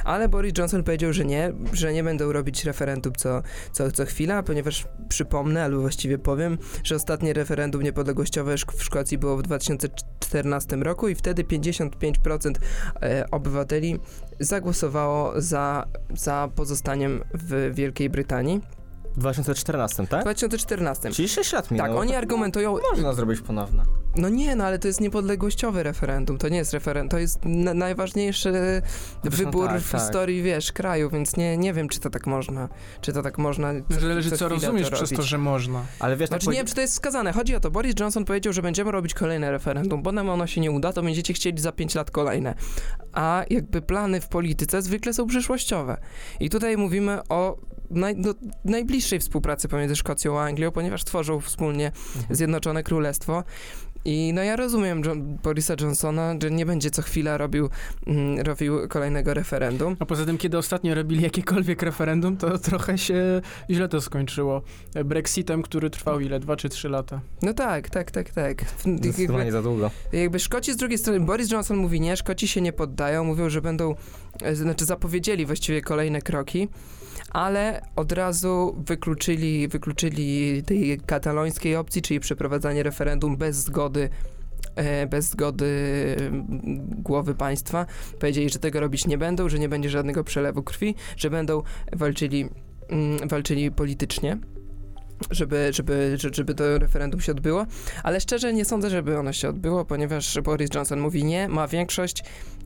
ale 0.03 0.29
Boris 0.29 0.53
Johnson 0.57 0.83
powiedział, 0.83 1.13
że 1.13 1.25
nie, 1.25 1.53
że 1.73 1.93
nie 1.93 2.03
będą 2.03 2.31
robić 2.31 2.63
referendum 2.63 3.13
co, 3.13 3.41
co, 3.71 3.91
co 3.91 4.05
chwila, 4.05 4.43
ponieważ 4.43 4.87
przypomnę, 5.09 5.63
albo 5.63 5.81
właściwie 5.81 6.17
powiem, 6.17 6.57
że 6.83 6.95
ostatnie 6.95 7.33
referendum 7.33 7.81
niepodległościowe 7.81 8.55
w 8.57 8.83
Szkocji 8.83 9.17
było 9.17 9.37
w 9.37 9.41
2014 9.41 10.75
roku 10.75 11.07
i 11.07 11.15
wtedy 11.15 11.43
55% 11.43 12.53
e, 13.01 13.25
obywateli 13.31 13.99
zagłosowało 14.39 15.41
za, 15.41 15.85
za 16.15 16.49
pozostaniem 16.55 17.23
w 17.33 17.71
Wielkiej 17.73 18.09
Brytanii. 18.09 18.61
W 19.19 19.21
2014, 19.21 20.03
W 20.03 20.09
tak? 20.09 20.21
2014. 20.21 21.11
Czyli 21.11 21.29
6 21.29 21.53
lat 21.53 21.63
Tak, 21.63 21.71
minęło. 21.71 21.99
oni 21.99 22.11
to 22.11 22.17
argumentują, 22.17 22.77
Można 22.91 23.13
zrobić 23.13 23.41
ponowne. 23.41 23.83
no 24.15 24.29
nie, 24.29 24.55
no 24.55 24.63
ale 24.63 24.79
to 24.79 24.87
jest 24.87 25.01
niepodległościowe 25.01 25.83
referendum, 25.83 26.37
to 26.37 26.49
nie 26.49 26.57
jest 26.57 26.73
referendum, 26.73 27.09
to 27.09 27.17
jest 27.17 27.39
na, 27.45 27.73
najważniejszy 27.73 28.51
Zresztą 29.23 29.45
wybór 29.45 29.67
tak, 29.67 29.81
w 29.81 29.91
tak. 29.91 30.01
historii, 30.01 30.41
wiesz, 30.41 30.71
kraju, 30.71 31.09
więc 31.09 31.37
nie, 31.37 31.57
nie 31.57 31.73
wiem, 31.73 31.89
czy 31.89 31.99
to 31.99 32.09
tak 32.09 32.27
można, 32.27 32.69
czy 33.01 33.13
to 33.13 33.21
tak 33.23 33.37
można. 33.37 33.71
Zależy, 33.89 34.31
co 34.31 34.49
rozumiesz 34.49 34.89
to 34.89 34.95
przez 34.95 35.09
to, 35.09 35.21
że 35.21 35.37
można. 35.37 35.85
Ale 35.99 36.17
wiesz, 36.17 36.29
Znaczy 36.29 36.45
tak 36.45 36.53
nie 36.53 36.59
wiem, 36.59 36.67
czy 36.67 36.75
to 36.75 36.81
jest 36.81 36.93
wskazane. 36.93 37.33
Chodzi 37.33 37.55
o 37.55 37.59
to, 37.59 37.71
Boris 37.71 37.93
Johnson 37.99 38.25
powiedział, 38.25 38.53
że 38.53 38.61
będziemy 38.61 38.91
robić 38.91 39.13
kolejne 39.13 39.51
referendum, 39.51 40.03
bo 40.03 40.11
nam 40.11 40.29
ono 40.29 40.47
się 40.47 40.61
nie 40.61 40.71
uda, 40.71 40.93
to 40.93 41.01
będziecie 41.01 41.33
chcieli 41.33 41.59
za 41.59 41.71
5 41.71 41.95
lat 41.95 42.11
kolejne. 42.11 42.55
A 43.13 43.43
jakby 43.49 43.81
plany 43.81 44.21
w 44.21 44.27
polityce 44.27 44.81
zwykle 44.81 45.13
są 45.13 45.27
przyszłościowe. 45.27 45.97
I 46.39 46.49
tutaj 46.49 46.77
mówimy 46.77 47.19
o 47.29 47.57
naj, 47.89 48.15
no, 48.17 48.33
najbliższej 48.65 49.19
współpracy 49.19 49.67
pomiędzy 49.67 49.95
Szkocją 49.95 50.39
a 50.39 50.43
Anglią, 50.43 50.71
ponieważ 50.71 51.03
tworzą 51.03 51.39
wspólnie 51.39 51.91
Mhm. 52.15 52.35
Zjednoczone 52.35 52.83
Królestwo. 52.83 53.43
I 54.05 54.31
no 54.33 54.43
ja 54.43 54.55
rozumiem 54.55 55.01
John, 55.05 55.37
Borisa 55.43 55.73
Johnsona, 55.81 56.35
że 56.41 56.51
nie 56.51 56.65
będzie 56.65 56.91
co 56.91 57.01
chwila 57.01 57.37
robił, 57.37 57.69
mm, 58.07 58.39
robił 58.39 58.87
kolejnego 58.87 59.33
referendum. 59.33 59.95
A 59.99 60.05
poza 60.05 60.25
tym, 60.25 60.37
kiedy 60.37 60.57
ostatnio 60.57 60.95
robili 60.95 61.23
jakiekolwiek 61.23 61.81
referendum, 61.81 62.37
to 62.37 62.57
trochę 62.57 62.97
się 62.97 63.41
źle 63.69 63.87
to 63.87 64.01
skończyło. 64.01 64.61
Brexitem, 65.05 65.61
który 65.61 65.89
trwał 65.89 66.19
ile? 66.19 66.39
Dwa 66.39 66.55
czy 66.55 66.69
trzy 66.69 66.89
lata. 66.89 67.21
No 67.41 67.53
tak, 67.53 67.89
tak, 67.89 68.11
tak, 68.11 68.29
tak. 68.29 68.61
Jakby, 68.85 68.97
Zdecydowanie 68.97 69.51
za 69.51 69.61
długo. 69.61 69.91
jakby 70.13 70.39
Szkoci 70.39 70.73
z 70.73 70.77
drugiej 70.77 70.97
strony, 70.97 71.19
Boris 71.19 71.51
Johnson 71.51 71.77
mówi 71.77 72.01
nie, 72.01 72.17
Szkoci 72.17 72.47
się 72.47 72.61
nie 72.61 72.73
poddają, 72.73 73.23
mówią, 73.23 73.49
że 73.49 73.61
będą, 73.61 73.95
e, 74.43 74.55
znaczy 74.55 74.85
zapowiedzieli 74.85 75.45
właściwie 75.45 75.81
kolejne 75.81 76.21
kroki, 76.21 76.67
ale 77.29 77.81
od 77.95 78.11
razu 78.11 78.83
wykluczyli, 78.87 79.67
wykluczyli 79.67 80.63
tej 80.63 80.99
katalońskiej 81.05 81.75
opcji, 81.75 82.01
czyli 82.01 82.19
przeprowadzanie 82.19 82.83
referendum 82.83 83.37
bez 83.37 83.55
zgody 83.55 84.09
e, 84.75 85.07
bez 85.07 85.29
zgody 85.29 85.65
mm, 86.19 86.45
głowy 87.03 87.35
państwa. 87.35 87.85
Powiedzieli, 88.19 88.49
że 88.49 88.59
tego 88.59 88.79
robić 88.79 89.07
nie 89.07 89.17
będą, 89.17 89.49
że 89.49 89.59
nie 89.59 89.69
będzie 89.69 89.89
żadnego 89.89 90.23
przelewu 90.23 90.63
krwi, 90.63 90.95
że 91.17 91.29
będą 91.29 91.63
walczyli, 91.93 92.49
mm, 92.89 93.27
walczyli 93.27 93.71
politycznie. 93.71 94.37
Żeby, 95.31 95.69
żeby, 95.73 96.17
że- 96.17 96.29
żeby 96.33 96.53
to 96.55 96.77
referendum 96.79 97.21
się 97.21 97.31
odbyło, 97.31 97.65
ale 98.03 98.21
szczerze 98.21 98.53
nie 98.53 98.65
sądzę, 98.65 98.89
żeby 98.89 99.17
ono 99.19 99.33
się 99.33 99.49
odbyło, 99.49 99.85
ponieważ 99.85 100.39
Boris 100.41 100.69
Johnson 100.75 100.99
mówi 100.99 101.23
nie, 101.23 101.49
ma 101.49 101.67
większość 101.67 102.23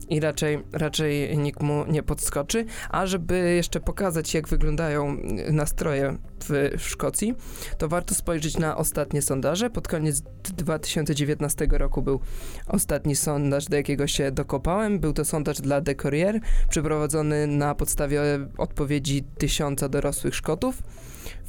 i 0.08 0.20
raczej, 0.20 0.58
raczej 0.72 1.38
nikt 1.38 1.62
mu 1.62 1.84
nie 1.88 2.02
podskoczy. 2.02 2.64
A 2.90 3.06
żeby 3.06 3.52
jeszcze 3.56 3.80
pokazać, 3.80 4.34
jak 4.34 4.48
wyglądają 4.48 5.16
nastroje 5.50 6.16
w, 6.44 6.70
w 6.78 6.88
Szkocji, 6.88 7.34
to 7.78 7.88
warto 7.88 8.14
spojrzeć 8.14 8.58
na 8.58 8.76
ostatnie 8.76 9.22
sondaże. 9.22 9.70
Pod 9.70 9.88
koniec 9.88 10.20
2019 10.42 11.66
roku 11.70 12.02
był 12.02 12.20
ostatni 12.66 13.16
sondaż, 13.16 13.64
do 13.64 13.76
jakiego 13.76 14.06
się 14.06 14.30
dokopałem. 14.32 14.98
Był 14.98 15.12
to 15.12 15.24
sondaż 15.24 15.60
dla 15.60 15.80
The 15.80 15.94
Courier, 15.94 16.40
przeprowadzony 16.68 17.46
na 17.46 17.74
podstawie 17.74 18.22
odpowiedzi 18.58 19.22
tysiąca 19.38 19.88
dorosłych 19.88 20.34
Szkotów, 20.34 20.82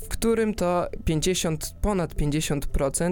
w 0.05 0.07
którym 0.07 0.53
to 0.53 0.87
50, 1.05 1.75
ponad 1.81 2.13
50%, 2.13 3.11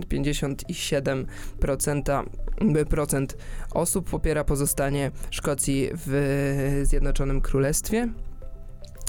57% 1.59 2.85
procent 2.85 3.37
osób 3.73 4.09
popiera 4.09 4.43
pozostanie 4.43 5.11
Szkocji 5.29 5.89
w 5.93 6.81
Zjednoczonym 6.83 7.41
Królestwie. 7.41 8.09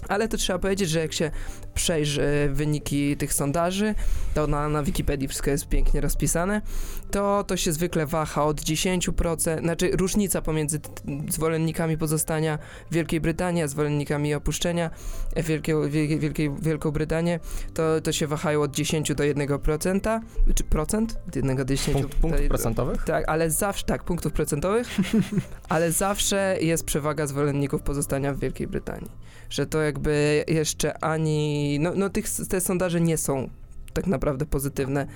Ale 0.09 0.29
to 0.29 0.37
trzeba 0.37 0.59
powiedzieć, 0.59 0.89
że 0.89 1.01
jak 1.01 1.13
się 1.13 1.31
przejrzy 1.75 2.51
wyniki 2.53 3.17
tych 3.17 3.33
sondaży, 3.33 3.95
to 4.35 4.47
na, 4.47 4.69
na 4.69 4.83
Wikipedii 4.83 5.29
wszystko 5.29 5.51
jest 5.51 5.69
pięknie 5.69 6.01
rozpisane, 6.01 6.63
to 7.11 7.45
to 7.47 7.57
się 7.57 7.73
zwykle 7.73 8.07
waha 8.07 8.45
od 8.45 8.61
10%, 8.61 9.61
znaczy 9.61 9.91
różnica 9.93 10.43
pomiędzy 10.43 10.81
zwolennikami 11.29 11.99
pozostania 11.99 12.59
Wielkiej 12.91 13.21
Brytanii, 13.21 13.63
a 13.63 13.69
zwolennikami 13.69 14.35
opuszczenia 14.35 14.91
Wielkiej, 15.37 15.75
Wielkiej, 15.91 16.19
Wielkiej, 16.19 16.51
Wielką 16.63 16.91
Brytanię, 16.91 17.41
to, 17.75 18.01
to 18.01 18.13
się 18.13 18.27
wahają 18.27 18.63
od 18.63 18.75
10 18.75 19.15
do 19.15 19.25
1%, 19.25 20.21
czy 20.55 20.65
procent? 20.65 21.19
Od 21.29 21.37
1 21.37 21.57
do 21.57 21.65
10. 21.65 21.97
Punkt, 21.97 22.15
punktów 22.15 22.43
to- 22.43 22.49
procentowych? 22.49 23.05
tak, 23.05 23.25
ale 23.29 23.51
zawsze, 23.51 23.85
tak, 23.87 24.05
punktów 24.05 24.33
procentowych, 24.33 24.89
ale 25.69 25.93
zawsze 25.93 26.57
jest 26.61 26.85
przewaga 26.85 27.27
zwolenników 27.27 27.83
pozostania 27.83 28.35
w 28.35 28.39
Wielkiej 28.39 28.67
Brytanii. 28.67 29.11
Że 29.51 29.67
to 29.67 29.83
jakby 29.83 30.45
jeszcze 30.49 31.05
ani, 31.05 31.64
no, 31.81 31.93
no 31.97 32.11
tych, 32.11 32.27
te 32.49 32.61
sondaże 32.61 33.01
nie 33.01 33.19
są 33.19 33.49
tak 33.93 34.07
naprawdę 34.07 34.47
pozytywne 34.47 35.07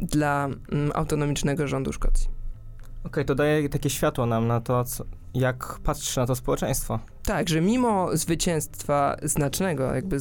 dla 0.00 0.48
mm, 0.72 0.92
autonomicznego 0.94 1.68
rządu 1.68 1.92
Szkocji. 1.92 2.28
Okej, 3.04 3.24
to 3.24 3.34
daje 3.34 3.68
takie 3.68 3.90
światło 3.90 4.26
nam 4.26 4.46
na 4.46 4.60
to, 4.60 4.84
co, 4.84 5.04
jak 5.34 5.78
patrzy 5.84 6.20
na 6.20 6.26
to 6.26 6.34
społeczeństwo. 6.34 6.98
Tak, 7.22 7.48
że 7.48 7.60
mimo 7.60 8.16
zwycięstwa 8.16 9.16
znacznego, 9.22 9.94
jakby 9.94 10.20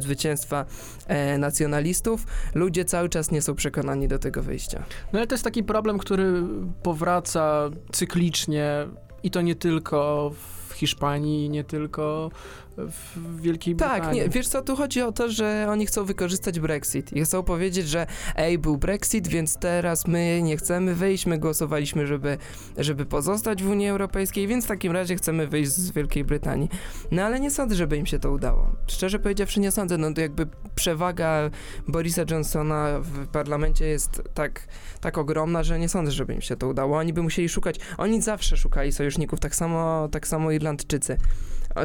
zwycięstwa 0.00 0.64
e, 1.06 1.38
nacjonalistów, 1.38 2.26
ludzie 2.54 2.84
cały 2.84 3.08
czas 3.08 3.30
nie 3.30 3.42
są 3.42 3.54
przekonani 3.54 4.08
do 4.08 4.18
tego 4.18 4.42
wyjścia. 4.42 4.84
No 5.12 5.18
ale 5.18 5.26
to 5.26 5.34
jest 5.34 5.44
taki 5.44 5.64
problem, 5.64 5.98
który 5.98 6.42
powraca 6.82 7.70
cyklicznie 7.92 8.86
i 9.22 9.30
to 9.30 9.40
nie 9.40 9.54
tylko 9.54 10.30
w 10.34 10.65
Hiszpanii, 10.76 11.50
nie 11.50 11.64
tylko 11.64 12.30
w 12.76 13.40
Wielkiej 13.40 13.76
Tak, 13.76 13.92
Brytanii. 13.92 14.20
nie, 14.20 14.28
wiesz 14.28 14.48
co, 14.48 14.62
tu 14.62 14.76
chodzi 14.76 15.02
o 15.02 15.12
to, 15.12 15.30
że 15.30 15.66
oni 15.70 15.86
chcą 15.86 16.04
wykorzystać 16.04 16.60
Brexit 16.60 17.12
i 17.12 17.24
chcą 17.24 17.42
powiedzieć, 17.42 17.88
że 17.88 18.06
ej, 18.36 18.58
był 18.58 18.76
Brexit, 18.76 19.28
więc 19.28 19.56
teraz 19.56 20.06
my 20.06 20.42
nie 20.42 20.56
chcemy 20.56 20.94
wyjść, 20.94 21.26
my 21.26 21.38
głosowaliśmy, 21.38 22.06
żeby, 22.06 22.38
żeby 22.78 23.06
pozostać 23.06 23.62
w 23.62 23.68
Unii 23.68 23.88
Europejskiej, 23.88 24.46
więc 24.46 24.64
w 24.64 24.68
takim 24.68 24.92
razie 24.92 25.16
chcemy 25.16 25.46
wyjść 25.46 25.70
z 25.70 25.90
Wielkiej 25.90 26.24
Brytanii. 26.24 26.68
No 27.10 27.22
ale 27.22 27.40
nie 27.40 27.50
sądzę, 27.50 27.74
żeby 27.74 27.96
im 27.96 28.06
się 28.06 28.18
to 28.18 28.30
udało. 28.30 28.70
Szczerze 28.86 29.18
powiedziawszy 29.18 29.60
nie 29.60 29.70
sądzę, 29.70 29.98
no 29.98 30.14
to 30.14 30.20
jakby 30.20 30.46
przewaga 30.74 31.50
Borisa 31.88 32.22
Johnsona 32.30 33.00
w 33.00 33.26
parlamencie 33.26 33.86
jest 33.86 34.22
tak, 34.34 34.68
tak 35.00 35.18
ogromna, 35.18 35.62
że 35.62 35.78
nie 35.78 35.88
sądzę, 35.88 36.12
żeby 36.12 36.34
im 36.34 36.40
się 36.40 36.56
to 36.56 36.68
udało. 36.68 36.98
Oni 36.98 37.12
by 37.12 37.22
musieli 37.22 37.48
szukać, 37.48 37.76
oni 37.98 38.22
zawsze 38.22 38.56
szukali 38.56 38.92
sojuszników, 38.92 39.40
tak 39.40 39.54
samo, 39.54 40.08
tak 40.08 40.26
samo 40.26 40.50
Irlandczycy 40.66 41.16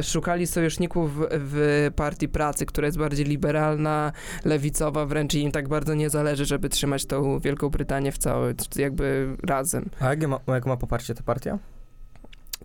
szukali 0.02 0.46
sojuszników 0.46 1.16
w, 1.16 1.26
w 1.30 1.90
Partii 1.96 2.28
Pracy, 2.28 2.66
która 2.66 2.86
jest 2.86 2.98
bardziej 2.98 3.26
liberalna, 3.26 4.12
lewicowa 4.44 5.06
wręcz 5.06 5.34
i 5.34 5.42
im 5.42 5.52
tak 5.52 5.68
bardzo 5.68 5.94
nie 5.94 6.10
zależy, 6.10 6.44
żeby 6.44 6.68
trzymać 6.68 7.06
tą 7.06 7.38
Wielką 7.38 7.68
Brytanię 7.68 8.12
w 8.12 8.18
cały, 8.18 8.54
jakby 8.76 9.36
razem. 9.46 9.90
A 10.00 10.08
jakie 10.10 10.28
ma, 10.28 10.38
jak 10.46 10.66
ma 10.66 10.76
poparcie 10.76 11.14
ta 11.14 11.22
partia? 11.22 11.58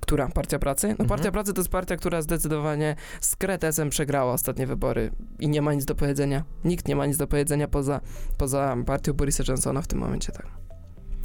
Która? 0.01 0.27
Partia 0.27 0.59
Pracy? 0.59 0.87
No 0.87 0.91
Mhm. 0.91 1.09
Partia 1.09 1.31
Pracy 1.31 1.53
to 1.53 1.61
jest 1.61 1.71
partia, 1.71 1.95
która 1.95 2.21
zdecydowanie 2.21 2.95
z 3.21 3.35
Kretesem 3.35 3.89
przegrała 3.89 4.33
ostatnie 4.33 4.67
wybory 4.67 5.11
i 5.39 5.49
nie 5.49 5.61
ma 5.61 5.73
nic 5.73 5.85
do 5.85 5.95
powiedzenia. 5.95 6.43
Nikt 6.63 6.87
nie 6.87 6.95
ma 6.95 7.05
nic 7.05 7.17
do 7.17 7.27
powiedzenia 7.27 7.67
poza, 7.67 8.01
poza 8.37 8.75
partią 8.85 9.13
Borisa 9.13 9.43
Johnsona 9.47 9.81
w 9.81 9.87
tym 9.87 9.99
momencie, 9.99 10.31
tak. 10.31 10.66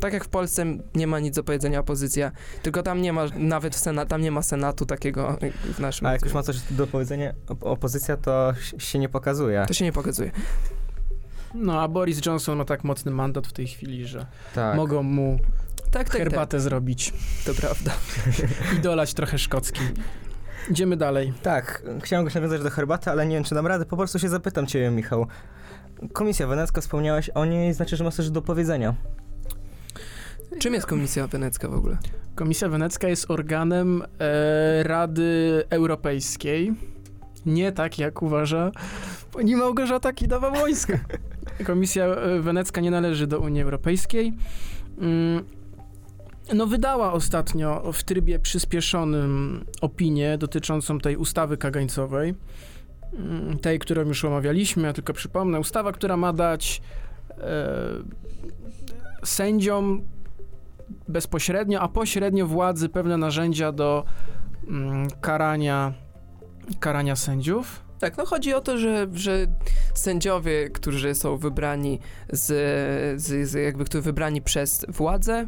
Tak 0.03 0.13
jak 0.13 0.25
w 0.25 0.29
Polsce 0.29 0.65
nie 0.95 1.07
ma 1.07 1.19
nic 1.21 1.37
do 1.37 1.45
powiedzenia 1.45 1.81
opozycja, 1.81 2.33
tylko 2.63 2.83
tam 2.83 3.03
nie 3.03 3.13
ma, 3.13 3.25
nawet 3.37 3.75
w 3.77 3.79
Senat, 3.79 4.09
tam 4.09 4.21
nie 4.23 4.31
ma 4.31 4.43
Senatu 4.43 4.87
takiego 4.87 5.39
w 5.75 5.79
naszym. 5.79 6.07
A 6.07 6.13
jak 6.13 6.25
już 6.25 6.33
ma 6.35 6.43
coś 6.43 6.57
do 6.71 6.87
powiedzenia 6.87 7.33
op- 7.49 7.65
opozycja, 7.67 8.17
to 8.17 8.55
się 8.79 8.99
nie 8.99 9.09
pokazuje. 9.09 9.65
To 9.69 9.75
się 9.75 9.85
nie 9.85 9.93
pokazuje. 9.93 10.31
No, 11.55 11.83
a 11.83 11.89
Boris 11.89 12.27
Johnson 12.27 12.59
ma 12.59 12.65
tak 12.65 12.85
mocny 12.85 13.11
mandat 13.11 13.47
w 13.47 13.53
tej 13.53 13.67
chwili, 13.67 14.07
że 14.07 14.27
Tak. 14.55 14.77
mogą 14.77 15.03
mu 15.03 15.39
Tak, 15.77 15.91
tak, 15.93 16.07
tak. 16.09 16.17
herbatę 16.17 16.61
zrobić 16.61 17.13
To 17.47 17.55
prawda. 17.55 17.91
i 18.77 18.81
dolać 18.81 19.15
trochę 19.15 19.39
szkocki. 19.39 19.81
Idziemy 20.71 20.97
dalej. 20.97 21.33
Tak, 21.43 21.83
chciałem 22.03 22.25
go 22.27 22.31
nawiązać 22.35 22.63
do 22.63 22.71
herbaty, 22.71 23.11
ale 23.11 23.27
nie 23.27 23.35
wiem, 23.37 23.45
czy 23.45 23.55
dam 23.55 23.67
radę. 23.67 23.85
Po 23.87 23.97
prostu 23.97 24.19
się 24.19 24.29
zapytam 24.29 24.67
ciebie, 24.67 24.91
Michał. 24.91 25.27
Komisja 26.13 26.47
Wenecka, 26.47 26.81
wspomniałeś 26.81 27.31
o 27.31 27.45
niej, 27.45 27.75
znaczy, 27.75 27.97
że 27.97 28.05
masz 28.05 28.15
coś 28.15 28.31
do 28.31 28.43
powiedzenia. 28.43 28.95
Czym 30.59 30.75
jest 30.75 30.87
Komisja 30.87 31.27
Wenecka 31.27 31.69
w 31.69 31.75
ogóle? 31.75 31.99
Komisja 32.35 32.69
Wenecka 32.69 33.09
jest 33.09 33.31
organem 33.31 34.03
e, 34.19 34.83
Rady 34.83 35.63
Europejskiej. 35.71 36.73
Nie 37.47 37.73
tak, 37.73 37.99
jak 37.99 38.23
uważa 38.23 38.73
pani 39.33 39.57
Małgorzata 39.57 40.13
Kidawa-Błońska. 40.13 40.99
Komisja 41.67 42.05
e, 42.05 42.41
Wenecka 42.41 42.81
nie 42.81 42.91
należy 42.91 43.27
do 43.27 43.41
Unii 43.41 43.63
Europejskiej. 43.63 44.33
Mm, 44.99 45.45
No, 46.55 46.67
wydała 46.67 47.13
ostatnio 47.13 47.93
w 47.93 48.03
trybie 48.03 48.39
przyspieszonym 48.39 49.65
opinię 49.81 50.39
dotyczącą 50.39 50.99
tej 50.99 51.17
ustawy 51.17 51.57
kagańcowej. 51.57 52.35
Mm, 53.13 53.59
Tej, 53.59 53.79
którą 53.79 54.03
już 54.03 54.25
omawialiśmy, 54.25 54.83
ja 54.83 54.93
tylko 54.93 55.13
przypomnę. 55.13 55.61
Ustawa, 55.61 55.93
która 55.93 56.17
ma 56.17 56.33
dać 56.33 56.83
e, 57.31 57.69
sędziom 59.25 60.03
bezpośrednio, 61.09 61.81
a 61.81 61.89
pośrednio 61.89 62.47
władzy 62.47 62.89
pewne 62.89 63.17
narzędzia 63.17 63.73
do 63.73 64.05
mm, 64.69 65.09
karania, 65.21 65.93
karania 66.81 67.17
sędziów. 67.17 67.85
Tak, 67.99 68.17
no 68.17 68.27
chodzi 68.27 68.55
o 68.55 68.61
to, 68.61 68.79
że, 68.79 69.07
że 69.13 69.47
sędziowie, 69.95 70.71
którzy 70.71 71.15
są 71.15 71.37
wybrani 71.37 71.99
z, 72.33 72.47
z, 73.23 73.49
z 73.49 73.53
jakby 73.53 73.85
którzy 73.85 74.03
wybrani 74.03 74.43
przez 74.43 74.87
władzę, 74.89 75.47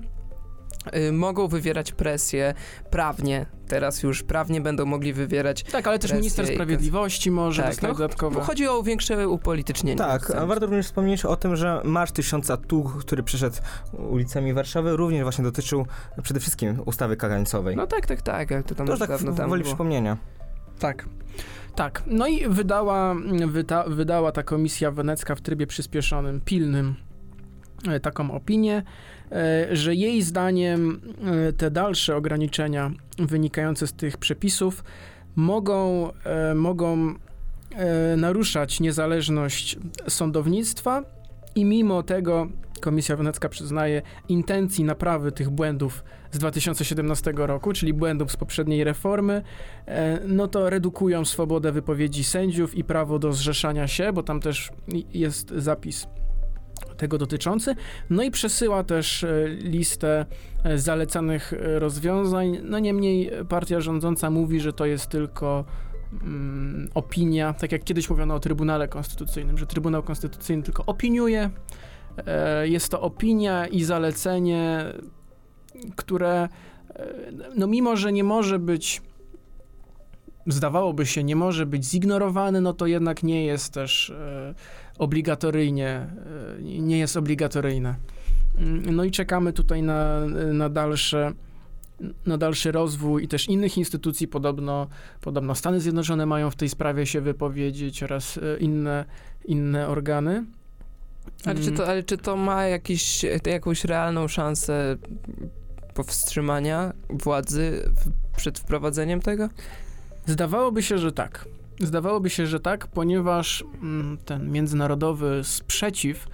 mogą 1.13 1.49
wywierać 1.49 1.93
presję 1.93 2.55
prawnie. 2.91 3.47
Teraz 3.69 4.03
już 4.03 4.23
prawnie 4.23 4.61
będą 4.61 4.87
mogli 4.87 5.13
wywierać. 5.13 5.63
Tak, 5.63 5.87
ale 5.87 5.99
też 5.99 6.13
minister 6.13 6.45
i- 6.51 6.55
sprawiedliwości 6.55 7.31
może 7.31 7.63
Tak, 7.63 7.83
no, 7.83 7.89
dodatkowe. 7.89 8.41
Chodzi 8.41 8.69
o 8.69 8.83
większe 8.83 9.29
upolitycznienie. 9.29 9.99
Tak, 9.99 10.31
a 10.31 10.47
warto 10.47 10.67
również 10.67 10.87
wspomnieć 10.87 11.25
o 11.25 11.37
tym, 11.37 11.57
że 11.57 11.81
Marsz 11.85 12.13
Tysiąca 12.13 12.57
Tuch, 12.57 12.97
który 13.01 13.23
przeszedł 13.23 13.57
ulicami 14.11 14.53
Warszawy, 14.53 14.97
również 14.97 15.23
właśnie 15.23 15.45
dotyczył 15.45 15.87
przede 16.23 16.41
wszystkim 16.41 16.81
ustawy 16.87 17.17
kagańcowej. 17.17 17.77
No 17.77 17.87
tak, 17.87 18.07
tak, 18.07 18.23
tak, 18.23 18.53
ale 18.53 18.63
to 18.63 18.75
tam 18.75 18.87
to 18.87 18.97
tak 18.97 19.09
dawno 19.09 19.33
w 19.33 19.37
temu 19.37 19.49
woli 19.49 19.63
było. 19.63 19.75
przypomnienia. 19.75 20.17
Tak. 20.79 21.09
Tak. 21.75 22.03
No 22.07 22.27
i 22.27 22.49
wydała, 22.49 23.15
wyta, 23.47 23.85
wydała 23.89 24.33
ta 24.33 24.43
komisja 24.43 24.91
wenecka 24.91 25.35
w 25.35 25.41
trybie 25.41 25.67
przyspieszonym, 25.67 26.41
pilnym 26.41 26.95
e, 27.89 28.01
taką 28.01 28.31
opinię, 28.31 28.83
że 29.73 29.95
jej 29.95 30.23
zdaniem 30.23 31.01
e, 31.49 31.53
te 31.53 31.71
dalsze 31.71 32.17
ograniczenia 32.17 32.91
wynikające 33.19 33.87
z 33.87 33.93
tych 33.93 34.17
przepisów 34.17 34.85
mogą, 35.37 36.11
e, 36.25 36.55
mogą 36.55 37.15
e, 37.75 38.17
naruszać 38.17 38.81
niezależność 38.81 39.79
sądownictwa 40.09 41.03
i 41.55 41.65
mimo 41.65 42.03
tego 42.03 42.49
Komisja 42.81 43.17
Wenecka 43.17 43.49
przyznaje 43.49 44.03
intencji 44.29 44.85
naprawy 44.85 45.33
tych 45.33 45.51
błędów 45.51 46.05
z 46.33 46.39
2017 46.39 47.33
roku, 47.37 47.73
czyli 47.73 47.95
błędów 47.95 48.33
z 48.33 48.37
poprzedniej 48.37 48.85
reformy, 48.85 49.43
e, 49.87 50.21
no 50.27 50.49
to 50.49 50.71
redukują 50.71 51.25
swobodę 51.25 51.73
wypowiedzi 51.73 52.25
sędziów 52.25 52.75
i 52.75 52.85
prawo 52.85 53.19
do 53.19 53.33
zrzeszania 53.33 53.89
się, 53.89 54.13
bo 54.13 54.23
tam 54.23 54.41
też 54.41 54.71
jest 55.15 55.51
zapis 55.51 56.07
tego 56.97 57.19
dotyczący. 57.19 57.75
No 58.11 58.23
i 58.23 58.31
przesyła 58.31 58.85
też 58.85 59.25
e, 59.25 59.49
listę 59.49 60.27
e, 60.65 60.79
zalecanych 60.79 61.53
e, 61.53 61.79
rozwiązań. 61.79 62.59
No 62.63 62.79
niemniej 62.79 63.31
partia 63.49 63.81
rządząca 63.81 64.31
mówi, 64.31 64.61
że 64.61 64.73
to 64.73 64.87
jest 64.87 65.07
tylko 65.07 65.65
mm, 66.13 66.91
opinia, 66.95 67.53
tak 67.53 67.73
jak 67.73 67.85
kiedyś 67.85 68.11
mówiono 68.11 68.35
o 68.35 68.41
Trybunale 68.41 68.89
Konstytucyjnym, 68.89 69.59
że 69.59 69.67
Trybunał 69.67 70.03
Konstytucyjny 70.03 70.63
tylko 70.63 70.87
opiniuje. 70.87 71.51
E, 72.27 72.69
Jest 72.69 72.89
to 72.89 73.01
opinia 73.01 73.67
i 73.67 73.85
zalecenie, 73.85 74.85
które 75.97 76.49
no 77.57 77.67
mimo, 77.67 77.97
że 77.97 78.13
nie 78.13 78.25
może 78.25 78.59
być 78.59 79.03
zdawałoby 80.47 81.07
się, 81.07 81.25
nie 81.25 81.37
może 81.37 81.67
być 81.67 81.85
zignorowany, 81.85 82.61
no 82.61 82.73
to 82.73 82.87
jednak 82.87 83.23
nie 83.23 83.45
jest 83.45 83.73
też 83.73 84.11
e, 84.11 84.55
obligatoryjnie, 84.99 85.89
e, 85.89 86.63
nie 86.63 86.99
jest 86.99 87.17
obligatoryjne. 87.17 87.95
Mm, 88.59 88.97
No 88.97 89.05
i 89.05 89.11
czekamy 89.11 89.53
tutaj 89.53 89.83
na, 89.83 90.21
na 90.53 90.69
dalsze 90.69 91.33
na 92.27 92.39
dalszy 92.39 92.73
rozwój 92.73 93.25
i 93.25 93.29
też 93.29 93.49
innych 93.49 93.79
instytucji, 93.79 94.29
podobno, 94.29 94.87
podobno 95.21 95.55
Stany 95.55 95.81
Zjednoczone 95.81 96.27
mają 96.27 96.51
w 96.51 96.57
tej 96.57 96.69
sprawie 96.69 97.07
się 97.07 97.21
wypowiedzieć 97.21 98.03
oraz 98.03 98.39
e, 98.39 98.57
inne, 98.59 99.05
inne 99.45 99.89
organy. 99.89 100.45
Ale 101.45 101.55
czy, 101.55 101.63
Mm. 101.67 101.77
to, 101.77 101.87
ale 101.87 102.03
czy 102.03 102.19
to 102.19 102.37
ma 102.37 102.67
jakiś, 102.67 103.25
jakąś 103.47 103.85
realną 103.85 104.29
szansę 104.29 104.97
powstrzymania 105.95 106.93
władzy 107.11 107.91
przed 108.37 108.59
wprowadzeniem 108.59 109.21
tego? 109.21 109.49
Zdawałoby 110.27 110.83
się, 110.83 110.99
że 110.99 111.13
tak. 111.13 111.45
Zdawałoby 111.81 112.31
się, 112.31 112.47
że 112.47 112.61
tak, 112.61 112.87
ponieważ 112.87 113.65
mm, 113.83 114.19
ten 114.25 114.51
międzynarodowy 114.51 115.41
sprzeciw 115.45 116.27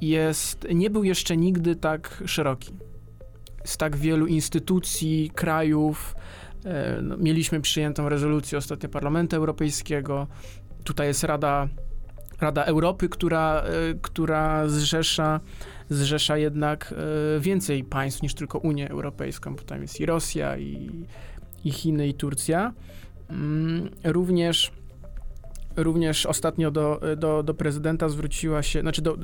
jest, 0.00 0.66
nie 0.74 0.90
był 0.90 1.04
jeszcze 1.04 1.36
nigdy 1.36 1.76
tak 1.76 2.22
szeroki. 2.26 2.72
Z 3.64 3.76
tak 3.76 3.96
wielu 3.96 4.26
instytucji, 4.26 5.30
krajów. 5.34 6.14
E, 6.64 7.02
no, 7.02 7.16
mieliśmy 7.16 7.60
przyjętą 7.60 8.08
rezolucję 8.08 8.58
ostatnio 8.58 8.88
Parlamentu 8.88 9.36
Europejskiego. 9.36 10.26
Tutaj 10.84 11.06
jest 11.06 11.24
Rada, 11.24 11.68
Rada 12.40 12.64
Europy, 12.64 13.08
która, 13.08 13.62
e, 13.62 13.94
która 14.02 14.68
zrzesza, 14.68 15.40
zrzesza 15.88 16.36
jednak 16.36 16.94
e, 17.36 17.40
więcej 17.40 17.84
państw 17.84 18.22
niż 18.22 18.34
tylko 18.34 18.58
Unię 18.58 18.90
Europejską, 18.90 19.56
bo 19.56 19.62
tam 19.62 19.82
jest 19.82 20.00
i 20.00 20.06
Rosja, 20.06 20.58
i, 20.58 21.06
i 21.64 21.72
Chiny, 21.72 22.08
i 22.08 22.14
Turcja. 22.14 22.72
Mm, 23.32 23.90
Również, 24.04 24.72
również 25.76 26.26
ostatnio 26.26 26.70
do, 26.70 27.00
do, 27.16 27.42
do 27.42 27.54
prezydenta 27.54 28.08
zwróciła 28.08 28.62
się, 28.62 28.80
znaczy 28.80 29.02
do, 29.02 29.16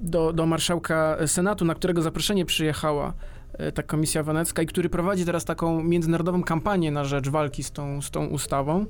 do, 0.00 0.32
do 0.32 0.46
marszałka 0.46 1.16
Senatu, 1.26 1.64
na 1.64 1.74
którego 1.74 2.02
zaproszenie 2.02 2.44
przyjechała 2.44 3.14
e, 3.52 3.72
ta 3.72 3.82
Komisja 3.82 4.22
Wenecka 4.22 4.62
i 4.62 4.66
który 4.66 4.88
prowadzi 4.88 5.24
teraz 5.24 5.44
taką 5.44 5.82
międzynarodową 5.82 6.42
kampanię 6.42 6.90
na 6.90 7.04
rzecz 7.04 7.28
walki 7.28 7.62
z 7.62 7.70
tą, 7.70 8.02
z 8.02 8.10
tą 8.10 8.26
ustawą. 8.26 8.86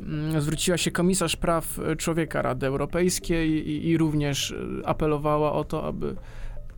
Mm, 0.00 0.40
Zwróciła 0.40 0.76
się 0.76 0.90
komisarz 0.90 1.36
praw 1.36 1.78
człowieka 1.98 2.42
Rady 2.42 2.66
Europejskiej 2.66 3.68
i, 3.68 3.88
i 3.88 3.98
również 3.98 4.50
e, 4.50 4.88
apelowała 4.88 5.52
o 5.52 5.64
to, 5.64 5.86
aby 5.86 6.16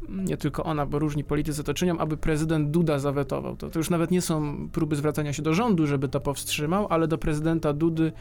nie 0.09 0.36
tylko 0.36 0.64
ona, 0.64 0.86
bo 0.86 0.98
różni 0.98 1.24
politycy 1.24 1.64
to 1.64 1.74
czynią, 1.74 1.98
aby 1.98 2.16
prezydent 2.16 2.70
Duda 2.70 2.98
zawetował 2.98 3.57
to. 3.57 3.70
To 3.70 3.78
już 3.78 3.90
nawet 3.90 4.11
nie 4.11 4.22
są 4.22 4.68
próby 4.72 4.96
zwracania 4.96 5.32
się 5.32 5.42
do 5.42 5.55
rządu, 5.55 5.86
żeby 5.86 6.09
to 6.09 6.20
powstrzymał, 6.20 6.86
ale 6.90 7.09
do 7.09 7.18
prezydenta 7.18 7.72
Dudy, 7.72 8.12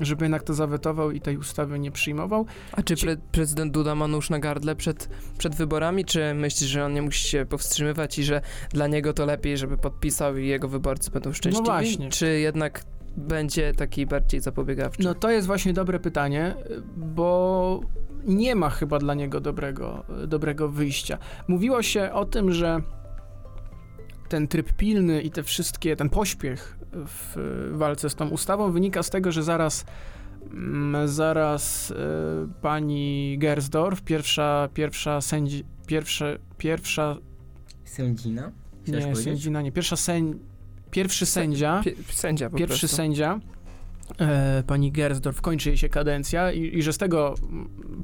żeby 0.00 0.24
jednak 0.24 0.42
to 0.42 0.54
zawetował 0.54 1.10
i 1.10 1.20
tej 1.20 1.36
ustawy 1.36 1.78
nie 1.78 1.90
przyjmował. 1.90 2.46
A 2.72 2.82
czy 2.82 2.96
pre 2.96 3.16
prezydent 3.16 3.72
Duda 3.72 3.94
ma 3.94 4.08
nóż 4.08 4.30
na 4.30 4.38
gardle 4.38 4.76
przed, 4.76 5.08
przed 5.38 5.54
wyborami, 5.54 6.04
czy 6.04 6.34
myślisz, 6.34 6.70
że 6.70 6.84
on 6.84 6.94
nie 6.94 7.02
musi 7.02 7.28
się 7.28 7.46
powstrzymywać 7.46 8.18
i 8.18 8.24
że 8.24 8.40
dla 8.70 8.86
niego 8.86 9.12
to 9.12 9.26
lepiej, 9.26 9.58
żeby 9.58 9.76
podpisał 9.76 10.36
i 10.36 10.46
jego 10.46 10.68
wyborcy 10.68 11.10
będą 11.10 11.32
szczęśliwi? 11.32 11.68
No 11.68 11.72
właśnie. 11.72 12.10
Czy 12.10 12.40
jednak 12.40 12.84
będzie 13.16 13.72
taki 13.72 14.06
bardziej 14.06 14.40
zapobiegawczy? 14.40 15.02
No 15.02 15.14
to 15.14 15.30
jest 15.30 15.46
właśnie 15.46 15.72
dobre 15.72 16.00
pytanie, 16.00 16.54
bo 16.96 17.80
nie 18.24 18.54
ma 18.54 18.70
chyba 18.70 18.98
dla 18.98 19.14
niego 19.14 19.40
dobrego, 19.40 20.04
dobrego 20.26 20.68
wyjścia. 20.68 21.18
Mówiło 21.48 21.82
się 21.82 22.12
o 22.12 22.24
tym, 22.24 22.52
że 22.52 22.80
ten 24.28 24.48
tryb 24.48 24.72
pilny 24.72 25.22
i 25.22 25.30
te 25.30 25.42
wszystkie, 25.42 25.96
ten 25.96 26.08
pośpiech 26.08 26.78
w 26.92 27.36
walce 27.72 28.10
z 28.10 28.14
tą 28.14 28.28
ustawą 28.28 28.72
wynika 28.72 29.02
z 29.02 29.10
tego, 29.10 29.32
że 29.32 29.42
zaraz 29.42 29.84
mm, 30.52 31.08
zaraz 31.08 31.90
y, 31.90 31.94
pani 32.62 33.36
Gersdorf, 33.38 34.02
pierwsza, 34.02 34.68
pierwsza 34.74 35.20
sędzi, 35.20 35.64
pierwsze, 35.86 36.38
pierwsza, 36.58 37.16
Sędzina? 37.84 38.52
Nie, 38.86 38.92
powiedzieć? 38.92 39.24
sędzina, 39.24 39.62
nie, 39.62 39.72
pierwsza 39.72 39.96
sędzi, 39.96 40.38
pierwszy 40.90 41.26
sędzia, 41.26 41.80
Pie 41.84 41.94
sędzia 42.10 42.50
pierwszy 42.50 42.80
prostu. 42.80 42.96
sędzia, 42.96 43.40
e, 44.18 44.62
pani 44.66 44.92
Gersdorf, 44.92 45.40
kończy 45.40 45.68
jej 45.68 45.78
się 45.78 45.88
kadencja 45.88 46.52
i, 46.52 46.78
i 46.78 46.82
że 46.82 46.92
z 46.92 46.98
tego 46.98 47.34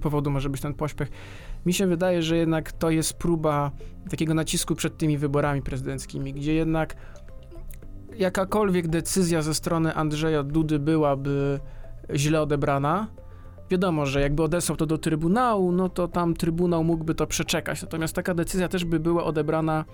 powodu 0.00 0.30
może 0.30 0.50
być 0.50 0.60
ten 0.60 0.74
pośpiech. 0.74 1.08
Mi 1.66 1.72
się 1.72 1.86
wydaje, 1.86 2.22
że 2.22 2.36
jednak 2.36 2.72
to 2.72 2.90
jest 2.90 3.14
próba 3.14 3.70
takiego 4.10 4.34
nacisku 4.34 4.74
przed 4.74 4.98
tymi 4.98 5.18
wyborami 5.18 5.62
prezydenckimi, 5.62 6.32
gdzie 6.32 6.54
jednak 6.54 6.96
jakakolwiek 8.16 8.88
decyzja 8.88 9.42
ze 9.42 9.54
strony 9.54 9.94
Andrzeja 9.94 10.42
Dudy 10.42 10.78
byłaby 10.78 11.60
źle 12.14 12.42
odebrana, 12.42 13.06
wiadomo, 13.70 14.06
że 14.06 14.20
jakby 14.20 14.42
odesłał 14.42 14.76
to 14.76 14.86
do 14.86 14.98
Trybunału, 14.98 15.72
no 15.72 15.88
to 15.88 16.08
tam 16.08 16.34
Trybunał 16.34 16.84
mógłby 16.84 17.14
to 17.14 17.26
przeczekać. 17.26 17.82
Natomiast 17.82 18.14
taka 18.14 18.34
decyzja 18.34 18.68
też 18.68 18.84
by 18.84 19.00
była 19.00 19.24
odebrana 19.24 19.84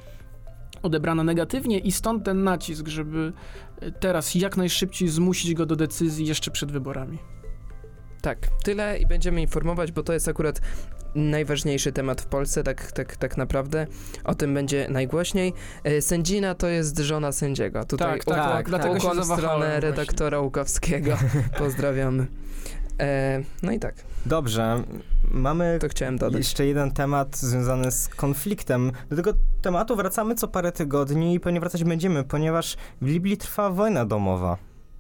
odebrana 0.83 1.25
negatywnie 1.25 1.79
i 1.79 1.93
stąd 1.93 2.25
ten 2.25 2.45
nacisk, 2.45 2.87
żeby 2.89 3.33
teraz 4.01 4.35
jak 4.35 4.57
najszybciej 4.57 5.09
zmusić 5.09 5.55
go 5.55 5.67
do 5.67 5.77
decyzji 5.77 6.27
jeszcze 6.27 6.51
przed 6.51 6.73
wyborami. 6.73 7.19
Tak, 8.23 8.39
tyle 8.65 8.99
i 8.99 9.07
będziemy 9.07 9.41
informować, 9.41 9.93
bo 9.93 10.03
to 10.03 10.13
jest 10.13 10.29
akurat 10.29 10.61
najważniejszy 11.15 11.93
temat 11.93 12.21
w 12.21 12.27
Polsce, 12.27 12.63
tak, 12.63 12.93
tak, 12.93 13.17
tak 13.17 13.37
naprawdę. 13.37 13.87
O 14.25 14.35
tym 14.35 14.55
będzie 14.55 14.87
najgłośniej. 14.91 15.53
E, 15.85 16.03
Sędzina 16.03 16.55
to 16.55 16.69
jest 16.69 16.99
żona 16.99 17.33
sędziego. 17.33 17.85
Tutaj 17.85 18.13
Tak, 18.13 18.25
tak, 18.25 18.37
ukłon- 18.37 18.53
tak, 18.53 18.69
dlatego 18.69 19.01
się 19.01 19.09
ukłon 19.09 19.25
stronę 19.25 19.39
właśnie. 19.67 19.81
redaktora 19.81 20.41
Łukowskiego. 20.41 21.17
Pozdrawiamy. 21.59 22.27
E, 23.01 23.43
no 23.63 23.73
i 23.73 23.79
tak, 23.79 23.95
Dobrze, 24.27 24.83
mamy 25.31 25.79
to 25.81 25.89
chciałem 25.89 26.19
dodać. 26.19 26.39
jeszcze 26.39 26.67
jeden 26.67 26.91
temat 26.91 27.37
związany 27.37 27.91
z 27.91 28.09
konfliktem. 28.09 28.93
Do 29.11 29.17
tego 29.17 29.33
tematu 29.63 29.97
wracamy 29.97 30.35
co 30.35 30.49
parę 30.49 30.73
tygodni 30.73 31.35
i 31.35 31.41
pewnie 31.41 31.61
wracać 31.61 31.85
będziemy, 31.85 32.25
ponieważ 32.25 32.77
w 33.03 33.07
Libii 33.07 33.37
trwa 33.37 33.71
wojna 33.71 34.05
domowa. 34.05 34.57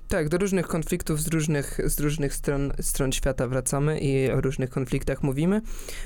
Tak, 0.08 0.28
do 0.28 0.38
różnych 0.38 0.66
konfliktów 0.66 1.22
z 1.22 1.28
różnych, 1.28 1.80
z 1.84 2.00
różnych 2.00 2.34
stron, 2.34 2.72
stron 2.80 3.12
świata 3.12 3.48
wracamy 3.48 3.98
i 4.00 4.30
o 4.30 4.40
różnych 4.40 4.70
konfliktach 4.70 5.22
mówimy. 5.22 5.62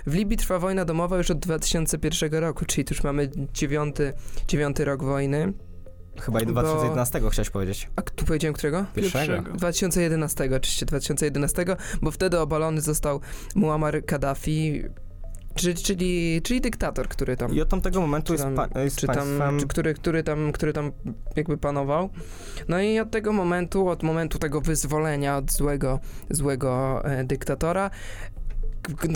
W 0.07 0.15
Libii 0.15 0.37
trwa 0.37 0.59
wojna 0.59 0.85
domowa 0.85 1.19
już 1.19 1.31
od 1.31 1.39
2001 1.39 2.35
roku, 2.35 2.65
czyli 2.65 2.85
tu 2.85 2.95
już 2.95 3.05
mamy 3.05 3.31
dziewiąty, 3.55 4.13
dziewiąty 4.49 4.85
rok 4.85 5.05
wojny. 5.05 5.53
Chyba 6.21 6.41
i 6.41 6.47
Bo- 6.47 6.53
2011 6.53 7.21
chciałeś 7.31 7.51
powiedzieć. 7.51 7.91
A 7.97 8.03
tu 8.03 8.25
powiedziałem 8.25 8.55
którego? 8.55 8.85
Pierwszego. 8.95 9.43
2011, 9.53 10.51
oczywiście 10.57 10.87
2011, 10.87 11.65
bo 12.03 12.11
wtedy 12.11 12.41
obalony 12.41 12.81
został 12.81 13.21
Muammar 13.55 14.05
Kaddafi, 14.05 14.83
czy, 15.55 15.75
czyli, 15.75 16.43
czyli 16.43 16.61
dyktator, 16.61 17.09
który 17.09 17.37
tam 17.37 17.55
I 17.55 17.61
od 17.61 17.69
tamtego 17.69 18.01
momentu 18.01 18.27
Czy 18.27 18.33
jest, 18.33 18.45
tam- 18.45 18.71
pa- 18.71 18.81
jest 18.81 18.97
czy 18.97 19.07
tam, 19.07 19.17
państwem... 19.17 19.61
czy, 19.61 19.67
który, 19.67 19.95
który, 19.95 20.23
tam, 20.23 20.53
który 20.53 20.73
tam 20.73 20.93
jakby 21.37 21.59
panował. 21.59 22.11
No 22.69 22.81
i 22.81 23.01
od 23.01 23.11
tego 23.11 23.33
momentu, 23.33 23.89
od 23.89 24.03
momentu 24.03 24.39
tego 24.39 24.61
wyzwolenia 24.61 25.37
od 25.37 25.53
złego, 25.53 26.01
złego 26.31 27.03
e, 27.05 27.25
dyktatora, 27.25 27.91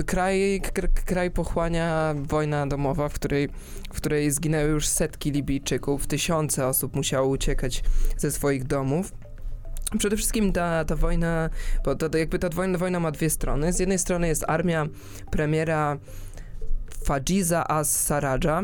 kraj, 0.06 0.60
kraj 1.04 1.30
pochłania 1.30 2.14
wojna 2.18 2.66
domowa, 2.66 3.08
w 3.08 3.12
której, 3.14 3.48
w 3.92 3.96
której 3.96 4.30
zginęły 4.30 4.70
już 4.70 4.86
setki 4.88 5.30
Libijczyków, 5.30 6.06
tysiące 6.06 6.66
osób 6.66 6.96
musiało 6.96 7.28
uciekać 7.28 7.84
ze 8.16 8.30
swoich 8.30 8.64
domów. 8.64 9.12
Przede 9.98 10.16
wszystkim 10.16 10.52
ta, 10.52 10.84
ta 10.84 10.96
wojna, 10.96 11.50
bo 11.84 11.94
to, 11.94 12.18
jakby 12.18 12.38
ta 12.38 12.48
wojna, 12.48 12.78
wojna 12.78 13.00
ma 13.00 13.10
dwie 13.10 13.30
strony. 13.30 13.72
Z 13.72 13.78
jednej 13.78 13.98
strony 13.98 14.28
jest 14.28 14.44
armia 14.48 14.86
premiera 15.30 15.98
Fajiza 17.04 17.64
As-Saraja, 17.68 18.62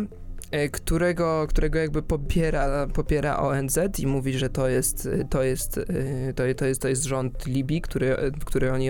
e, 0.50 0.68
którego, 0.68 1.46
którego 1.48 1.78
jakby 1.78 2.02
popiera, 2.02 2.86
popiera 2.86 3.38
ONZ 3.38 3.78
i 3.98 4.06
mówi, 4.06 4.38
że 4.38 4.50
to 4.50 4.68
jest, 4.68 5.08
to 5.30 5.42
jest, 5.42 5.78
e, 5.78 6.32
to, 6.32 6.42
to 6.56 6.66
jest, 6.66 6.82
to 6.82 6.88
jest 6.88 7.04
rząd 7.04 7.46
Libii, 7.46 7.80
który, 7.80 8.16
który, 8.44 8.72
oni, 8.72 8.88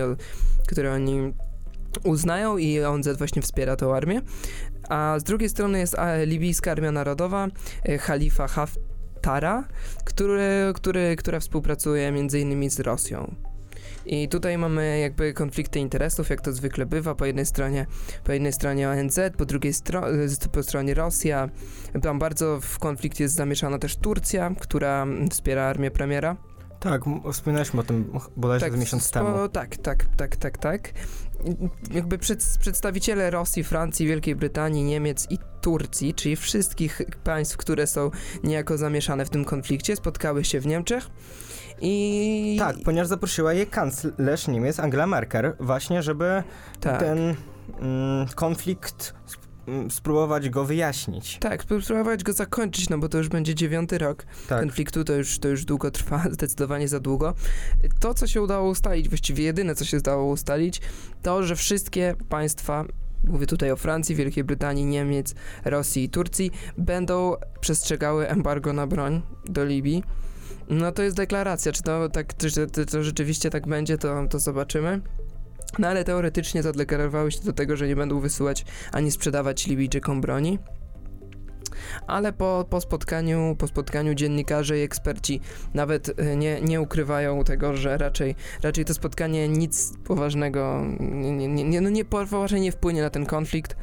który 0.66 0.90
oni 0.90 1.32
uznają 2.04 2.56
i 2.58 2.80
ONZ 2.80 3.08
właśnie 3.18 3.42
wspiera 3.42 3.76
tą 3.76 3.94
armię. 3.94 4.20
A 4.88 5.16
z 5.18 5.22
drugiej 5.22 5.48
strony 5.48 5.78
jest 5.78 5.98
e, 5.98 6.26
libijska 6.26 6.70
armia 6.72 6.92
narodowa, 6.92 7.48
e, 7.82 7.98
Khalifa 7.98 8.48
Haftara, 8.48 9.64
który, 10.04 10.72
który, 10.74 11.16
która 11.16 11.40
współpracuje 11.40 12.12
innymi 12.40 12.70
z 12.70 12.80
Rosją. 12.80 13.34
I 14.06 14.28
tutaj 14.28 14.58
mamy 14.58 14.98
jakby 15.00 15.32
konflikty 15.32 15.78
interesów, 15.78 16.30
jak 16.30 16.40
to 16.40 16.52
zwykle 16.52 16.86
bywa. 16.86 17.14
Po 17.14 17.26
jednej 17.26 17.46
stronie, 17.46 17.86
po 18.24 18.32
jednej 18.32 18.52
stronie 18.52 18.88
ONZ, 18.88 19.20
po 19.36 19.44
drugiej 19.44 19.72
stro- 19.72 20.48
po 20.52 20.62
stronie 20.62 20.94
Rosja. 20.94 21.48
Tam 22.02 22.18
bardzo 22.18 22.60
w 22.60 22.78
konflikt 22.78 23.20
jest 23.20 23.34
zamieszana 23.34 23.78
też 23.78 23.96
Turcja, 23.96 24.54
która 24.60 25.06
wspiera 25.30 25.62
armię 25.62 25.90
premiera. 25.90 26.36
Tak, 26.82 27.02
wspominaliśmy 27.32 27.80
o 27.80 27.82
tym 27.82 28.12
bodajże 28.36 28.66
tak, 28.66 28.78
miesiąc 28.78 29.10
temu. 29.10 29.48
Tak, 29.48 29.76
tak, 29.76 30.04
tak, 30.16 30.36
tak, 30.36 30.58
tak. 30.58 30.88
I- 31.44 31.94
Jakby 31.94 32.18
przed, 32.18 32.56
przedstawiciele 32.60 33.30
Rosji, 33.30 33.64
Francji, 33.64 34.06
Wielkiej 34.06 34.36
Brytanii, 34.36 34.84
Niemiec 34.84 35.26
i 35.30 35.38
Turcji, 35.60 36.14
czyli 36.14 36.36
wszystkich 36.36 37.00
państw, 37.24 37.56
które 37.56 37.86
są 37.86 38.10
niejako 38.44 38.78
zamieszane 38.78 39.24
w 39.24 39.30
tym 39.30 39.44
konflikcie, 39.44 39.96
spotkały 39.96 40.44
się 40.44 40.60
w 40.60 40.66
Niemczech. 40.66 41.06
I 41.80 42.56
Tak, 42.58 42.76
ponieważ 42.84 43.08
zaprosiła 43.08 43.52
je 43.52 43.66
kanclerz 43.66 44.48
Niemiec 44.48 44.80
Angela 44.80 45.06
Merkel 45.06 45.52
właśnie, 45.60 46.02
żeby 46.02 46.42
tak. 46.80 47.00
ten 47.00 47.18
mm, 47.80 48.26
konflikt 48.34 49.14
spróbować 49.90 50.50
go 50.50 50.64
wyjaśnić. 50.64 51.38
Tak, 51.38 51.62
spróbować 51.62 52.24
go 52.24 52.32
zakończyć, 52.32 52.88
no 52.88 52.98
bo 52.98 53.08
to 53.08 53.18
już 53.18 53.28
będzie 53.28 53.54
dziewiąty 53.54 53.98
rok 53.98 54.26
Tak. 54.48 54.60
konfliktu, 54.60 55.04
to 55.04 55.12
już, 55.12 55.38
to 55.38 55.48
już 55.48 55.64
długo 55.64 55.90
trwa, 55.90 56.24
zdecydowanie 56.32 56.88
za 56.88 57.00
długo. 57.00 57.34
To, 58.00 58.14
co 58.14 58.26
się 58.26 58.42
udało 58.42 58.70
ustalić, 58.70 59.08
właściwie 59.08 59.44
jedyne, 59.44 59.74
co 59.74 59.84
się 59.84 59.96
udało 59.96 60.32
ustalić, 60.32 60.80
to, 61.22 61.42
że 61.42 61.56
wszystkie 61.56 62.14
państwa, 62.28 62.84
mówię 63.24 63.46
tutaj 63.46 63.70
o 63.70 63.76
Francji, 63.76 64.14
Wielkiej 64.14 64.44
Brytanii, 64.44 64.84
Niemiec, 64.84 65.34
Rosji 65.64 66.04
i 66.04 66.08
Turcji, 66.08 66.50
będą 66.78 67.34
przestrzegały 67.60 68.28
embargo 68.28 68.72
na 68.72 68.86
broń 68.86 69.22
do 69.44 69.64
Libii. 69.64 70.02
No 70.68 70.92
to 70.92 71.02
jest 71.02 71.16
deklaracja, 71.16 71.72
czy 71.72 71.82
to, 71.82 72.08
tak, 72.08 72.36
czy 72.36 72.66
to, 72.66 72.84
to 72.84 73.02
rzeczywiście 73.04 73.50
tak 73.50 73.66
będzie, 73.66 73.98
to, 73.98 74.26
to 74.30 74.38
zobaczymy. 74.38 75.00
No 75.78 75.88
ale 75.88 76.04
teoretycznie 76.04 76.62
zadeklarowały 76.62 77.32
się 77.32 77.40
do 77.40 77.52
tego, 77.52 77.76
że 77.76 77.88
nie 77.88 77.96
będą 77.96 78.20
wysyłać 78.20 78.64
ani 78.92 79.10
sprzedawać 79.10 79.66
Libijczykom 79.66 80.20
broni 80.20 80.58
ale 82.06 82.32
po, 82.32 82.66
po, 82.70 82.80
spotkaniu, 82.80 83.56
po 83.58 83.66
spotkaniu 83.66 84.14
dziennikarze 84.14 84.78
i 84.78 84.82
eksperci 84.82 85.40
nawet 85.74 86.20
e, 86.20 86.36
nie, 86.36 86.60
nie 86.60 86.80
ukrywają 86.80 87.44
tego, 87.44 87.76
że 87.76 87.98
raczej, 87.98 88.34
raczej 88.62 88.84
to 88.84 88.94
spotkanie 88.94 89.48
nic 89.48 89.92
poważnego, 90.04 90.84
nie, 91.00 91.48
nie, 91.48 91.64
nie, 91.64 91.80
no 91.80 91.90
nie, 91.90 92.04
poważnie 92.04 92.60
nie 92.60 92.72
wpłynie 92.72 93.02
na 93.02 93.10
ten 93.10 93.26
konflikt. 93.26 93.76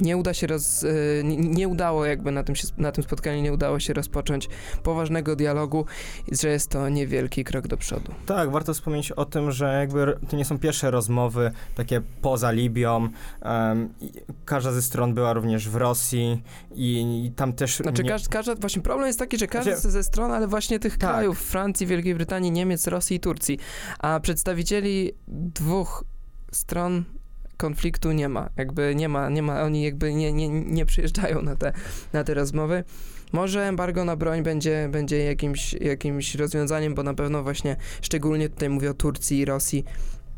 Nie 0.00 0.16
uda 0.16 0.34
się 0.34 0.46
roz, 0.46 0.84
e, 0.84 0.88
nie, 1.24 1.36
nie 1.36 1.68
udało 1.68 2.06
jakby 2.06 2.32
na 2.32 2.42
tym, 2.44 2.56
się, 2.56 2.68
na 2.76 2.92
tym 2.92 3.04
spotkaniu 3.04 3.42
nie 3.42 3.52
udało 3.52 3.80
się 3.80 3.92
rozpocząć 3.92 4.48
poważnego 4.82 5.36
dialogu, 5.36 5.84
że 6.32 6.48
jest 6.48 6.70
to 6.70 6.88
niewielki 6.88 7.44
krok 7.44 7.66
do 7.66 7.76
przodu. 7.76 8.12
Tak, 8.26 8.50
warto 8.50 8.74
wspomnieć 8.74 9.12
o 9.12 9.24
tym, 9.24 9.50
że 9.52 9.72
jakby 9.80 10.16
to 10.28 10.36
nie 10.36 10.44
są 10.44 10.58
pierwsze 10.58 10.90
rozmowy 10.90 11.50
takie 11.74 12.00
poza 12.22 12.50
Libią. 12.50 13.08
i 14.00 14.12
każda 14.44 14.72
ze 14.72 14.82
stron 14.82 15.14
była 15.14 15.32
również 15.32 15.68
w 15.68 15.76
Rosji 15.76 16.42
i, 16.74 17.22
i 17.26 17.30
tam 17.32 17.52
też... 17.52 17.76
Znaczy, 17.76 18.02
nie- 18.02 18.10
każda, 18.10 18.28
każda, 18.30 18.54
właśnie 18.54 18.82
problem 18.82 19.06
jest 19.06 19.18
taki, 19.18 19.38
że 19.38 19.46
każda 19.46 19.76
Znaczy- 19.76 19.90
ze 19.90 20.02
stron, 20.02 20.30
ale 20.32 20.46
właśnie 20.48 20.78
tych 20.78 20.98
Tak. 20.98 21.10
krajów, 21.10 21.38
Francji, 21.40 21.86
Wielkiej 21.86 22.14
Brytanii, 22.14 22.50
Niemiec, 22.50 22.86
Rosji 22.86 23.16
i 23.16 23.20
Turcji, 23.20 23.58
a 23.98 24.20
przedstawicieli 24.20 25.12
dwóch 25.28 26.04
stron 26.52 27.04
konfliktu 27.62 28.12
nie 28.12 28.28
ma. 28.28 28.50
Jakby 28.56 28.94
nie 28.94 29.08
ma, 29.08 29.28
nie 29.28 29.42
ma, 29.42 29.62
oni 29.62 29.82
jakby 29.82 30.14
nie, 30.14 30.32
nie, 30.32 30.48
nie 30.48 30.86
przyjeżdżają 30.86 31.42
na 31.42 31.56
te, 31.56 31.72
na 32.12 32.24
te 32.24 32.34
rozmowy. 32.34 32.84
Może 33.32 33.68
embargo 33.68 34.04
na 34.04 34.16
broń 34.16 34.42
będzie, 34.42 34.88
będzie 34.92 35.24
jakimś, 35.24 35.72
jakimś 35.72 36.34
rozwiązaniem, 36.34 36.94
bo 36.94 37.02
na 37.02 37.14
pewno 37.14 37.42
właśnie, 37.42 37.76
szczególnie 38.00 38.48
tutaj 38.48 38.68
mówię 38.68 38.90
o 38.90 38.94
Turcji 38.94 39.38
i 39.38 39.44
Rosji, 39.44 39.84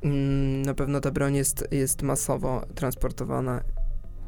mm, 0.03 0.63
na 0.63 0.75
pewno 0.75 1.01
ta 1.01 1.11
broń 1.11 1.37
jest, 1.37 1.69
jest 1.71 2.03
masowo 2.03 2.67
transportowana 2.75 3.61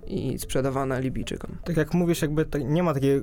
i 0.07 0.39
sprzedawana 0.39 0.99
Libijczykom. 0.99 1.57
Tak 1.65 1.77
jak 1.77 1.95
mówisz, 1.95 2.23
jakby 2.23 2.47
nie 2.65 2.83
ma 2.83 2.95
takiej 2.95 3.23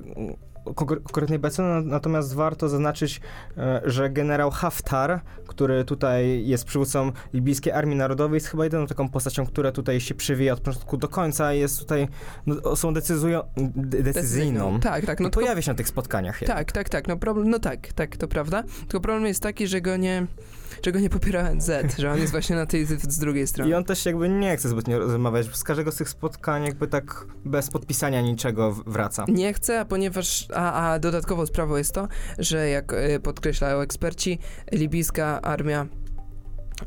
konkretnej 0.74 1.38
becy, 1.38 1.62
no, 1.62 1.80
natomiast 1.80 2.34
warto 2.34 2.68
zaznaczyć, 2.68 3.20
e, 3.56 3.80
że 3.84 4.10
generał 4.10 4.50
Haftar, 4.50 5.20
który 5.46 5.84
tutaj 5.84 6.46
jest 6.46 6.64
przywódcą 6.64 7.12
libijskiej 7.34 7.72
Armii 7.72 7.96
Narodowej, 7.96 8.36
jest 8.36 8.46
chyba 8.46 8.64
jedyną 8.64 8.86
taką 8.86 9.08
postacią, 9.08 9.46
która 9.46 9.72
tutaj 9.72 10.00
się 10.00 10.14
przywija 10.14 10.52
od 10.52 10.60
początku 10.60 10.96
do 10.96 11.08
końca, 11.08 11.52
jest 11.52 11.78
tutaj 11.78 12.08
no, 12.46 12.62
osobą 12.62 12.94
decyzują, 12.94 13.42
de- 13.56 14.02
decyzyjną. 14.02 14.80
Tak, 14.80 15.06
tak. 15.06 15.20
No 15.20 15.24
tylko 15.30 15.40
pojawia 15.40 15.62
się 15.62 15.70
na 15.70 15.76
tych 15.76 15.88
spotkaniach. 15.88 16.40
jednak. 16.40 16.58
Tak, 16.58 16.72
tak, 16.72 16.88
tak. 16.88 17.08
No, 17.08 17.16
problem, 17.16 17.50
no 17.50 17.58
tak, 17.58 17.92
tak, 17.92 18.16
to 18.16 18.28
prawda. 18.28 18.62
Tylko 18.80 19.00
problem 19.00 19.26
jest 19.26 19.42
taki, 19.42 19.66
że 19.66 19.80
go 19.80 19.96
nie, 19.96 20.26
że 20.84 20.92
go 20.92 21.00
nie 21.00 21.10
popiera 21.10 21.50
ONZ, 21.50 21.70
że 21.98 22.10
on 22.12 22.18
jest 22.18 22.32
właśnie 22.38 22.56
na 22.56 22.66
tej 22.66 22.84
z, 22.84 23.12
z 23.12 23.18
drugiej 23.18 23.46
strony. 23.46 23.70
I 23.70 23.74
on 23.74 23.84
też 23.84 24.06
jakby 24.06 24.28
nie 24.28 24.56
chce 24.56 24.68
zbytnio 24.68 24.98
rozmawiać. 24.98 25.56
Z 25.56 25.64
każdego 25.64 25.92
z 25.92 25.96
tych 25.96 26.08
spotkań 26.08 26.64
jakby 26.64 26.86
tak 26.86 27.26
bez 27.44 27.70
podpisania 27.70 28.20
niczego 28.20 28.72
wraca. 28.72 29.24
Nie 29.28 29.52
chce, 29.52 29.80
a 29.80 29.84
ponieważ, 29.84 30.46
a, 30.54 30.92
a 30.92 30.98
dodatkowo 30.98 31.46
sprawą 31.46 31.76
jest 31.76 31.94
to, 31.94 32.08
że 32.38 32.68
jak 32.68 32.92
e, 32.92 33.20
podkreślają 33.20 33.80
eksperci, 33.80 34.38
libijska 34.72 35.42
armia 35.42 35.86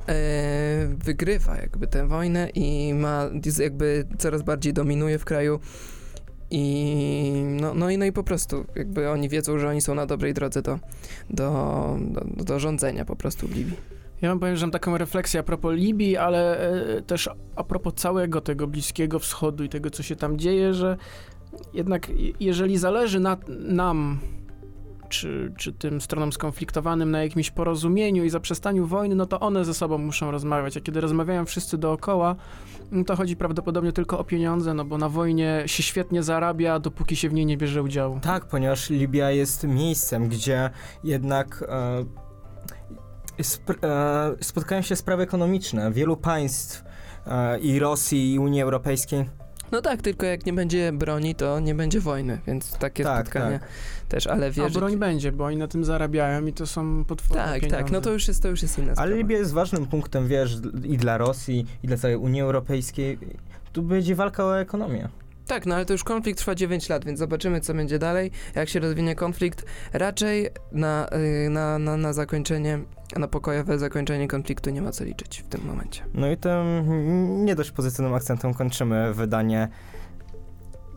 e, 0.08 0.88
wygrywa 1.06 1.58
jakby 1.58 1.88
tę 1.88 2.08
wojnę 2.08 2.50
i 2.50 2.94
ma 2.94 3.30
jakby 3.60 4.08
coraz 4.18 4.42
bardziej 4.42 4.74
dominuje 4.74 5.20
w 5.20 5.26
kraju 5.26 5.60
i 6.52 7.44
no, 7.62 7.74
no, 7.74 7.90
i, 7.90 7.98
no 7.98 8.06
i 8.06 8.12
po 8.12 8.24
prostu 8.24 8.66
jakby 8.76 9.10
oni 9.10 9.30
wiedzą, 9.30 9.60
że 9.60 9.70
oni 9.70 9.82
są 9.82 9.96
na 9.96 10.06
dobrej 10.06 10.34
drodze 10.34 10.62
do, 10.62 10.80
do, 11.30 11.98
do, 12.02 12.44
do 12.44 12.60
rządzenia 12.60 13.06
po 13.06 13.16
prostu 13.16 13.48
w 13.48 13.56
Libii. 13.56 13.78
Ja 14.22 14.30
mam 14.30 14.40
powiem, 14.40 14.56
że 14.56 14.66
mam 14.66 14.72
taką 14.72 14.98
refleksję 14.98 15.40
a 15.40 15.44
propos 15.44 15.76
Libii, 15.76 16.18
ale 16.18 16.60
e, 16.98 17.02
też 17.02 17.30
a 17.56 17.64
propos 17.64 17.94
całego 17.94 18.42
tego 18.42 18.68
Bliskiego 18.68 19.20
Wschodu 19.20 19.64
i 19.64 19.70
tego, 19.70 19.90
co 19.90 20.04
się 20.04 20.16
tam 20.16 20.38
dzieje, 20.38 20.74
że 20.74 20.98
jednak 21.74 22.10
je- 22.10 22.34
jeżeli 22.40 22.78
zależy 22.78 23.20
na, 23.20 23.38
nam, 23.60 24.20
czy, 25.10 25.54
czy 25.58 25.74
tym 25.74 26.02
stronom 26.02 26.32
skonfliktowanym 26.34 27.12
na 27.12 27.24
jakimś 27.24 27.52
porozumieniu 27.52 28.24
i 28.24 28.30
zaprzestaniu 28.30 28.86
wojny, 28.86 29.16
no 29.16 29.26
to 29.26 29.40
one 29.40 29.66
ze 29.66 29.74
sobą 29.74 29.98
muszą 29.98 30.32
rozmawiać, 30.32 30.78
a 30.78 30.82
kiedy 30.82 31.02
rozmawiają 31.02 31.46
wszyscy 31.46 31.78
dookoła, 31.78 32.36
no 32.92 33.04
to 33.04 33.16
chodzi 33.16 33.36
prawdopodobnie 33.36 33.92
tylko 33.92 34.20
o 34.20 34.24
pieniądze, 34.24 34.74
no 34.74 34.86
bo 34.86 34.98
na 34.98 35.10
wojnie 35.10 35.64
się 35.66 35.84
świetnie 35.84 36.24
zarabia, 36.24 36.80
dopóki 36.80 37.16
się 37.16 37.30
w 37.30 37.34
niej 37.34 37.46
nie 37.46 37.58
bierze 37.58 37.84
udziału. 37.84 38.20
Tak, 38.22 38.46
ponieważ 38.46 38.90
Libia 38.90 39.32
jest 39.32 39.64
miejscem, 39.64 40.30
gdzie 40.30 40.70
jednak 41.04 41.64
e, 41.70 42.06
e, 43.84 44.36
spotkają 44.42 44.82
się 44.82 44.96
sprawy 44.96 45.24
ekonomiczne 45.24 45.92
wielu 45.92 46.18
państw 46.18 46.84
e, 47.28 47.60
i 47.60 47.80
Rosji, 47.80 48.34
i 48.34 48.40
Unii 48.40 48.62
Europejskiej. 48.62 49.26
No 49.72 49.82
tak, 49.82 50.02
tylko 50.02 50.26
jak 50.26 50.46
nie 50.46 50.54
będzie 50.54 50.92
broni, 50.92 51.36
to 51.36 51.60
nie 51.60 51.76
będzie 51.76 52.00
wojny, 52.00 52.40
więc 52.48 52.78
takie 52.78 53.04
Tak, 53.04 53.26
spotkania 53.28 53.60
też, 54.10 54.28
ale 54.28 54.48
A 54.48 54.52
wierzyć... 54.52 54.74
broń 54.74 54.98
będzie, 54.98 55.32
bo 55.32 55.46
oni 55.46 55.58
na 55.58 55.68
tym 55.68 55.84
zarabiają 55.84 56.46
i 56.46 56.54
to 56.54 56.68
są 56.68 57.06
potworne 57.06 57.44
Tak, 57.44 57.62
pieniądze. 57.62 57.78
tak, 57.78 57.92
no 57.92 58.02
to 58.02 58.12
już 58.12 58.28
jest, 58.28 58.44
to 58.44 58.48
już 58.50 58.62
jest 58.62 58.78
inna 58.78 58.92
sprawa. 58.94 59.02
Ale 59.02 59.18
Libia 59.18 59.38
jest 59.38 59.54
ważnym 59.54 59.88
punktem, 59.88 60.28
wiesz, 60.28 60.58
i 60.84 60.98
dla 60.98 61.18
Rosji, 61.18 61.66
i 61.84 61.88
dla 61.88 61.98
całej 61.98 62.18
Unii 62.18 62.42
Europejskiej. 62.42 63.20
Tu 63.74 63.82
będzie 63.82 64.16
walka 64.16 64.46
o 64.46 64.60
ekonomię. 64.60 65.10
Tak, 65.48 65.66
no 65.66 65.76
ale 65.76 65.86
to 65.86 65.94
już 65.94 66.04
konflikt 66.04 66.40
trwa 66.40 66.56
9 66.56 66.90
lat, 66.90 67.06
więc 67.06 67.20
zobaczymy, 67.20 67.62
co 67.62 67.74
będzie 67.74 68.00
dalej, 68.00 68.32
jak 68.56 68.70
się 68.70 68.80
rozwinie 68.80 69.16
konflikt. 69.16 69.66
Raczej 69.94 70.50
na, 70.72 71.10
y, 71.46 71.50
na, 71.50 71.80
na, 71.80 71.98
na 71.98 72.14
zakończenie, 72.14 72.80
na 73.16 73.28
pokojowe 73.28 73.80
zakończenie 73.80 74.28
konfliktu 74.28 74.70
nie 74.70 74.82
ma 74.82 74.92
co 74.92 75.04
liczyć 75.04 75.42
w 75.42 75.48
tym 75.48 75.66
momencie. 75.66 76.02
No 76.14 76.32
i 76.32 76.38
tym 76.38 77.46
nie 77.46 77.56
dość 77.56 77.72
pozytywnym 77.72 78.14
akcentem 78.14 78.54
kończymy 78.54 79.14
wydanie 79.14 79.68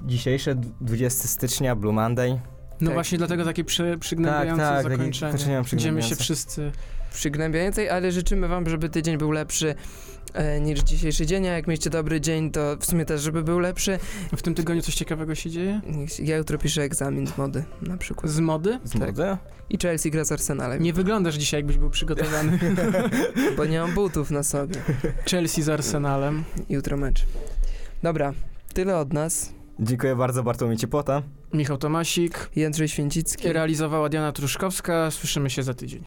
dzisiejsze, 0.03 0.55
20 0.81 1.29
stycznia, 1.29 1.77
Blue 1.77 1.93
Monday. 1.93 2.41
No 2.81 2.87
Tak. 2.87 2.95
właśnie 2.95 3.19
dlatego 3.19 3.45
takie 3.45 3.65
przy, 3.65 3.97
przygnębiające 4.01 4.63
Tak, 4.63 4.83
tak, 4.83 4.93
zakończenie. 4.93 5.33
zakończenie 5.33 5.63
Gdzie 5.73 5.93
my 5.93 6.03
się 6.03 6.17
wszyscy... 6.17 6.73
Przygnębiającej, 7.13 7.91
ale 7.91 8.13
życzymy 8.13 8.49
wam, 8.49 8.69
żeby 8.69 8.89
tydzień 8.89 9.19
był 9.19 9.31
lepszy 9.31 9.75
niż 10.61 10.81
dzisiejszy 10.81 11.26
dzień, 11.26 11.47
a 11.49 11.53
jak 11.53 11.66
mieliście 11.66 11.91
dobry 11.91 12.20
dzień, 12.20 12.51
to 12.51 12.76
w 12.81 12.87
sumie 12.87 13.05
też, 13.05 13.22
żeby 13.22 13.43
był 13.43 13.59
lepszy. 13.59 13.99
W 14.37 14.43
tym 14.43 14.55
tygodniu 14.55 14.83
coś 14.83 14.95
ciekawego 14.95 15.35
się 15.35 15.51
dzieje? 15.51 15.81
Ja 16.22 16.37
jutro 16.37 16.59
piszę 16.59 16.83
egzamin 16.83 17.26
z 17.26 17.39
mody, 17.39 17.64
na 17.83 17.97
przykład. 17.97 18.33
Z 18.33 18.41
mody? 18.41 18.78
Z 18.85 18.91
Tak. 18.93 19.01
mody? 19.01 19.37
I 19.70 19.78
Chelsea 19.78 20.11
gra 20.11 20.24
z 20.24 20.33
Arsenalem, 20.33 20.83
Nie 20.83 20.93
wyglądasz 20.93 21.35
dzisiaj, 21.35 21.59
jakbyś 21.59 21.78
był 21.78 21.91
przygotowany. 21.91 22.59
bo 23.57 23.64
nie 23.64 23.81
mam 23.81 23.95
butów 23.95 24.31
na 24.31 24.43
sobie. 24.43 24.74
Chelsea 25.31 25.62
z 25.62 25.68
Arsenalem. 25.68 26.45
Jutro 26.68 26.97
mecz. 26.97 27.26
Dobra, 28.03 28.33
tyle 28.74 28.97
od 28.99 29.12
nas. 29.12 29.53
Dziękuję 29.81 30.16
bardzo, 30.16 30.43
Bartłomiej 30.43 30.76
Ciepłota. 30.76 31.22
Michał 31.53 31.78
Tomasik. 31.78 32.51
Jędrzej 32.57 32.89
Święcicki. 32.89 33.53
Realizowała 33.53 34.09
Diana 34.09 34.33
Truszkowska. 34.33 35.11
Słyszymy 35.11 35.51
się 35.51 35.62
za 35.62 35.74
tydzień. 35.74 35.99